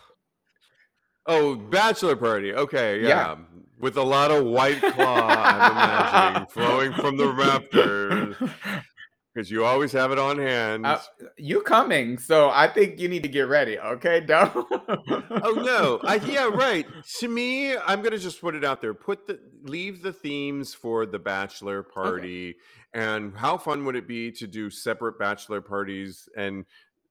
Oh, 1.29 1.55
bachelor 1.55 2.15
party. 2.15 2.53
Okay, 2.53 3.01
yeah. 3.01 3.07
Yeah. 3.07 3.35
With 3.79 3.97
a 3.97 4.03
lot 4.03 4.31
of 4.31 4.45
white 4.45 4.81
claw, 4.81 5.27
I'm 5.27 5.71
imagining, 5.71 6.47
flowing 6.49 6.93
from 6.93 7.17
the 7.17 7.27
rafters. 7.27 8.35
Because 9.37 9.51
you 9.51 9.63
always 9.63 9.91
have 9.91 10.11
it 10.11 10.17
on 10.17 10.39
hand. 10.39 10.83
Uh, 10.83 10.97
you 11.37 11.61
coming, 11.61 12.17
so 12.17 12.49
I 12.49 12.67
think 12.67 12.99
you 12.99 13.07
need 13.07 13.21
to 13.21 13.29
get 13.29 13.47
ready, 13.47 13.77
okay? 13.77 14.19
Don't. 14.25 14.51
oh 14.51 15.61
no. 15.63 15.99
I 16.03 16.15
yeah, 16.15 16.49
right. 16.51 16.87
To 17.19 17.27
me, 17.27 17.77
I'm 17.77 18.01
gonna 18.01 18.17
just 18.17 18.41
put 18.41 18.55
it 18.55 18.65
out 18.65 18.81
there. 18.81 18.95
Put 18.95 19.27
the 19.27 19.39
leave 19.61 20.01
the 20.01 20.11
themes 20.11 20.73
for 20.73 21.05
the 21.05 21.19
bachelor 21.19 21.83
party. 21.83 22.55
And 22.95 23.37
how 23.37 23.59
fun 23.59 23.85
would 23.85 23.95
it 23.95 24.07
be 24.07 24.31
to 24.31 24.47
do 24.47 24.71
separate 24.71 25.19
bachelor 25.19 25.61
parties 25.61 26.27
and 26.35 26.65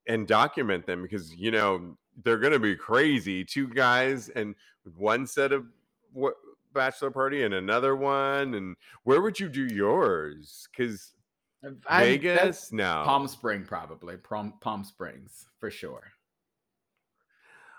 and 0.08 0.26
document 0.26 0.84
them 0.84 1.02
because 1.02 1.32
you 1.32 1.52
know 1.52 1.96
they're 2.24 2.38
gonna 2.38 2.58
be 2.58 2.74
crazy. 2.74 3.44
Two 3.44 3.68
guys 3.68 4.30
and 4.30 4.56
one 4.96 5.28
set 5.28 5.52
of 5.52 5.64
what 6.12 6.34
bachelor 6.74 7.12
party 7.12 7.44
and 7.44 7.54
another 7.54 7.94
one. 7.94 8.54
And 8.54 8.74
where 9.04 9.22
would 9.22 9.38
you 9.38 9.48
do 9.48 9.66
yours? 9.72 10.66
Because 10.72 11.12
I'm- 11.64 11.80
Vegas? 11.88 12.72
No. 12.72 13.02
Palm 13.04 13.26
Spring, 13.28 13.64
probably. 13.64 14.16
Palm, 14.16 14.54
Palm 14.60 14.84
Springs, 14.84 15.46
for 15.58 15.70
sure. 15.70 16.02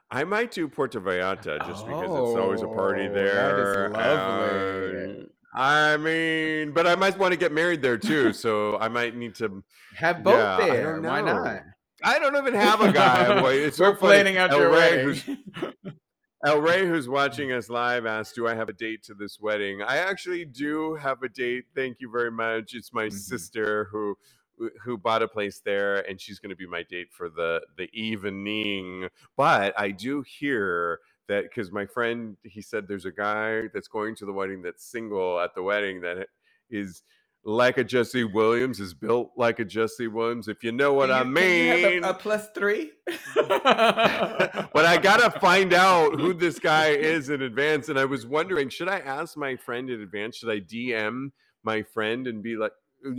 I 0.09 0.23
might 0.23 0.51
do 0.51 0.67
Puerto 0.69 1.01
Vallarta 1.01 1.65
just 1.67 1.85
because 1.85 2.03
it's 2.05 2.39
always 2.39 2.61
a 2.61 2.67
party 2.67 3.07
Oh, 3.07 3.13
there. 3.13 3.89
That 3.89 3.99
is 3.99 5.13
lovely. 5.13 5.27
I 5.53 5.97
mean, 5.97 6.71
but 6.71 6.85
I 6.87 6.95
might 6.95 7.17
want 7.17 7.31
to 7.33 7.37
get 7.37 7.51
married 7.51 7.81
there 7.81 7.97
too, 7.97 8.31
so 8.43 8.77
I 8.77 8.87
might 8.87 9.15
need 9.15 9.35
to. 9.35 9.63
Have 9.95 10.23
both 10.23 10.35
Yeah, 10.37 10.57
I 10.57 10.69
there. 10.69 11.01
Why 11.01 11.21
not? 11.21 11.61
I 12.03 12.19
don't 12.19 12.35
even 12.37 12.53
have 12.53 12.79
a 12.81 12.91
guy. 12.91 13.41
It's 13.53 13.77
so 13.77 13.85
We're 13.91 13.95
funny. 13.95 13.99
planning 13.99 14.37
out 14.37 14.51
your 14.51 14.69
wedding. 14.71 15.19
El 16.45 16.61
Rey, 16.61 16.85
who's 16.87 17.09
watching 17.09 17.51
us 17.51 17.69
live, 17.69 18.05
asked, 18.05 18.35
"Do 18.35 18.47
I 18.47 18.53
have 18.55 18.69
a 18.69 18.73
date 18.73 19.03
to 19.03 19.13
this 19.15 19.39
wedding?" 19.39 19.81
I 19.81 19.97
actually 19.97 20.45
do 20.45 20.95
have 20.95 21.23
a 21.23 21.29
date. 21.29 21.65
Thank 21.75 21.99
you 21.99 22.09
very 22.11 22.31
much. 22.31 22.73
It's 22.75 22.93
my 22.93 23.07
Mhm. 23.07 23.13
sister 23.13 23.85
who 23.85 24.17
who 24.83 24.97
bought 24.97 25.21
a 25.21 25.27
place 25.27 25.59
there, 25.61 25.97
and 26.09 26.19
she's 26.19 26.39
going 26.39 26.49
to 26.49 26.55
be 26.55 26.65
my 26.67 26.83
date 26.83 27.11
for 27.13 27.29
the 27.29 27.65
the 27.77 27.89
evening. 27.93 29.09
But 29.35 29.79
I 29.79 29.91
do 29.91 30.21
hear 30.23 30.99
that 31.27 31.43
because 31.45 31.71
my 31.71 31.85
friend 31.85 32.37
he 32.43 32.61
said 32.61 32.87
there's 32.87 33.05
a 33.05 33.11
guy 33.11 33.67
that's 33.73 33.87
going 33.87 34.15
to 34.15 34.25
the 34.25 34.33
wedding 34.33 34.61
that's 34.61 34.83
single 34.83 35.39
at 35.39 35.55
the 35.55 35.63
wedding 35.63 36.01
that 36.01 36.29
is 36.69 37.03
like 37.47 37.77
a 37.77 37.83
Jesse 37.83 38.25
Williams, 38.25 38.79
is 38.81 38.93
built 38.93 39.31
like 39.37 39.59
a 39.59 39.65
Jesse 39.65 40.07
Williams. 40.07 40.49
If 40.49 40.63
you 40.65 40.73
know 40.73 40.91
what 40.93 41.09
I 41.09 41.21
you- 41.23 41.29
you 41.29 41.67
have 41.69 41.79
a- 41.79 41.89
mean. 41.95 42.03
a, 42.03 42.13
plus 42.13 42.49
three. 42.53 42.91
but 43.35 44.85
I 44.85 44.97
gotta 45.01 45.31
find 45.39 45.73
out 45.73 46.19
who 46.19 46.33
this 46.33 46.59
guy 46.59 46.89
is 46.89 47.29
in 47.29 47.41
advance. 47.41 47.89
And 47.89 47.97
I 47.97 48.05
was 48.05 48.25
wondering, 48.25 48.69
should 48.69 48.89
I 48.89 48.99
ask 48.99 49.37
my 49.37 49.55
friend 49.55 49.89
in 49.89 50.01
advance? 50.01 50.37
Should 50.37 50.49
I 50.49 50.59
DM 50.59 51.31
my 51.63 51.83
friend 51.83 52.27
and 52.27 52.43
be 52.43 52.55
like, 52.57 52.73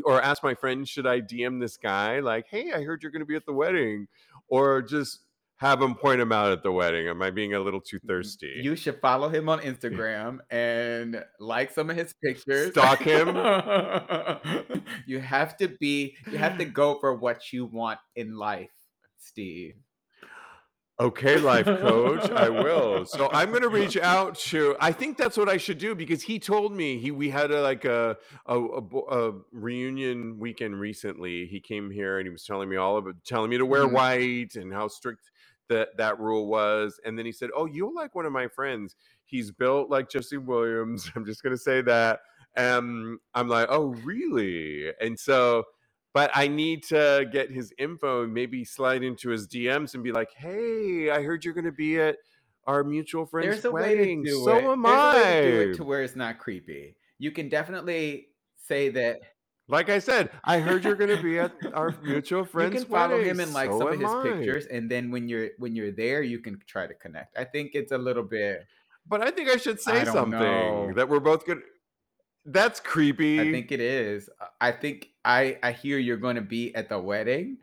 or 0.05 0.21
ask 0.21 0.43
my 0.43 0.55
friend, 0.55 0.87
should 0.87 1.07
I 1.07 1.21
DM 1.21 1.61
this 1.61 1.77
guy? 1.77 2.21
Like, 2.21 2.47
hey, 2.51 2.73
I 2.73 2.83
heard 2.83 3.03
you're 3.03 3.13
gonna 3.13 3.25
be 3.25 3.37
at 3.37 3.47
the 3.47 3.53
wedding, 3.53 4.09
or 4.49 4.83
just 4.83 5.21
have 5.59 5.83
him 5.83 5.95
point 5.95 6.21
him 6.21 6.33
out 6.33 6.53
at 6.53 6.63
the 6.63 6.73
wedding. 6.73 7.09
Am 7.09 7.21
I 7.21 7.31
being 7.31 7.55
a 7.55 7.61
little 7.61 7.81
too 7.81 7.99
thirsty? 8.07 8.61
You 8.63 8.77
should 8.77 9.01
follow 9.01 9.29
him 9.29 9.49
on 9.49 9.61
Instagram 9.71 10.39
and 10.51 11.25
like 11.39 11.73
some 11.73 11.91
of 11.91 11.97
his 11.97 12.15
pictures. 12.23 12.71
Stalk 12.71 13.01
him? 13.01 13.29
you 15.07 15.19
have 15.21 15.57
to 15.59 15.69
be, 15.81 16.17
you 16.31 16.39
have 16.39 16.59
to 16.59 16.65
go 16.65 16.99
for 17.01 17.15
what 17.15 17.53
you 17.53 17.67
want 17.67 17.99
in 18.17 18.37
life, 18.37 18.71
Steve. 19.19 19.75
Okay, 21.01 21.39
life 21.39 21.65
coach, 21.65 22.29
I 22.33 22.49
will. 22.49 23.07
So 23.07 23.31
I'm 23.33 23.51
going 23.51 23.63
to 23.63 23.69
reach 23.69 23.97
out 23.97 24.35
to. 24.51 24.75
I 24.81 24.91
think 24.91 25.17
that's 25.17 25.37
what 25.37 25.49
I 25.49 25.57
should 25.57 25.79
do 25.79 25.95
because 25.95 26.23
he 26.23 26.41
told 26.41 26.73
me 26.75 26.99
he 26.99 27.13
we 27.13 27.31
had 27.31 27.53
a, 27.53 27.63
like 27.63 27.85
a, 27.85 28.17
a 28.47 28.59
a 28.59 28.81
a 29.29 29.33
reunion 29.53 30.41
weekend 30.41 30.81
recently. 30.81 31.47
He 31.47 31.61
came 31.61 31.93
here 31.93 32.19
and 32.19 32.27
he 32.27 32.31
was 32.33 32.43
telling 32.45 32.69
me 32.69 32.75
all 32.75 32.97
about 32.97 33.15
telling 33.25 33.49
me 33.49 33.59
to 33.59 33.65
wear 33.67 33.85
Mhm. 33.85 33.93
white 33.93 34.57
and 34.57 34.73
how 34.73 34.89
strict 34.89 35.31
that 35.69 35.97
that 35.97 36.19
rule 36.19 36.47
was. 36.47 37.01
And 37.05 37.19
then 37.19 37.27
he 37.27 37.33
said, 37.33 37.51
"Oh, 37.55 37.67
you'll 37.67 37.95
like 37.95 38.15
one 38.15 38.27
of 38.27 38.33
my 38.33 38.49
friends. 38.49 38.97
He's 39.25 39.51
built 39.51 39.91
like 39.91 40.09
Jesse 40.11 40.37
Williams." 40.37 41.11
I'm 41.17 41.25
just 41.25 41.43
going 41.43 41.55
to 41.55 41.63
say 41.63 41.83
that. 41.83 42.21
Um, 42.57 43.19
I'm 43.35 43.49
like, 43.49 43.69
"Oh, 43.71 43.89
really?" 44.05 44.93
And 45.01 45.19
so 45.19 45.65
but 46.15 46.31
I 46.35 46.49
need 46.49 46.83
to 46.85 47.29
get 47.31 47.51
his 47.51 47.73
info 47.79 48.25
and 48.25 48.33
maybe 48.35 48.65
slide 48.65 49.03
into 49.03 49.29
his 49.31 49.47
DMs 49.47 49.95
and 49.95 50.03
be 50.03 50.13
like, 50.13 50.33
"Hey, 50.33 51.11
I 51.11 51.23
heard 51.23 51.45
you're 51.45 51.55
going 51.55 51.65
to 51.65 51.73
be 51.73 52.01
at 52.01 52.17
our 52.67 52.83
mutual 52.83 53.27
friend's 53.27 53.63
There's 53.63 53.65
a 53.67 53.71
wedding. 53.71 54.23
way 54.23 54.25
to 54.25 54.31
do 54.31 54.45
so 54.45 54.57
it. 54.57 54.65
am 54.65 54.83
There's 54.83 55.15
a 55.15 55.17
way 55.17 55.43
to 55.43 55.51
do 55.51 55.61
I." 55.61 55.63
it 55.71 55.77
to 55.77 55.85
where 55.85 56.03
it's 56.03 56.17
not 56.17 56.39
creepy. 56.39 56.97
You 57.19 57.31
can 57.31 57.49
definitely 57.49 58.29
say 58.57 58.89
that 58.91 59.21
like 59.69 59.91
I 59.91 59.99
said, 59.99 60.31
I 60.45 60.61
heard 60.61 60.83
you're 60.85 60.95
going 60.97 61.15
to 61.15 61.23
be 61.23 61.39
at 61.39 61.53
our 61.75 61.95
mutual 62.03 62.45
friends. 62.45 62.75
you 62.75 62.81
can 62.81 62.89
follow 62.91 63.17
wedding. 63.17 63.31
him 63.31 63.41
and 63.41 63.53
like 63.53 63.71
so 63.71 63.79
some 63.79 63.89
of 63.89 64.01
his 64.01 64.11
I. 64.11 64.23
pictures, 64.23 64.67
and 64.67 64.91
then 64.91 65.11
when 65.11 65.29
you're 65.29 65.51
when 65.59 65.77
you're 65.77 65.93
there, 65.93 66.23
you 66.23 66.39
can 66.41 66.59
try 66.67 66.87
to 66.87 66.95
connect. 66.95 67.37
I 67.39 67.45
think 67.45 67.73
it's 67.75 67.93
a 67.93 67.99
little 67.99 68.23
bit. 68.23 68.67
But 69.07 69.23
I 69.23 69.31
think 69.31 69.49
I 69.49 69.57
should 69.57 69.81
say 69.81 70.01
I 70.01 70.05
something 70.05 70.39
know. 70.39 70.93
that 70.97 71.09
we're 71.09 71.21
both 71.21 71.45
good. 71.47 71.61
That's 72.45 72.81
creepy. 72.81 73.41
I 73.41 73.53
think 73.53 73.71
it 73.73 73.81
is. 73.81 74.31
I 74.61 74.73
think 74.73 75.09
I 75.25 75.59
I 75.63 75.73
hear 75.73 75.99
you're 75.99 76.17
going 76.17 76.37
to 76.37 76.43
be 76.43 76.75
at 76.75 76.89
the 76.89 76.99
wedding. 76.99 77.59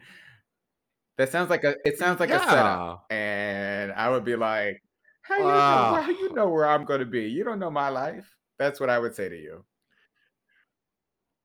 That 1.18 1.32
sounds 1.32 1.50
like 1.50 1.64
a. 1.64 1.76
It 1.86 1.98
sounds 1.98 2.20
like 2.20 2.30
a 2.30 2.40
setup, 2.40 3.06
and 3.10 3.92
I 3.94 4.10
would 4.10 4.26
be 4.26 4.36
like, 4.36 4.82
"How 5.22 5.38
you 5.38 5.44
know? 5.44 6.02
How 6.02 6.10
you 6.10 6.34
know 6.34 6.50
where 6.50 6.68
I'm 6.68 6.86
going 6.86 7.00
to 7.00 7.06
be? 7.06 7.24
You 7.30 7.44
don't 7.44 7.58
know 7.60 7.72
my 7.72 7.90
life." 7.90 8.30
That's 8.60 8.80
what 8.80 8.90
I 8.90 9.00
would 9.00 9.16
say 9.16 9.30
to 9.30 9.36
you. 9.36 9.64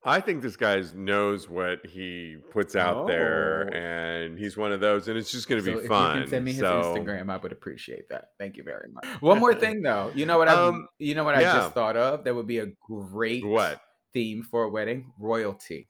I 0.03 0.21
think 0.21 0.41
this 0.41 0.57
guy 0.57 0.83
knows 0.95 1.47
what 1.49 1.85
he 1.85 2.37
puts 2.51 2.75
out 2.75 3.07
there, 3.07 3.69
Oh. 3.71 3.77
and 3.77 4.39
he's 4.39 4.57
one 4.57 4.73
of 4.73 4.81
those, 4.81 5.09
and 5.09 5.19
it's 5.19 5.31
just 5.31 5.47
going 5.47 5.63
to 5.63 5.65
So 5.67 5.77
be 5.79 5.83
if 5.83 5.89
fun. 5.89 6.17
you 6.17 6.23
can 6.23 6.31
send 6.31 6.45
me 6.47 6.53
his 6.53 6.61
so, 6.61 6.95
Instagram, 6.97 7.31
I 7.31 7.37
would 7.37 7.53
appreciate 7.53 8.09
that. 8.09 8.31
Thank 8.39 8.57
you 8.57 8.63
very 8.63 8.89
much. 8.91 9.05
One 9.21 9.39
more 9.39 9.55
thing, 9.55 9.83
though. 9.83 10.11
You 10.15 10.25
know 10.25 10.39
what 10.39 10.49
I? 10.49 10.55
Um, 10.55 10.89
you 10.99 11.15
know 11.15 11.25
what 11.25 11.35
I 11.35 11.43
yeah. 11.43 11.53
just 11.53 11.75
thought 11.75 11.99
of? 11.99 12.25
That 12.25 12.35
would 12.35 12.47
be 12.47 12.61
a 12.61 12.69
great 12.89 13.45
What? 13.45 13.83
theme 14.15 14.43
for 14.43 14.63
a 14.65 14.71
wedding: 14.71 15.13
royalty. 15.19 15.89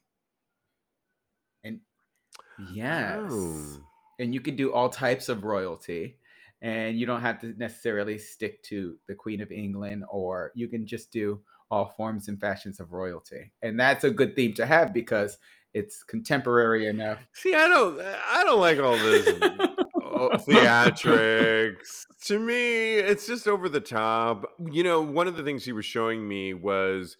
And 1.62 1.80
yes, 2.72 3.20
Oh. 3.30 3.76
and 4.18 4.34
you 4.34 4.40
can 4.40 4.56
do 4.56 4.72
all 4.72 4.88
types 4.88 5.28
of 5.28 5.44
royalty, 5.44 6.18
and 6.62 6.98
you 6.98 7.06
don't 7.06 7.20
have 7.22 7.40
to 7.40 7.54
necessarily 7.58 8.18
stick 8.18 8.62
to 8.64 8.96
the 9.08 9.14
Queen 9.14 9.40
of 9.40 9.50
England, 9.52 10.04
or 10.10 10.52
you 10.54 10.68
can 10.68 10.86
just 10.86 11.10
do 11.12 11.40
all 11.70 11.94
forms 11.96 12.28
and 12.28 12.40
fashions 12.40 12.80
of 12.80 12.92
royalty, 12.92 13.52
and 13.62 13.78
that's 13.78 14.04
a 14.04 14.10
good 14.10 14.34
theme 14.36 14.52
to 14.54 14.66
have 14.66 14.92
because 14.92 15.38
it's 15.72 16.02
contemporary 16.02 16.88
enough. 16.88 17.18
See, 17.32 17.54
I 17.54 17.68
don't, 17.68 18.00
I 18.00 18.42
don't 18.44 18.60
like 18.60 18.78
all 18.80 18.96
this 18.96 19.28
theatrics. 20.00 22.06
To 22.26 22.38
me, 22.38 22.94
it's 22.94 23.26
just 23.26 23.48
over 23.48 23.68
the 23.68 23.80
top. 23.80 24.44
You 24.70 24.82
know, 24.82 25.00
one 25.00 25.28
of 25.28 25.36
the 25.36 25.42
things 25.42 25.64
he 25.64 25.72
was 25.72 25.84
showing 25.84 26.26
me 26.26 26.54
was, 26.54 27.16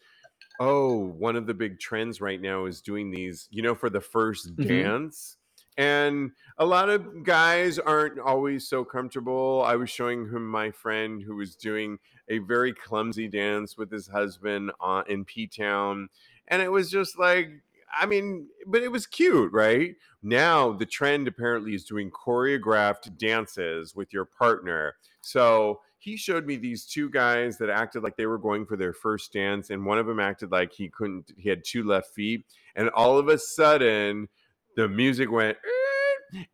oh, 0.58 0.96
one 0.96 1.36
of 1.36 1.46
the 1.46 1.54
big 1.54 1.78
trends 1.78 2.20
right 2.20 2.40
now 2.40 2.66
is 2.66 2.80
doing 2.80 3.10
these. 3.10 3.48
You 3.50 3.62
know, 3.62 3.74
for 3.74 3.90
the 3.90 4.00
1st 4.00 4.56
Mhm. 4.56 4.68
dance. 4.68 5.36
And 5.80 6.32
a 6.58 6.66
lot 6.66 6.90
of 6.90 7.22
guys 7.24 7.78
aren't 7.78 8.18
always 8.18 8.68
so 8.68 8.84
comfortable. 8.84 9.62
I 9.64 9.76
was 9.76 9.88
showing 9.88 10.28
him 10.28 10.46
my 10.46 10.70
friend 10.70 11.22
who 11.22 11.36
was 11.36 11.56
doing 11.56 11.96
a 12.28 12.36
very 12.36 12.74
clumsy 12.74 13.28
dance 13.28 13.78
with 13.78 13.90
his 13.90 14.06
husband 14.06 14.72
uh, 14.78 15.04
in 15.08 15.24
P 15.24 15.46
Town. 15.46 16.10
and 16.48 16.60
it 16.60 16.70
was 16.70 16.90
just 16.90 17.18
like 17.18 17.62
I 17.98 18.04
mean, 18.04 18.48
but 18.66 18.82
it 18.82 18.92
was 18.92 19.06
cute, 19.06 19.52
right? 19.54 19.96
Now 20.22 20.72
the 20.72 20.84
trend 20.84 21.26
apparently 21.26 21.74
is 21.74 21.84
doing 21.84 22.10
choreographed 22.10 23.16
dances 23.16 23.96
with 23.96 24.12
your 24.12 24.26
partner. 24.26 24.96
So 25.22 25.80
he 25.98 26.18
showed 26.18 26.44
me 26.44 26.56
these 26.56 26.84
two 26.84 27.08
guys 27.08 27.56
that 27.56 27.70
acted 27.70 28.02
like 28.02 28.18
they 28.18 28.26
were 28.26 28.38
going 28.38 28.66
for 28.66 28.76
their 28.76 28.92
first 28.92 29.32
dance, 29.32 29.70
and 29.70 29.86
one 29.86 29.98
of 29.98 30.06
them 30.06 30.20
acted 30.20 30.52
like 30.52 30.72
he 30.72 30.90
couldn't, 30.90 31.32
he 31.38 31.48
had 31.48 31.64
two 31.64 31.84
left 31.84 32.14
feet, 32.14 32.44
and 32.76 32.90
all 32.90 33.16
of 33.16 33.28
a 33.28 33.38
sudden 33.38 34.28
the 34.76 34.88
music 34.88 35.30
went 35.30 35.56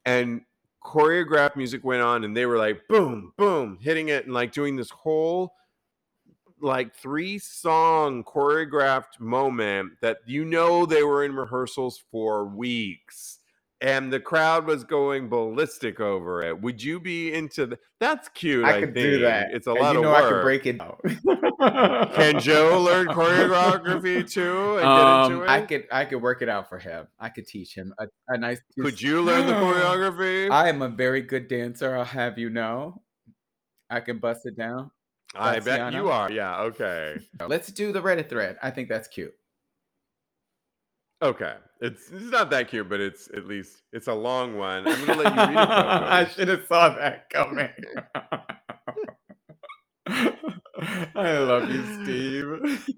and 0.05 0.41
choreographed 0.85 1.57
music 1.57 1.85
went 1.85 2.03
on, 2.03 2.25
and 2.25 2.37
they 2.37 2.47
were 2.47 2.59
like 2.59 2.81
boom, 2.89 3.33
boom, 3.37 3.79
hitting 3.81 4.09
it 4.09 4.25
and 4.25 4.35
like 4.35 4.53
doing 4.53 4.77
this 4.77 4.91
whole 4.91 5.53
like 6.61 6.95
three 6.95 7.39
song 7.39 8.25
choreographed 8.25 9.21
moment 9.21 9.93
that 10.01 10.19
you 10.27 10.45
know 10.45 10.87
they 10.87 11.03
were 11.03 11.25
in 11.25 11.35
rehearsals 11.35 12.03
for 12.11 12.47
weeks 12.47 13.41
and 13.81 14.13
the 14.13 14.21
crowd 14.21 14.67
was 14.67 14.85
going 14.85 15.29
ballistic 15.29 16.01
over 16.01 16.43
it. 16.43 16.61
Would 16.63 16.83
you 16.83 16.99
be 16.99 17.33
into 17.33 17.67
the, 17.67 17.79
that's 18.01 18.29
cute? 18.31 18.65
I, 18.65 18.77
I 18.77 18.81
could 18.81 18.95
think. 18.95 19.05
do 19.05 19.19
that. 19.21 19.49
It's 19.53 19.67
a 19.67 19.71
and 19.71 19.81
lot 19.81 19.95
you 19.95 20.03
know 20.03 20.15
of 20.15 20.23
work. 20.23 20.25
I 20.25 20.29
could 20.31 20.43
break 20.43 20.67
it 20.67 20.81
out. 20.81 22.15
Can 22.15 22.41
Joe 22.41 22.81
learn 22.83 23.07
choreography 23.09 24.31
too? 24.31 24.79
Um, 24.81 25.45
I 25.47 25.61
could 25.61 25.87
I 25.93 26.05
could 26.05 26.23
work 26.23 26.43
it 26.43 26.49
out 26.49 26.69
for 26.69 26.79
him. 26.79 27.07
I 27.21 27.29
could 27.29 27.47
teach 27.47 27.75
him 27.75 27.93
a, 27.99 28.07
a 28.29 28.39
nice. 28.39 28.61
Could 28.81 29.01
you 29.01 29.23
learn 29.23 29.47
the 29.47 29.55
choreography? 29.55 30.51
I 30.51 30.69
am 30.69 30.83
a 30.83 30.89
very 30.89 31.21
good 31.21 31.49
dancer. 31.49 31.97
I'll 31.97 32.05
have 32.05 32.39
you 32.39 32.51
know. 32.51 33.03
I 33.91 34.01
can 34.01 34.19
bust 34.19 34.47
it 34.47 34.57
down. 34.57 34.91
I 35.35 35.61
bet 35.61 35.93
you 35.93 36.09
are. 36.09 36.31
Yeah. 36.31 36.61
Okay. 36.63 37.19
Let's 37.47 37.71
do 37.71 37.93
the 37.93 38.01
Reddit 38.01 38.29
thread. 38.29 38.57
I 38.63 38.71
think 38.71 38.89
that's 38.89 39.07
cute. 39.07 39.35
Okay. 41.23 41.55
It's 41.81 42.11
it's 42.11 42.31
not 42.31 42.51
that 42.51 42.69
cute, 42.69 42.89
but 42.89 43.01
it's 43.01 43.29
at 43.35 43.47
least 43.47 43.83
it's 43.93 44.09
a 44.09 44.15
long 44.15 44.57
one. 44.57 44.89
I'm 44.89 45.07
gonna 45.07 45.23
let 45.23 45.35
you 45.35 45.41
read 45.41 45.51
it. 45.51 45.57
I 45.71 46.27
should 46.27 46.49
have 46.49 46.67
saw 46.67 46.89
that 46.91 47.29
coming. 47.31 47.69
I 51.15 51.39
love 51.39 51.71
you, 51.71 51.85
Steve. 52.03 52.97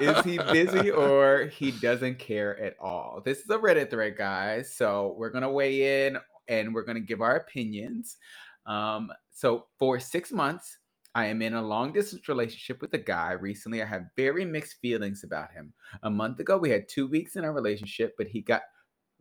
is 0.00 0.24
he 0.24 0.38
busy 0.52 0.90
or 0.90 1.46
he 1.46 1.72
doesn't 1.72 2.18
care 2.18 2.58
at 2.60 2.76
all? 2.80 3.22
This 3.24 3.38
is 3.40 3.50
a 3.50 3.58
Reddit 3.58 3.90
thread, 3.90 4.16
guys. 4.16 4.72
So 4.74 5.14
we're 5.18 5.30
gonna 5.30 5.50
weigh 5.50 6.06
in 6.06 6.18
and 6.48 6.72
we're 6.74 6.84
gonna 6.84 7.00
give 7.00 7.22
our 7.22 7.36
opinions. 7.36 8.18
Um, 8.66 9.12
so 9.32 9.66
for 9.78 9.98
six 9.98 10.30
months, 10.32 10.78
I 11.16 11.24
am 11.24 11.40
in 11.40 11.54
a 11.54 11.62
long 11.66 11.94
distance 11.94 12.28
relationship 12.28 12.82
with 12.82 12.92
a 12.92 12.98
guy. 12.98 13.32
Recently, 13.32 13.82
I 13.82 13.86
have 13.86 14.10
very 14.16 14.44
mixed 14.44 14.76
feelings 14.82 15.24
about 15.24 15.50
him. 15.50 15.72
A 16.02 16.10
month 16.10 16.40
ago, 16.40 16.58
we 16.58 16.68
had 16.68 16.90
two 16.90 17.06
weeks 17.06 17.36
in 17.36 17.44
our 17.44 17.54
relationship, 17.54 18.14
but 18.18 18.26
he 18.26 18.42
got, 18.42 18.60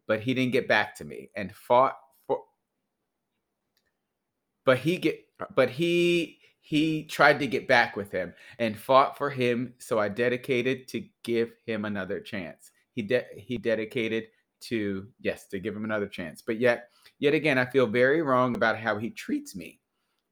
but 0.06 0.20
he 0.20 0.34
didn't 0.34 0.52
get 0.52 0.68
back 0.68 0.94
to 0.98 1.06
me 1.06 1.30
and 1.38 1.56
fought 1.56 1.96
for. 2.28 2.42
But 4.66 4.80
he 4.80 4.98
get, 4.98 5.22
but 5.56 5.70
he 5.70 6.40
he 6.60 7.06
tried 7.06 7.40
to 7.40 7.48
get 7.48 7.66
back 7.66 7.96
with 7.96 8.12
him 8.12 8.34
and 8.60 8.78
fought 8.78 9.18
for 9.18 9.30
him. 9.30 9.74
So 9.78 9.98
I 9.98 10.10
dedicated 10.10 10.90
to 10.90 11.06
give 11.24 11.54
him 11.66 11.86
another 11.86 12.20
chance. 12.20 12.72
He 12.92 13.04
de- 13.04 13.26
he 13.38 13.58
dedicated 13.58 14.26
to 14.64 15.08
yes 15.22 15.48
to 15.48 15.60
give 15.60 15.74
him 15.74 15.86
another 15.86 16.08
chance. 16.08 16.42
But 16.42 16.60
yet 16.60 16.90
yet 17.20 17.34
again, 17.34 17.58
I 17.58 17.64
feel 17.64 17.88
very 17.88 18.22
wrong 18.22 18.54
about 18.54 18.78
how 18.78 18.98
he 18.98 19.12
treats 19.12 19.56
me. 19.56 19.80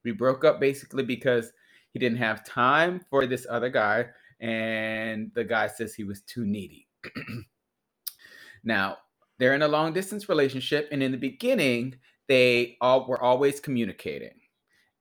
We 0.04 0.12
broke 0.12 0.44
up 0.44 0.60
basically 0.60 1.04
because 1.04 1.52
he 1.92 2.00
didn't 2.00 2.18
have 2.18 2.46
time 2.46 3.02
for 3.10 3.26
this 3.26 3.46
other 3.50 3.70
guy, 3.70 4.08
and 4.40 5.32
the 5.36 5.44
guy 5.44 5.68
says 5.68 5.94
he 5.94 6.04
was 6.04 6.22
too 6.22 6.46
needy. 6.46 6.88
now, 8.64 8.98
they're 9.38 9.56
in 9.56 9.62
a 9.62 9.68
long 9.68 9.94
distance 9.94 10.30
relationship, 10.30 10.90
and 10.92 11.02
in 11.04 11.12
the 11.12 11.18
beginning, 11.18 11.96
they 12.28 12.78
all 12.82 13.08
were 13.08 13.22
always 13.22 13.60
communicating. 13.60 14.40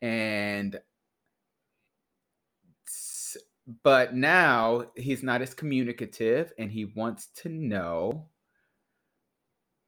And 0.01 0.81
but 3.85 4.15
now 4.15 4.87
he's 4.97 5.23
not 5.23 5.41
as 5.41 5.55
communicative 5.55 6.53
and 6.59 6.71
he 6.71 6.85
wants 6.85 7.29
to 7.37 7.49
know 7.49 8.27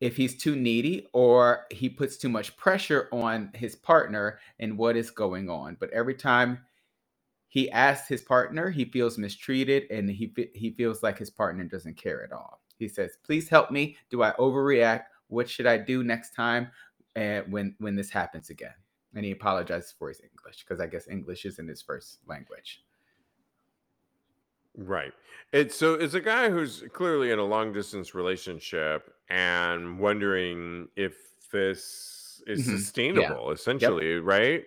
if 0.05 0.19
he's 0.19 0.37
too 0.37 0.55
needy 0.55 1.07
or 1.15 1.65
he 1.71 1.89
puts 1.89 2.19
too 2.19 2.29
much 2.29 2.55
pressure 2.59 3.09
on 3.11 3.51
his 3.55 3.75
partner 3.75 4.39
and 4.61 4.77
what 4.77 4.99
is 4.99 5.11
going 5.11 5.49
on. 5.49 5.79
But 5.81 5.91
every 5.93 6.15
time 6.15 6.59
he 7.49 7.71
asks 7.71 8.07
his 8.07 8.21
partner, 8.21 8.69
he 8.69 8.85
feels 8.85 9.17
mistreated 9.17 9.91
and 9.91 10.11
he 10.11 10.31
he 10.55 10.73
feels 10.73 11.03
like 11.03 11.17
his 11.17 11.31
partner 11.31 11.65
doesn't 11.65 11.97
care 11.97 12.23
at 12.23 12.33
all. 12.33 12.61
He 12.79 12.87
says, 12.87 13.17
"Please 13.25 13.49
help 13.49 13.71
me. 13.71 13.97
Do 14.11 14.23
I 14.23 14.33
overreact? 14.33 15.05
What 15.29 15.49
should 15.49 15.67
I 15.67 15.79
do 15.79 16.05
next 16.05 16.35
time 16.35 16.71
and 17.17 17.51
when 17.51 17.75
when 17.79 17.97
this 17.97 18.11
happens 18.11 18.51
again?" 18.51 18.75
And 19.15 19.25
he 19.25 19.31
apologizes 19.31 19.95
for 19.99 20.09
his 20.09 20.21
English 20.21 20.67
because 20.69 20.83
I 20.83 20.87
guess 20.87 21.09
English 21.09 21.47
isn't 21.47 21.67
his 21.67 21.81
first 21.81 22.19
language. 22.27 22.85
Right. 24.77 25.13
It's 25.53 25.77
so 25.77 25.95
it's 25.95 26.15
a 26.15 26.21
guy 26.21 26.51
who's 26.51 26.83
clearly 26.93 27.31
in 27.31 27.39
a 27.39 27.45
long 27.45 27.73
distance 27.73 28.13
relationship 28.15 29.15
and 29.29 30.01
wondering 30.01 30.89
if 30.97 31.17
this 31.53 32.43
is 32.49 32.61
Mhm. 32.61 32.91
Yeah. 33.13 33.37
sustainable, 33.37 33.53
Yep. 33.79 33.95
essentially, 34.01 34.15
right? 34.19 34.65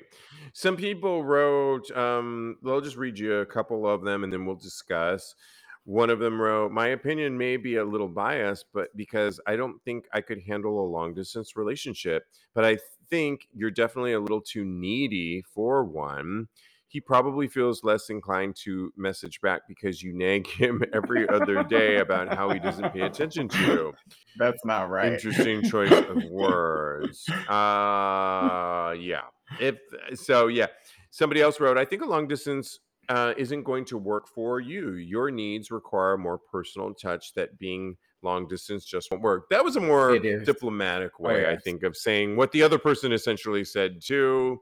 Some 0.53 0.77
people 0.77 1.25
wrote, 1.25 1.91
um, 1.91 2.57
I'll 2.65 2.79
just 2.81 2.95
read 2.95 3.19
you 3.19 3.35
a 3.35 3.45
couple 3.45 3.85
of 3.85 4.03
them 4.03 4.23
and 4.23 4.31
then 4.31 4.45
we'll 4.45 4.55
discuss. 4.55 5.35
One 5.83 6.09
of 6.09 6.19
them 6.19 6.39
wrote, 6.41 6.71
My 6.71 6.87
opinion 6.87 7.37
may 7.37 7.57
be 7.57 7.75
a 7.75 7.83
little 7.85 8.07
biased, 8.09 8.67
but 8.73 8.95
because 8.95 9.41
I 9.45 9.57
don't 9.57 9.83
think 9.83 10.07
I 10.13 10.21
could 10.21 10.41
handle 10.41 10.79
a 10.85 10.87
long 10.89 11.13
distance 11.13 11.55
relationship, 11.57 12.27
but 12.53 12.63
I 12.63 12.77
think 13.09 13.47
you're 13.53 13.71
definitely 13.71 14.13
a 14.13 14.19
little 14.21 14.41
too 14.41 14.63
needy 14.65 15.41
for 15.41 15.83
one 15.83 16.47
he 16.89 17.01
probably 17.01 17.47
feels 17.47 17.83
less 17.83 18.09
inclined 18.09 18.55
to 18.55 18.91
message 18.95 19.41
back 19.41 19.61
because 19.67 20.01
you 20.01 20.13
nag 20.13 20.47
him 20.59 20.83
every 20.93 21.27
other 21.27 21.63
day 21.63 21.97
about 21.97 22.33
how 22.33 22.49
he 22.49 22.59
doesn't 22.59 22.93
pay 22.93 23.01
attention 23.01 23.47
to 23.49 23.59
you. 23.59 23.93
That's 24.37 24.63
not 24.65 24.89
right. 24.89 25.13
Interesting 25.13 25.63
choice 25.63 25.91
of 25.91 26.23
words. 26.29 27.27
Uh 27.49 28.93
yeah. 28.97 29.21
If 29.59 29.77
so, 30.15 30.47
yeah. 30.47 30.67
Somebody 31.09 31.41
else 31.41 31.59
wrote, 31.59 31.77
I 31.77 31.85
think 31.85 32.03
a 32.03 32.05
long 32.05 32.27
distance 32.27 32.79
uh, 33.09 33.33
isn't 33.37 33.63
going 33.63 33.85
to 33.85 33.97
work 33.97 34.27
for 34.27 34.59
you. 34.59 34.93
Your 34.93 35.31
needs 35.31 35.71
require 35.71 36.17
more 36.17 36.37
personal 36.37 36.93
touch 36.93 37.33
that 37.33 37.57
being 37.57 37.95
long 38.21 38.47
distance 38.47 38.83
just 38.85 39.09
won't 39.11 39.23
work. 39.23 39.49
That 39.49 39.63
was 39.63 39.75
a 39.75 39.79
more 39.79 40.17
diplomatic 40.19 41.13
oh, 41.19 41.23
way, 41.23 41.45
oh, 41.45 41.49
yes. 41.49 41.57
I 41.57 41.61
think, 41.61 41.83
of 41.83 41.95
saying 41.95 42.35
what 42.35 42.51
the 42.51 42.61
other 42.63 42.77
person 42.77 43.13
essentially 43.13 43.63
said 43.63 44.01
too. 44.01 44.61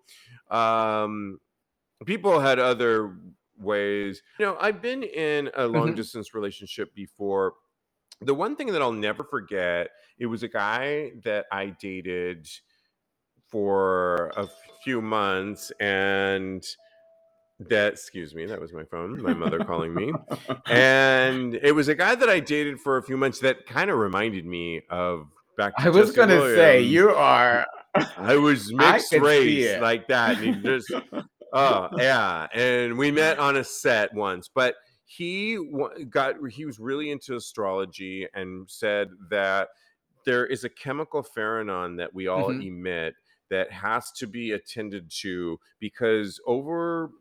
Um, 0.51 1.39
people 2.05 2.39
had 2.39 2.59
other 2.59 3.17
ways. 3.57 4.21
You 4.39 4.45
know, 4.45 4.57
I've 4.59 4.81
been 4.81 5.03
in 5.03 5.49
a 5.55 5.67
long 5.67 5.87
mm-hmm. 5.87 5.95
distance 5.95 6.33
relationship 6.33 6.93
before. 6.93 7.53
The 8.21 8.33
one 8.33 8.55
thing 8.55 8.71
that 8.71 8.81
I'll 8.81 8.91
never 8.91 9.23
forget, 9.23 9.89
it 10.17 10.25
was 10.25 10.43
a 10.43 10.47
guy 10.47 11.11
that 11.23 11.45
I 11.51 11.67
dated 11.67 12.47
for 13.49 14.31
a 14.35 14.47
few 14.83 15.01
months 15.01 15.71
and 15.79 16.65
that 17.59 17.93
excuse 17.93 18.35
me 18.35 18.45
that 18.45 18.59
was 18.59 18.73
my 18.73 18.83
phone 18.83 19.21
my 19.21 19.33
mother 19.33 19.59
calling 19.59 19.93
me 19.93 20.11
and 20.65 21.55
it 21.55 21.71
was 21.71 21.87
a 21.87 21.95
guy 21.95 22.13
that 22.13 22.27
i 22.27 22.39
dated 22.39 22.79
for 22.79 22.97
a 22.97 23.03
few 23.03 23.15
months 23.15 23.39
that 23.39 23.65
kind 23.65 23.89
of 23.89 23.97
reminded 23.97 24.45
me 24.45 24.81
of 24.89 25.27
back 25.57 25.73
i 25.77 25.89
was 25.89 26.11
going 26.11 26.27
to 26.27 26.53
say 26.55 26.81
you 26.81 27.11
are 27.11 27.65
i 28.17 28.35
was 28.35 28.73
mixed 28.73 29.13
I 29.13 29.17
race 29.17 29.79
like 29.79 30.07
that 30.09 30.37
and 30.37 30.55
he 30.55 30.61
just 30.61 30.91
oh 31.55 31.89
yeah, 31.97 32.47
and 32.53 32.97
we 32.97 33.11
met 33.11 33.39
on 33.39 33.57
a 33.57 33.63
set 33.63 34.13
once, 34.13 34.49
but 34.53 34.75
he 35.05 35.59
got 36.09 36.35
he 36.49 36.65
was 36.65 36.79
really 36.79 37.11
into 37.11 37.35
astrology 37.35 38.27
and 38.33 38.69
said 38.69 39.09
that 39.29 39.69
there 40.25 40.45
is 40.45 40.63
a 40.63 40.69
chemical 40.69 41.23
pheromone 41.23 41.97
that 41.97 42.13
we 42.13 42.27
all 42.27 42.49
mm-hmm. 42.49 42.61
emit 42.61 43.13
that 43.49 43.71
has 43.71 44.11
to 44.11 44.25
be 44.25 44.51
attended 44.51 45.09
to 45.09 45.59
because 45.79 46.39
over 46.47 47.11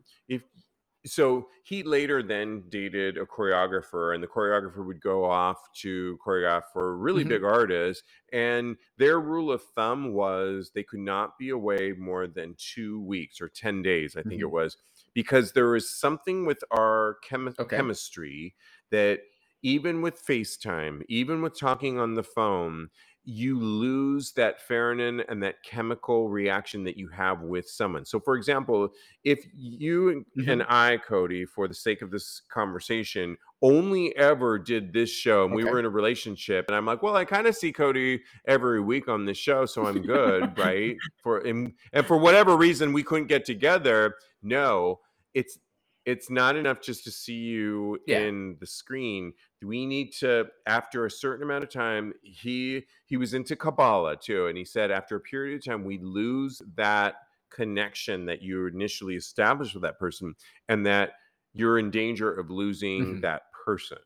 so 1.06 1.48
he 1.64 1.82
later 1.82 2.22
then 2.22 2.62
dated 2.68 3.18
a 3.18 3.26
choreographer 3.26 4.14
and 4.14 4.22
the 4.22 4.26
choreographer 4.26 4.84
would 4.84 5.00
go 5.00 5.24
off 5.24 5.58
to 5.74 6.18
choreograph 6.26 6.62
for 6.72 6.96
really 6.96 7.22
mm-hmm. 7.22 7.30
big 7.30 7.44
artists 7.44 8.02
and 8.32 8.76
their 8.96 9.20
rule 9.20 9.52
of 9.52 9.62
thumb 9.74 10.12
was 10.12 10.70
they 10.74 10.82
could 10.82 11.00
not 11.00 11.38
be 11.38 11.50
away 11.50 11.92
more 11.92 12.26
than 12.26 12.54
two 12.58 13.02
weeks 13.02 13.40
or 13.40 13.48
10 13.48 13.82
days 13.82 14.16
i 14.16 14.22
think 14.22 14.34
mm-hmm. 14.34 14.42
it 14.42 14.50
was 14.50 14.76
because 15.12 15.52
there 15.52 15.68
was 15.68 15.90
something 15.90 16.46
with 16.46 16.62
our 16.70 17.18
chem- 17.28 17.54
okay. 17.58 17.76
chemistry 17.76 18.54
that 18.90 19.20
even 19.62 20.00
with 20.00 20.24
facetime 20.24 21.02
even 21.08 21.42
with 21.42 21.58
talking 21.58 21.98
on 21.98 22.14
the 22.14 22.22
phone 22.22 22.88
you 23.24 23.58
lose 23.58 24.32
that 24.32 24.56
pheromone 24.68 25.24
and 25.28 25.42
that 25.42 25.62
chemical 25.62 26.28
reaction 26.28 26.84
that 26.84 26.96
you 26.96 27.08
have 27.08 27.40
with 27.40 27.66
someone. 27.68 28.04
So, 28.04 28.20
for 28.20 28.36
example, 28.36 28.90
if 29.24 29.44
you 29.54 30.24
Mhm. 30.36 30.48
and 30.52 30.62
I, 30.68 30.98
Cody, 30.98 31.46
for 31.46 31.66
the 31.66 31.74
sake 31.74 32.02
of 32.02 32.10
this 32.10 32.42
conversation, 32.50 33.38
only 33.62 34.14
ever 34.16 34.58
did 34.58 34.92
this 34.92 35.08
show 35.08 35.46
and 35.46 35.54
we 35.54 35.64
were 35.64 35.78
in 35.78 35.86
a 35.86 35.90
relationship, 35.90 36.66
and 36.68 36.76
I'm 36.76 36.84
like, 36.84 37.02
well, 37.02 37.16
I 37.16 37.24
kind 37.24 37.46
of 37.46 37.56
see 37.56 37.72
Cody 37.72 38.22
every 38.46 38.80
week 38.80 39.08
on 39.08 39.24
this 39.24 39.38
show, 39.38 39.64
so 39.64 39.86
I'm 39.86 40.02
good, 40.02 40.52
right? 40.58 40.96
For 41.22 41.38
and, 41.38 41.72
and 41.94 42.06
for 42.06 42.18
whatever 42.18 42.56
reason 42.58 42.92
we 42.92 43.02
couldn't 43.02 43.28
get 43.28 43.46
together. 43.46 44.16
No, 44.42 45.00
it's 45.32 45.58
it's 46.06 46.28
not 46.30 46.56
enough 46.56 46.80
just 46.80 47.04
to 47.04 47.10
see 47.10 47.34
you 47.38 47.98
Yeah. 48.06 48.28
in 48.28 48.56
the 48.60 48.66
screen 48.66 49.32
we 49.62 49.86
need 49.86 50.12
to 50.12 50.46
after 50.66 51.06
a 51.06 51.10
certain 51.10 51.42
amount 51.42 51.64
of 51.64 51.70
time 51.70 52.12
he 52.22 52.84
he 53.06 53.16
was 53.16 53.32
into 53.34 53.56
kabbalah 53.56 54.16
too 54.16 54.46
and 54.46 54.58
he 54.58 54.64
said 54.64 54.90
after 54.90 55.16
a 55.16 55.20
period 55.20 55.56
of 55.56 55.64
time 55.64 55.84
we 55.84 55.98
lose 55.98 56.60
that 56.76 57.16
connection 57.50 58.26
that 58.26 58.42
you 58.42 58.66
initially 58.66 59.14
established 59.16 59.74
with 59.74 59.82
that 59.82 59.98
person 59.98 60.34
and 60.68 60.84
that 60.84 61.12
you're 61.52 61.78
in 61.78 61.90
danger 61.90 62.32
of 62.32 62.50
losing 62.50 63.16
Mhm. 63.16 63.20
that 63.20 63.42
person 63.64 63.98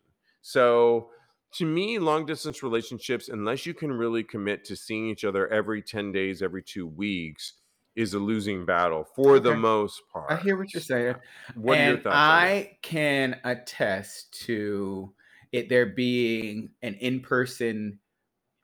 so 0.43 1.11
to 1.53 1.65
me 1.65 1.99
long 1.99 2.27
distance 2.27 2.63
relationships 2.63 3.29
unless 3.29 3.67
you 3.67 3.75
can 3.75 3.91
really 3.91 4.23
commit 4.23 4.65
to 4.65 4.77
seeing 4.77 5.09
each 5.09 5.25
other 5.25 5.49
every 5.49 5.83
10 5.83 6.13
days 6.13 6.43
every 6.43 6.63
two 6.63 6.87
weeks 6.87 7.55
is 7.99 8.15
a 8.15 8.19
losing 8.19 8.65
battle 8.65 9.05
for 9.17 9.41
the 9.41 9.57
most 9.57 10.03
part 10.13 10.31
I 10.31 10.37
hear 10.37 10.57
what 10.57 10.73
you're 10.73 10.81
saying. 10.81 11.17
what 11.55 11.79
are 11.79 11.83
your 11.83 11.95
and 11.95 12.05
thoughts? 12.05 12.17
I 12.17 12.79
can 12.83 13.41
attest 13.45 14.33
to 14.47 15.13
it 15.51 15.69
there 15.69 15.87
being 15.87 16.71
an 16.83 16.95
in-person 16.95 17.99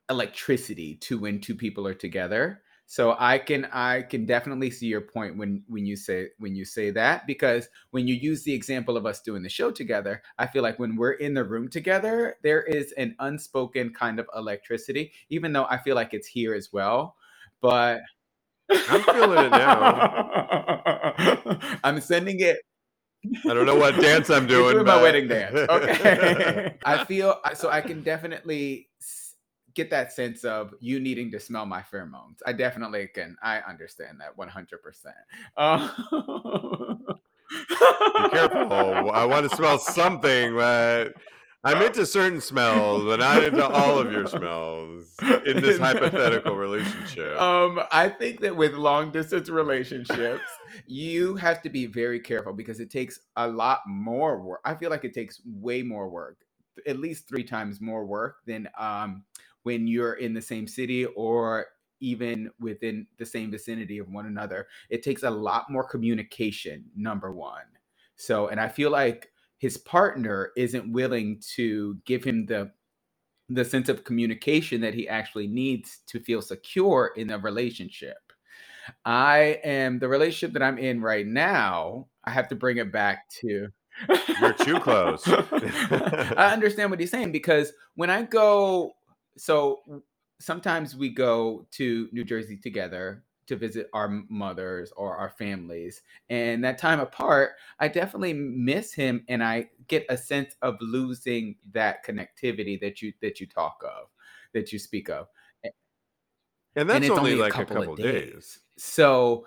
electricity 0.09 0.95
to 0.95 1.17
when 1.19 1.41
two 1.41 1.55
people 1.55 1.85
are 1.85 1.93
together. 1.93 2.61
So 2.87 3.15
I 3.17 3.39
can 3.39 3.65
I 3.73 4.03
can 4.03 4.25
definitely 4.25 4.69
see 4.69 4.85
your 4.85 5.01
point 5.01 5.37
when 5.37 5.63
when 5.67 5.85
you 5.87 5.95
say 5.95 6.29
when 6.37 6.55
you 6.55 6.65
say 6.65 6.91
that 6.91 7.25
because 7.25 7.67
when 7.89 8.07
you 8.07 8.13
use 8.13 8.43
the 8.43 8.53
example 8.53 8.95
of 8.95 9.07
us 9.07 9.21
doing 9.21 9.41
the 9.41 9.49
show 9.49 9.71
together, 9.71 10.21
I 10.37 10.45
feel 10.45 10.61
like 10.61 10.77
when 10.77 10.95
we're 10.95 11.13
in 11.13 11.33
the 11.33 11.43
room 11.43 11.67
together, 11.67 12.35
there 12.43 12.61
is 12.61 12.93
an 12.93 13.15
unspoken 13.19 13.91
kind 13.91 14.19
of 14.19 14.29
electricity, 14.35 15.13
even 15.29 15.51
though 15.51 15.65
I 15.65 15.79
feel 15.79 15.95
like 15.95 16.13
it's 16.13 16.27
here 16.27 16.53
as 16.53 16.71
well. 16.71 17.15
But 17.59 18.01
I'm 18.71 19.01
feeling 19.03 19.45
it 19.45 19.51
now. 19.51 20.41
I'm 21.83 22.01
sending 22.01 22.39
it 22.39 22.57
I 23.47 23.53
don't 23.53 23.65
know 23.65 23.75
what 23.75 23.95
dance 23.99 24.29
I'm 24.29 24.45
doing. 24.47 24.73
doing 24.73 24.85
my 24.85 25.01
wedding 25.01 25.27
dance. 25.27 25.55
Okay. 25.55 26.75
I 26.85 27.03
feel 27.05 27.39
so 27.53 27.69
I 27.69 27.81
can 27.81 28.03
definitely 28.03 28.89
get 29.73 29.89
that 29.89 30.13
sense 30.13 30.43
of 30.43 30.73
you 30.79 30.99
needing 30.99 31.31
to 31.31 31.39
smell 31.39 31.65
my 31.65 31.81
pheromones. 31.81 32.37
I 32.45 32.53
definitely 32.53 33.07
can. 33.13 33.35
I 33.41 33.59
understand 33.59 34.19
that 34.21 34.37
100%. 34.37 34.77
Uh, 35.57 35.89
Be 38.23 38.29
careful. 38.29 39.11
I 39.11 39.25
want 39.25 39.49
to 39.49 39.55
smell 39.55 39.77
something, 39.77 40.55
but 40.55 41.13
I'm 41.65 41.81
into 41.81 42.05
certain 42.05 42.41
smells, 42.41 43.03
but 43.05 43.19
not 43.19 43.43
into 43.43 43.67
all 43.67 43.97
of 43.97 44.11
your 44.11 44.27
smells 44.27 45.15
in 45.47 45.61
this 45.61 45.79
hypothetical 45.79 46.55
relationship. 46.55 47.41
Um, 47.41 47.81
I 47.91 48.07
think 48.07 48.41
that 48.41 48.55
with 48.55 48.73
long 48.75 49.11
distance 49.11 49.49
relationships, 49.49 50.43
you 50.85 51.35
have 51.37 51.63
to 51.63 51.71
be 51.71 51.87
very 51.87 52.19
careful 52.19 52.53
because 52.53 52.79
it 52.79 52.91
takes 52.91 53.19
a 53.35 53.47
lot 53.47 53.79
more 53.87 54.39
work. 54.39 54.59
I 54.63 54.75
feel 54.75 54.91
like 54.91 55.05
it 55.05 55.15
takes 55.15 55.41
way 55.43 55.81
more 55.81 56.07
work, 56.07 56.37
at 56.85 56.99
least 56.99 57.27
three 57.27 57.43
times 57.43 57.81
more 57.81 58.05
work 58.05 58.37
than 58.45 58.69
um, 58.77 59.23
when 59.63 59.87
you're 59.87 60.13
in 60.13 60.35
the 60.35 60.43
same 60.43 60.67
city 60.67 61.05
or 61.05 61.65
even 61.99 62.51
within 62.59 63.07
the 63.17 63.25
same 63.25 63.49
vicinity 63.49 63.97
of 63.97 64.07
one 64.07 64.27
another. 64.27 64.67
It 64.91 65.01
takes 65.01 65.23
a 65.23 65.31
lot 65.31 65.71
more 65.71 65.87
communication, 65.87 66.85
number 66.95 67.31
one. 67.31 67.63
So, 68.17 68.49
and 68.49 68.59
I 68.59 68.69
feel 68.69 68.91
like 68.91 69.31
his 69.57 69.77
partner 69.77 70.51
isn't 70.57 70.91
willing 70.91 71.41
to 71.55 71.97
give 72.05 72.23
him 72.23 72.45
the 72.45 72.71
the 73.49 73.65
sense 73.65 73.89
of 73.89 74.03
communication 74.03 74.81
that 74.81 74.95
he 74.95 75.07
actually 75.07 75.47
needs 75.47 75.99
to 76.07 76.19
feel 76.19 76.41
secure 76.41 77.11
in 77.15 77.29
a 77.29 77.37
relationship. 77.37 78.17
I 79.05 79.59
am 79.63 79.99
the 79.99 80.07
relationship 80.07 80.53
that 80.53 80.63
I'm 80.63 80.77
in 80.77 81.01
right 81.01 81.27
now. 81.27 82.07
I 82.23 82.31
have 82.31 82.47
to 82.49 82.55
bring 82.55 82.77
it 82.77 82.91
back 82.91 83.29
to. 83.41 83.67
You're 84.41 84.53
too 84.53 84.79
close. 84.79 85.27
I 85.27 86.51
understand 86.53 86.89
what 86.89 86.99
he's 86.99 87.11
saying 87.11 87.31
because 87.31 87.71
when 87.95 88.09
I 88.09 88.23
go, 88.23 88.93
so 89.37 89.81
sometimes 90.39 90.95
we 90.95 91.09
go 91.09 91.67
to 91.71 92.09
New 92.11 92.23
Jersey 92.23 92.57
together 92.57 93.23
to 93.47 93.55
visit 93.55 93.89
our 93.93 94.09
mothers 94.29 94.91
or 94.95 95.15
our 95.15 95.29
families, 95.29 96.01
and 96.29 96.63
that 96.63 96.77
time 96.77 96.99
apart, 96.99 97.51
I 97.79 97.87
definitely 97.87 98.33
miss 98.33 98.93
him, 98.93 99.23
and 99.27 99.43
I 99.43 99.69
get 99.87 100.05
a 100.09 100.17
sense 100.17 100.55
of 100.61 100.77
losing 100.81 101.55
that 101.71 102.05
connectivity 102.05 102.79
that 102.81 103.01
you 103.01 103.13
that 103.21 103.39
you 103.39 103.47
talk 103.47 103.83
of, 103.83 104.07
that 104.53 104.73
you 104.73 104.79
speak 104.79 105.09
of. 105.09 105.27
And 106.77 106.89
that's 106.89 107.05
and 107.05 107.11
only, 107.11 107.31
only, 107.31 107.35
like 107.35 107.55
a 107.55 107.65
couple, 107.65 107.93
of 107.93 107.97
days. 107.97 108.33
days. 108.33 108.59
So 108.77 109.45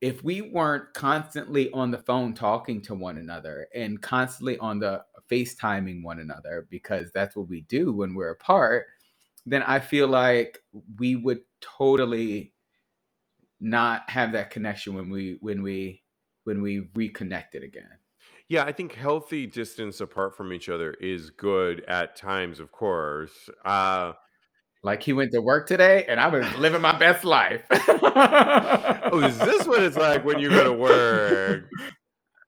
if 0.00 0.22
we 0.22 0.42
weren't 0.42 0.92
constantly 0.94 1.70
on 1.72 1.90
the 1.90 1.98
phone 1.98 2.34
talking 2.34 2.80
to 2.82 2.94
one 2.94 3.18
another 3.18 3.68
and 3.74 4.00
constantly 4.02 4.58
on 4.58 4.78
the 4.78 5.04
FaceTiming 5.30 6.02
one 6.02 6.20
another, 6.20 6.66
because 6.70 7.10
that's 7.12 7.34
what 7.34 7.48
we 7.48 7.62
do 7.62 7.92
when 7.92 8.14
we're 8.14 8.30
apart, 8.30 8.86
then 9.46 9.62
I 9.62 9.80
feel 9.80 10.06
like 10.08 10.58
we 10.98 11.16
would 11.16 11.40
totally 11.60 12.52
not 13.62 14.10
have 14.10 14.32
that 14.32 14.50
connection 14.50 14.94
when 14.94 15.08
we 15.08 15.38
when 15.40 15.62
we 15.62 16.02
when 16.44 16.60
we 16.60 16.88
reconnect 16.94 17.54
it 17.54 17.62
again. 17.62 17.88
Yeah, 18.48 18.64
I 18.64 18.72
think 18.72 18.92
healthy 18.94 19.46
distance 19.46 20.00
apart 20.00 20.36
from 20.36 20.52
each 20.52 20.68
other 20.68 20.92
is 20.94 21.30
good 21.30 21.84
at 21.86 22.16
times, 22.16 22.60
of 22.60 22.70
course. 22.72 23.48
Uh, 23.64 24.12
Like 24.82 25.02
he 25.02 25.12
went 25.12 25.30
to 25.32 25.40
work 25.40 25.66
today 25.68 26.04
and 26.08 26.18
I 26.20 26.26
was 26.26 26.44
living 26.58 26.82
my 26.82 26.98
best 26.98 27.24
life. 27.24 27.62
oh, 27.70 29.20
is 29.24 29.38
this 29.38 29.66
what 29.66 29.82
it's 29.82 29.96
like 29.96 30.24
when 30.24 30.40
you 30.40 30.50
go 30.50 30.64
to 30.64 30.72
work? 30.72 31.64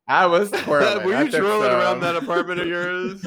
I 0.09 0.27
was 0.27 0.51
twirling. 0.51 1.07
Were 1.07 1.23
you 1.25 1.31
twirling 1.31 1.71
around 1.71 2.01
that 2.01 2.17
apartment 2.17 2.61
of 2.61 2.67
yours? 2.67 3.25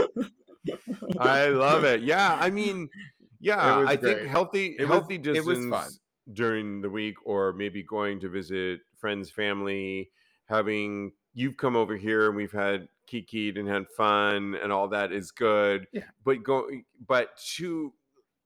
I 1.20 1.48
love 1.48 1.86
it. 1.86 2.02
Yeah, 2.02 2.38
I 2.40 2.50
mean, 2.50 2.90
yeah, 3.40 3.86
I 3.88 3.96
think 3.96 4.20
great. 4.20 4.28
healthy 4.28 4.76
It 4.78 4.82
was- 4.82 4.90
healthy 4.90 5.16
it 5.16 5.24
distance 5.24 5.48
was 5.48 5.66
fun. 5.70 5.90
During 6.34 6.82
the 6.82 6.90
week, 6.90 7.16
or 7.26 7.54
maybe 7.54 7.84
going 7.84 8.20
to 8.22 8.30
visit 8.30 8.82
friends, 8.98 9.30
family, 9.30 10.12
having 10.46 11.12
you've 11.34 11.58
come 11.58 11.76
over 11.76 11.96
here 11.96 12.28
and 12.28 12.36
we've 12.36 12.52
had 12.52 12.88
kikied 13.12 13.58
and 13.60 13.68
had 13.68 13.88
fun 13.96 14.56
and 14.62 14.72
all 14.72 14.88
that 14.88 15.12
is 15.12 15.32
good. 15.32 15.88
Yeah. 15.94 16.04
But 16.24 16.44
go, 16.44 16.68
but 17.08 17.38
to 17.56 17.94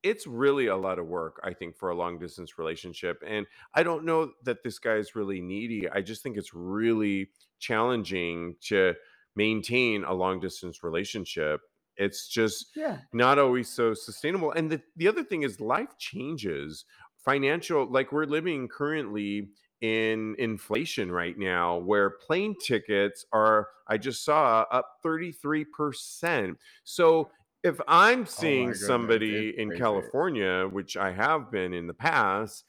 it's 0.04 0.26
really 0.26 0.68
a 0.68 0.76
lot 0.76 0.98
of 1.00 1.06
work, 1.08 1.40
I 1.44 1.54
think, 1.54 1.78
for 1.78 1.90
a 1.90 1.96
long 1.96 2.18
distance 2.18 2.58
relationship. 2.58 3.22
And 3.26 3.46
I 3.76 3.84
don't 3.84 4.04
know 4.04 4.32
that 4.44 4.64
this 4.64 4.80
guy 4.80 4.96
is 4.96 5.16
really 5.16 5.42
needy. 5.42 5.88
I 5.90 6.02
just 6.02 6.24
think 6.24 6.38
it's 6.38 6.54
really 6.54 7.30
challenging 7.60 8.56
to 8.62 8.96
maintain 9.36 10.04
a 10.04 10.14
long 10.14 10.40
distance 10.40 10.84
relationship. 10.84 11.62
It's 11.98 12.28
just 12.28 12.76
Yeah. 12.76 13.00
not 13.14 13.38
always 13.38 13.70
so 13.70 13.94
sustainable. 13.94 14.52
And 14.52 14.72
the, 14.72 14.82
the 14.96 15.08
other 15.08 15.24
thing 15.24 15.44
is 15.44 15.60
life 15.60 15.98
changes. 16.00 16.84
Financial, 17.26 17.86
like 17.86 18.12
we're 18.12 18.26
living 18.26 18.68
currently 18.68 19.50
in 19.82 20.36
inflation 20.40 21.12
right 21.12 21.38
now, 21.38 21.78
where 21.78 22.10
plane 22.10 22.56
tickets 22.60 23.26
are, 23.32 23.68
I 23.88 23.98
just 23.98 24.24
saw, 24.26 24.66
up 24.72 24.98
33%. 25.04 26.58
So 26.84 27.32
if 27.64 27.80
I'm 27.88 28.26
seeing 28.26 28.70
Oh 28.70 28.74
somebody 28.74 29.54
in. 29.58 29.72
California, 29.72 30.68
which 30.68 30.98
I 30.98 31.12
have 31.12 31.52
been 31.52 31.74
in 31.74 31.88
the 31.88 31.94
past, 31.94 32.66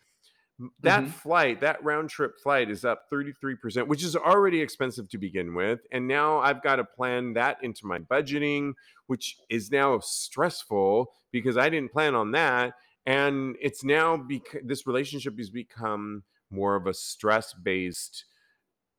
that 0.82 1.09
Mhm. 1.09 1.12
flight, 1.12 1.61
that 1.62 1.82
round 1.82 2.11
trip 2.11 2.38
flight 2.38 2.70
is 2.70 2.84
up 2.84 3.07
33%, 3.11 3.88
which 3.88 4.05
is 4.05 4.14
already 4.16 4.61
expensive 4.61 5.09
to 5.11 5.18
begin 5.18 5.55
with. 5.55 5.80
And 5.92 6.07
now 6.07 6.38
I've 6.40 6.62
got 6.62 6.76
to 6.76 6.84
plan 6.84 7.32
that 7.34 7.62
into 7.62 7.86
my 7.86 7.98
budgeting, 7.98 8.74
which 9.07 9.36
is 9.50 9.70
now 9.70 9.98
stressful 10.00 11.12
because 11.32 11.57
I 11.57 11.68
didn't 11.70 11.92
plan 11.92 12.14
on 12.14 12.32
that. 12.32 12.74
And 13.07 13.57
it's 13.61 13.84
now 13.84 14.16
because 14.16 14.62
this 14.64 14.86
relationship 14.86 15.38
has 15.38 15.50
become 15.50 16.24
more 16.50 16.76
of 16.76 16.86
a 16.86 16.94
stress 16.94 17.55
based 17.55 18.26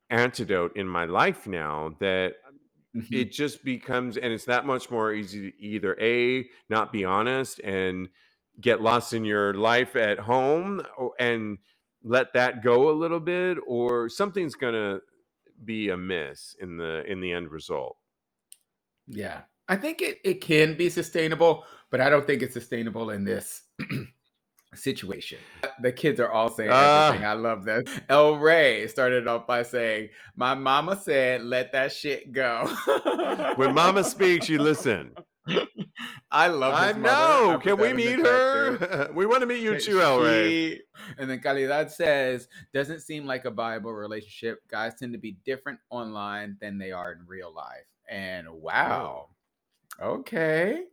antidote 0.09 0.75
in 0.77 0.87
my 0.87 1.05
life 1.05 1.47
now 1.47 1.95
that 1.99 2.35
Mhm. 2.93 3.09
it 3.11 3.31
just 3.31 3.63
becomes 3.63 4.17
and 4.17 4.33
it's 4.33 4.45
that 4.45 4.65
much 4.65 4.91
more 4.91 5.13
easy 5.13 5.51
to 5.51 5.61
either 5.61 5.97
a 5.99 6.49
not 6.69 6.91
be 6.91 7.05
honest 7.05 7.59
and 7.61 8.09
get 8.61 8.81
lost 8.81 9.13
in 9.13 9.25
your 9.25 9.53
life 9.53 9.95
at 9.95 10.19
home 10.19 10.81
and 11.19 11.57
let 12.03 12.33
that 12.33 12.63
go 12.63 12.89
a 12.89 12.93
little 12.93 13.19
bit 13.19 13.57
or 13.67 14.09
something's 14.09 14.55
gonna 14.55 14.99
be 15.65 15.89
amiss 15.89 16.55
in 16.59 16.77
the 16.77 17.03
in 17.07 17.21
the 17.21 17.31
end 17.33 17.51
result 17.51 17.97
Yeah. 19.07 19.43
I 19.67 19.77
think 19.77 20.01
it, 20.01 20.19
it 20.23 20.35
can 20.41 20.75
be 20.75 20.89
sustainable, 20.89 21.65
but 21.89 22.01
I 22.01 22.09
don't 22.09 22.25
think 22.27 22.41
it's 22.41 22.53
sustainable 22.53 23.09
in 23.11 23.23
this 23.23 23.62
situation. 24.75 25.37
The 25.81 25.91
kids 25.91 26.19
are 26.19 26.31
all 26.31 26.49
saying 26.49 26.69
Ah. 26.73 27.07
everything. 27.07 27.27
I 27.27 27.33
love 27.33 27.65
that. 27.65 27.87
El 28.09 28.37
Rey 28.37 28.87
started 28.87 29.27
off 29.27 29.45
by 29.47 29.63
saying, 29.63 30.09
"My 30.35 30.55
mama 30.55 30.95
said, 30.95 31.43
let 31.43 31.71
that 31.73 31.91
shit 31.91 32.31
go." 32.31 32.65
When 33.55 33.73
Mama 33.75 34.03
speaks, 34.03 34.49
you 34.49 34.59
listen. 34.59 35.13
I 36.31 36.47
love. 36.47 36.73
I. 36.73 36.93
Know. 36.93 37.59
Can 37.61 37.77
we 37.79 37.93
meet 37.93 38.19
her? 38.19 39.11
we 39.13 39.25
want 39.27 39.41
to 39.41 39.45
meet 39.45 39.61
you 39.61 39.79
too, 39.79 40.01
El 40.01 40.21
Rey. 40.21 40.49
She- 40.49 40.81
And 41.17 41.29
then 41.29 41.39
Calidad 41.39 41.91
says, 41.91 42.47
doesn't 42.73 43.01
seem 43.01 43.25
like 43.25 43.45
a 43.45 43.51
viable 43.51 43.93
relationship. 43.93 44.59
Guys 44.69 44.93
tend 44.95 45.11
to 45.13 45.19
be 45.19 45.37
different 45.45 45.79
online 45.89 46.57
than 46.61 46.77
they 46.77 46.91
are 46.91 47.11
in 47.11 47.19
real 47.27 47.53
life. 47.53 47.85
And 48.09 48.47
wow. 48.49 49.29
Okay. 50.01 50.83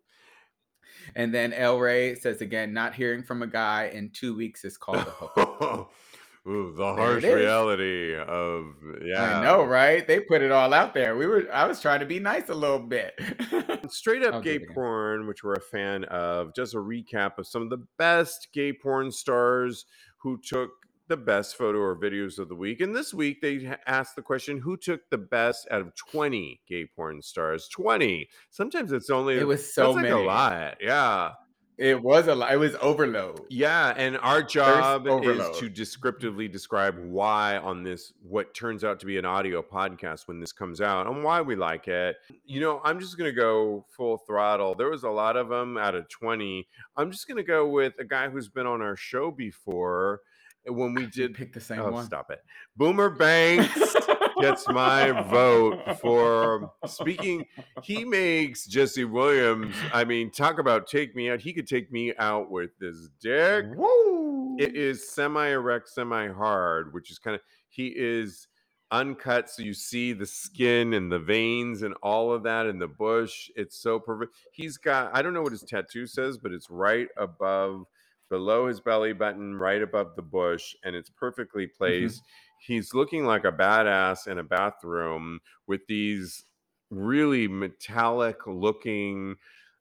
And 1.14 1.34
then 1.34 1.52
El 1.52 1.78
Rey 1.78 2.14
says 2.14 2.40
again, 2.40 2.72
not 2.72 2.94
hearing 2.94 3.22
from 3.22 3.42
a 3.42 3.46
guy 3.46 3.90
in 3.92 4.10
two 4.10 4.34
weeks 4.36 4.64
is 4.64 4.76
called 4.76 4.98
a 4.98 5.10
hookup. 5.10 5.92
Ooh, 6.48 6.72
the 6.74 6.94
There 6.94 6.94
harsh 6.94 7.22
reality 7.22 8.16
of 8.16 8.64
yeah. 9.04 9.40
I 9.40 9.44
know, 9.44 9.62
right? 9.62 10.06
They 10.06 10.20
put 10.20 10.40
it 10.40 10.50
all 10.50 10.72
out 10.72 10.94
there. 10.94 11.14
We 11.14 11.26
were 11.26 11.46
I 11.52 11.66
was 11.66 11.80
trying 11.80 12.00
to 12.00 12.06
be 12.06 12.18
nice 12.18 12.48
a 12.48 12.54
little 12.54 12.78
bit. 12.78 13.12
Straight 13.90 14.22
I'll 14.22 14.36
up 14.36 14.42
gay 14.42 14.58
porn, 14.58 15.26
which 15.26 15.44
we're 15.44 15.54
a 15.54 15.60
fan 15.60 16.04
of, 16.04 16.54
just 16.54 16.74
a 16.74 16.78
recap 16.78 17.36
of 17.36 17.46
some 17.46 17.60
of 17.60 17.68
the 17.68 17.84
best 17.98 18.48
gay 18.54 18.72
porn 18.72 19.12
stars 19.12 19.84
who 20.16 20.40
took 20.42 20.70
the 21.10 21.16
best 21.16 21.56
photo 21.56 21.78
or 21.78 21.96
videos 21.96 22.38
of 22.38 22.48
the 22.48 22.54
week. 22.54 22.80
And 22.80 22.94
this 22.94 23.12
week 23.12 23.42
they 23.42 23.76
asked 23.86 24.14
the 24.14 24.22
question 24.22 24.58
who 24.58 24.76
took 24.76 25.10
the 25.10 25.18
best 25.18 25.66
out 25.70 25.80
of 25.80 25.94
20 25.96 26.60
gay 26.68 26.86
porn 26.86 27.20
stars? 27.20 27.68
20. 27.68 28.28
Sometimes 28.48 28.92
it's 28.92 29.10
only 29.10 29.36
it 29.36 29.46
was 29.46 29.74
so 29.74 29.86
that's 29.86 29.96
like 29.96 30.02
many. 30.04 30.22
a 30.22 30.26
lot. 30.26 30.76
Yeah. 30.80 31.32
It 31.76 32.00
was 32.00 32.28
a 32.28 32.34
lot. 32.34 32.52
It 32.52 32.58
was 32.58 32.76
overload. 32.82 33.40
Yeah, 33.48 33.94
and 33.96 34.18
our 34.18 34.42
job 34.42 35.06
is 35.06 35.58
to 35.58 35.70
descriptively 35.70 36.46
describe 36.46 36.94
why 36.98 37.56
on 37.56 37.82
this 37.82 38.12
what 38.22 38.52
turns 38.52 38.84
out 38.84 39.00
to 39.00 39.06
be 39.06 39.16
an 39.16 39.24
audio 39.24 39.62
podcast 39.62 40.28
when 40.28 40.40
this 40.40 40.52
comes 40.52 40.82
out 40.82 41.06
and 41.06 41.24
why 41.24 41.40
we 41.40 41.56
like 41.56 41.88
it. 41.88 42.16
You 42.44 42.60
know, 42.60 42.82
I'm 42.84 43.00
just 43.00 43.16
going 43.16 43.30
to 43.30 43.34
go 43.34 43.86
full 43.96 44.18
throttle. 44.18 44.74
There 44.74 44.90
was 44.90 45.04
a 45.04 45.08
lot 45.08 45.38
of 45.38 45.48
them 45.48 45.78
out 45.78 45.94
of 45.94 46.06
20. 46.10 46.68
I'm 46.98 47.10
just 47.10 47.26
going 47.26 47.38
to 47.38 47.42
go 47.42 47.66
with 47.66 47.94
a 47.98 48.04
guy 48.04 48.28
who's 48.28 48.50
been 48.50 48.66
on 48.66 48.82
our 48.82 48.94
show 48.96 49.30
before 49.30 50.20
when 50.66 50.94
we 50.94 51.06
did 51.06 51.34
pick 51.34 51.52
the 51.52 51.60
same 51.60 51.80
Oh, 51.80 51.90
one. 51.90 52.04
stop 52.04 52.30
it. 52.30 52.40
Boomer 52.76 53.10
Banks 53.10 53.96
gets 54.40 54.68
my 54.68 55.10
vote 55.30 55.98
for 56.00 56.70
speaking. 56.86 57.46
He 57.82 58.04
makes 58.04 58.66
Jesse 58.66 59.04
Williams. 59.04 59.74
I 59.92 60.04
mean, 60.04 60.30
talk 60.30 60.58
about 60.58 60.86
take 60.86 61.14
me 61.16 61.30
out. 61.30 61.40
He 61.40 61.52
could 61.52 61.66
take 61.66 61.90
me 61.90 62.14
out 62.18 62.50
with 62.50 62.70
this 62.78 63.08
dick. 63.20 63.66
Woo! 63.76 64.56
It 64.58 64.74
is 64.76 65.08
semi 65.10 65.48
erect, 65.48 65.88
semi 65.88 66.28
hard, 66.28 66.92
which 66.92 67.10
is 67.10 67.18
kind 67.18 67.34
of, 67.34 67.40
he 67.68 67.88
is 67.96 68.48
uncut. 68.90 69.48
So 69.48 69.62
you 69.62 69.72
see 69.72 70.12
the 70.12 70.26
skin 70.26 70.92
and 70.94 71.10
the 71.10 71.18
veins 71.18 71.82
and 71.82 71.94
all 72.02 72.32
of 72.32 72.42
that 72.42 72.66
in 72.66 72.78
the 72.78 72.88
bush. 72.88 73.48
It's 73.56 73.80
so 73.80 73.98
perfect. 73.98 74.34
He's 74.52 74.76
got, 74.76 75.14
I 75.14 75.22
don't 75.22 75.32
know 75.32 75.42
what 75.42 75.52
his 75.52 75.62
tattoo 75.62 76.06
says, 76.06 76.36
but 76.38 76.52
it's 76.52 76.68
right 76.68 77.08
above, 77.16 77.84
below 78.30 78.68
his 78.68 78.80
belly 78.80 79.12
button, 79.12 79.56
right 79.56 79.82
above 79.82 80.16
the 80.16 80.22
bush, 80.22 80.74
and 80.84 80.96
it's 80.96 81.10
perfectly 81.10 81.66
mm-hmm. 81.66 81.76
placed. 81.76 82.22
He's 82.60 82.94
looking 82.94 83.24
like 83.24 83.44
a 83.44 83.52
badass 83.52 84.26
in 84.26 84.38
a 84.38 84.44
bathroom 84.44 85.40
with 85.66 85.80
these 85.88 86.44
really 86.90 87.48
metallic 87.48 88.46
looking 88.46 89.36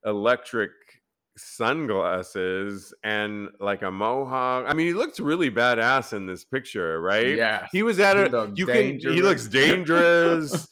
electric 0.05 0.71
sunglasses 1.37 2.93
and 3.03 3.49
like 3.59 3.81
a 3.81 3.91
mohawk. 3.91 4.65
I 4.67 4.73
mean, 4.73 4.87
he 4.87 4.93
looks 4.93 5.19
really 5.19 5.49
badass 5.49 6.13
in 6.13 6.25
this 6.25 6.43
picture, 6.43 7.01
right? 7.01 7.35
Yeah. 7.35 7.67
He 7.71 7.83
was 7.83 7.99
at 7.99 8.17
He 8.17 8.23
a 8.35 8.47
you 8.55 8.65
can 8.65 8.99
he 8.99 9.21
looks 9.21 9.47
dangerous. 9.47 10.51
dangerous. 10.51 10.67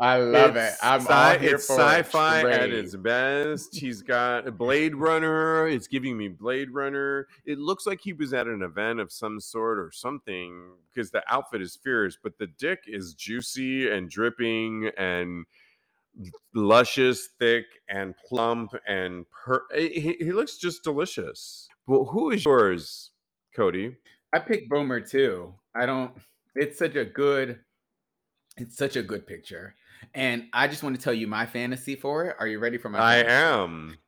I 0.00 0.18
love 0.18 0.56
It's 0.56 0.74
it. 0.74 0.78
I'm 0.82 1.00
sci- 1.00 1.12
all 1.12 1.38
here 1.38 1.54
it's 1.56 1.66
for 1.66 1.76
sci-fi 1.76 2.40
it. 2.40 2.46
at 2.46 2.70
its 2.70 2.94
best. 2.96 3.74
He's 3.76 4.02
got 4.02 4.46
a 4.46 4.52
Blade 4.64 4.94
Runner. 4.94 5.66
It's 5.68 5.86
giving 5.88 6.16
me 6.16 6.28
Blade 6.28 6.70
Runner. 6.70 7.26
It 7.44 7.58
looks 7.58 7.86
like 7.86 8.00
he 8.00 8.12
was 8.12 8.32
at 8.32 8.46
an 8.46 8.62
event 8.62 9.00
of 9.00 9.10
some 9.12 9.40
sort 9.40 9.78
or 9.78 9.90
something 9.92 10.72
because 10.92 11.10
the 11.10 11.22
outfit 11.28 11.60
is 11.60 11.76
fierce, 11.82 12.16
but 12.22 12.38
the 12.38 12.46
dick 12.46 12.80
is 12.86 13.14
juicy 13.14 13.90
and 13.90 14.08
dripping 14.08 14.90
and 14.96 15.44
luscious, 16.54 17.28
thick 17.38 17.64
and 17.88 18.14
plump 18.28 18.72
and 18.86 19.26
per- 19.30 19.64
eh, 19.74 19.88
he, 19.88 20.16
he 20.20 20.32
looks 20.32 20.56
just 20.58 20.84
delicious. 20.84 21.68
Well, 21.86 22.04
who 22.04 22.30
is 22.30 22.44
yours, 22.44 23.10
Cody? 23.54 23.96
I 24.32 24.38
picked 24.38 24.68
Boomer 24.68 25.00
too. 25.00 25.54
I 25.74 25.86
don't. 25.86 26.12
It's 26.54 26.78
such 26.78 26.94
a 26.96 27.04
good. 27.04 27.60
It's 28.56 28.76
such 28.76 28.94
a 28.96 29.02
good 29.02 29.26
picture, 29.26 29.74
and 30.14 30.44
I 30.52 30.68
just 30.68 30.82
want 30.84 30.94
to 30.96 31.02
tell 31.02 31.12
you 31.14 31.26
my 31.26 31.44
fantasy 31.46 31.96
for 31.96 32.26
it. 32.26 32.36
Are 32.38 32.46
you 32.46 32.58
ready 32.60 32.78
for 32.78 32.88
my? 32.88 32.98
I 33.00 33.16
am. 33.24 33.98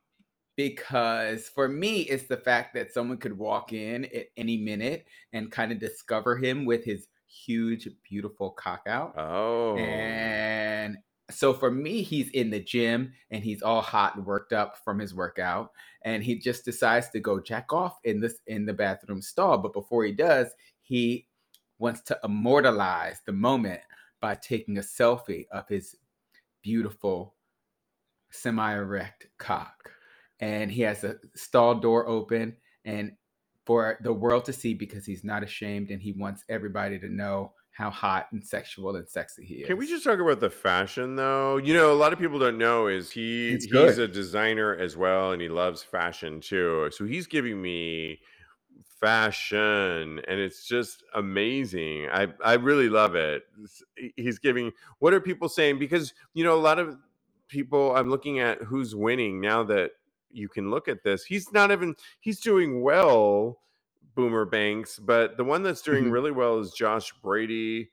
because 0.55 1.49
for 1.49 1.67
me 1.67 1.99
it's 2.01 2.27
the 2.27 2.37
fact 2.37 2.73
that 2.73 2.91
someone 2.91 3.17
could 3.17 3.37
walk 3.37 3.73
in 3.73 4.05
at 4.05 4.25
any 4.37 4.57
minute 4.57 5.05
and 5.33 5.51
kind 5.51 5.71
of 5.71 5.79
discover 5.79 6.35
him 6.37 6.65
with 6.65 6.83
his 6.83 7.07
huge 7.27 7.87
beautiful 8.09 8.49
cock 8.51 8.81
out 8.87 9.13
Oh. 9.17 9.75
and 9.77 10.66
so 11.29 11.53
for 11.53 11.69
me 11.69 12.01
he's 12.01 12.29
in 12.29 12.49
the 12.49 12.59
gym 12.59 13.11
and 13.31 13.43
he's 13.43 13.61
all 13.61 13.81
hot 13.81 14.15
and 14.15 14.25
worked 14.25 14.53
up 14.53 14.77
from 14.83 14.99
his 14.99 15.13
workout 15.13 15.71
and 16.03 16.23
he 16.23 16.39
just 16.39 16.63
decides 16.63 17.09
to 17.09 17.19
go 17.19 17.39
jack 17.39 17.73
off 17.73 17.97
in 18.05 18.21
this 18.21 18.35
in 18.47 18.65
the 18.65 18.73
bathroom 18.73 19.21
stall. 19.21 19.57
But 19.57 19.73
before 19.73 20.05
he 20.05 20.13
does 20.13 20.47
he 20.81 21.27
wants 21.79 22.01
to 22.01 22.19
immortalize 22.23 23.19
the 23.25 23.33
moment 23.33 23.81
by 24.21 24.35
taking 24.35 24.77
a 24.77 24.81
selfie 24.81 25.47
of 25.51 25.67
his 25.67 25.95
beautiful 26.61 27.35
semi-erect 28.29 29.27
cock. 29.37 29.91
And 30.39 30.71
he 30.71 30.81
has 30.83 31.03
a 31.03 31.17
stall 31.35 31.75
door 31.75 32.07
open 32.07 32.55
and 32.85 33.11
for 33.65 33.97
the 34.01 34.13
world 34.13 34.45
to 34.45 34.53
see 34.53 34.73
because 34.73 35.05
he's 35.05 35.23
not 35.23 35.43
ashamed 35.43 35.91
and 35.91 36.01
he 36.01 36.13
wants 36.13 36.45
everybody 36.47 36.97
to 36.99 37.09
know 37.09 37.51
how 37.77 37.91
hot 37.91 38.25
and 38.31 38.43
sexual 38.43 38.95
and 38.95 39.07
sexy 39.07 39.45
he 39.45 39.53
is. 39.57 39.67
Can 39.67 39.77
we 39.77 39.85
just 39.85 40.03
talk 40.03 40.19
about 40.19 40.39
the 40.39 40.49
fashion 40.49 41.15
though? 41.15 41.57
You 41.57 41.75
know, 41.75 41.93
a 41.93 41.93
lot 41.93 42.11
of 42.11 42.17
people 42.17 42.39
don't 42.39 42.57
know 42.57 42.87
is 42.87 43.11
he 43.11 43.49
It's 43.49 43.65
he's 43.65 43.99
a 43.99 44.07
designer 44.07 44.75
as 44.75 44.97
well 44.97 45.31
and 45.31 45.39
he 45.39 45.47
loves 45.47 45.83
fashion 45.83 46.41
too. 46.41 46.89
So 46.91 47.05
he's 47.05 47.27
giving 47.27 47.61
me 47.61 48.19
fashion 48.99 49.59
and 50.27 50.39
it's 50.39 50.65
just 50.65 51.03
amazing. 51.13 52.07
I 52.11 52.29
I 52.43 52.55
really 52.55 52.89
love 52.89 53.13
it. 53.13 53.43
He's 54.15 54.39
giving 54.39 54.71
what 54.97 55.13
are 55.13 55.21
people 55.21 55.47
saying 55.47 55.77
because 55.77 56.15
you 56.33 56.43
know 56.43 56.55
a 56.55 56.59
lot 56.59 56.79
of 56.79 56.97
people 57.47 57.95
I'm 57.95 58.09
looking 58.09 58.39
at 58.39 58.59
who's 58.63 58.95
winning 58.95 59.39
now 59.39 59.63
that 59.65 59.91
you 60.31 60.49
can 60.49 60.71
look 60.71 60.87
at 60.87 61.03
this. 61.03 61.25
He's 61.25 61.51
not 61.51 61.69
even 61.69 61.95
he's 62.21 62.39
doing 62.39 62.81
well 62.81 63.59
Boomer 64.17 64.43
Banks, 64.45 64.97
but 64.99 65.37
the 65.37 65.43
one 65.45 65.61
that's 65.63 65.81
doing 65.83 66.05
Mhm. 66.05 66.11
really 66.11 66.31
well 66.31 66.59
is 66.59 66.73
Josh 66.73 67.13
Brady 67.21 67.91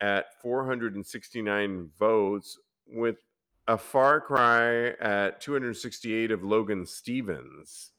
at 0.00 0.40
469 0.42 1.90
votes 1.98 2.58
with 2.86 3.16
a 3.66 3.78
far 3.78 4.20
cry 4.20 4.90
at 5.00 5.40
268 5.40 6.30
of 6.30 6.44
Logan 6.44 6.84
Stevens. 6.86 7.90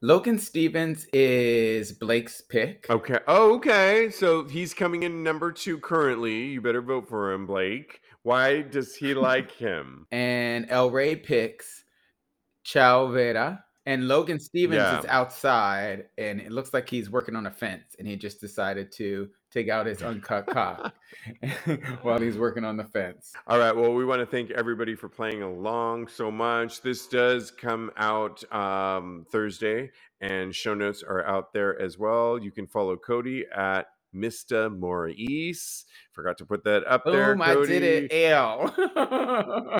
Logan 0.00 0.38
Stevens 0.38 1.06
is 1.12 1.92
Blake's 1.92 2.40
pick. 2.40 2.86
Okay. 2.90 3.20
Oh, 3.28 3.54
okay. 3.56 4.10
So 4.10 4.44
he's 4.44 4.74
coming 4.74 5.02
in 5.02 5.22
number 5.22 5.52
two 5.52 5.78
currently. 5.78 6.46
You 6.46 6.60
better 6.60 6.82
vote 6.82 7.08
for 7.08 7.32
him, 7.32 7.46
Blake. 7.46 8.00
Why 8.22 8.62
does 8.62 8.96
he 8.96 9.12
like 9.14 9.50
him? 9.66 10.06
And 10.10 10.66
El 10.70 10.90
Rey 10.90 11.16
picks 11.16 11.84
Chao 12.64 13.08
Vera. 13.08 13.64
And 13.86 14.08
Logan 14.08 14.40
Stevens 14.40 15.00
is 15.00 15.10
outside 15.10 16.06
and 16.16 16.40
it 16.40 16.50
looks 16.50 16.72
like 16.72 16.88
he's 16.88 17.10
working 17.10 17.36
on 17.36 17.46
a 17.46 17.50
fence 17.50 17.94
and 17.98 18.08
he 18.08 18.16
just 18.16 18.40
decided 18.40 18.90
to 18.92 19.28
take 19.50 19.68
out 19.68 19.86
his 19.86 20.02
uncut 20.02 20.46
cock 20.46 20.94
while 22.02 22.18
he's 22.18 22.36
working 22.36 22.64
on 22.64 22.76
the 22.76 22.84
fence. 22.84 23.32
All 23.46 23.58
right. 23.58 23.74
Well, 23.74 23.92
we 23.92 24.04
want 24.04 24.20
to 24.20 24.26
thank 24.26 24.50
everybody 24.50 24.94
for 24.94 25.08
playing 25.08 25.42
along 25.42 26.08
so 26.08 26.30
much. 26.30 26.82
This 26.82 27.06
does 27.06 27.50
come 27.50 27.90
out 27.96 28.42
um, 28.52 29.26
Thursday, 29.30 29.90
and 30.20 30.54
show 30.54 30.74
notes 30.74 31.02
are 31.02 31.24
out 31.24 31.52
there 31.52 31.80
as 31.80 31.98
well. 31.98 32.38
You 32.38 32.50
can 32.50 32.66
follow 32.66 32.96
Cody 32.96 33.44
at 33.54 33.86
Mr. 34.14 34.76
Maurice. 34.76 35.84
Forgot 36.12 36.38
to 36.38 36.46
put 36.46 36.64
that 36.64 36.86
up 36.86 37.02
there. 37.04 37.34
Boom, 37.34 37.42
I 37.42 37.54
did 37.54 37.82
it. 37.82 38.12
L. 38.30 38.72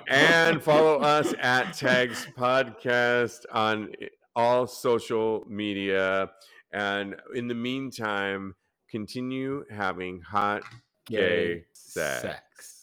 and 0.08 0.62
follow 0.62 0.98
us 1.00 1.34
at 1.40 1.72
Tags 1.74 2.26
Podcast 2.36 3.44
on 3.52 3.90
eh, 4.00 4.08
all 4.34 4.66
social 4.66 5.44
media. 5.48 6.30
And 6.72 7.16
in 7.34 7.48
the 7.48 7.54
meantime, 7.54 8.54
continue 8.90 9.64
having 9.70 10.20
hot 10.20 10.62
gay 11.06 11.64
sex. 11.72 12.22
sex. 12.22 12.73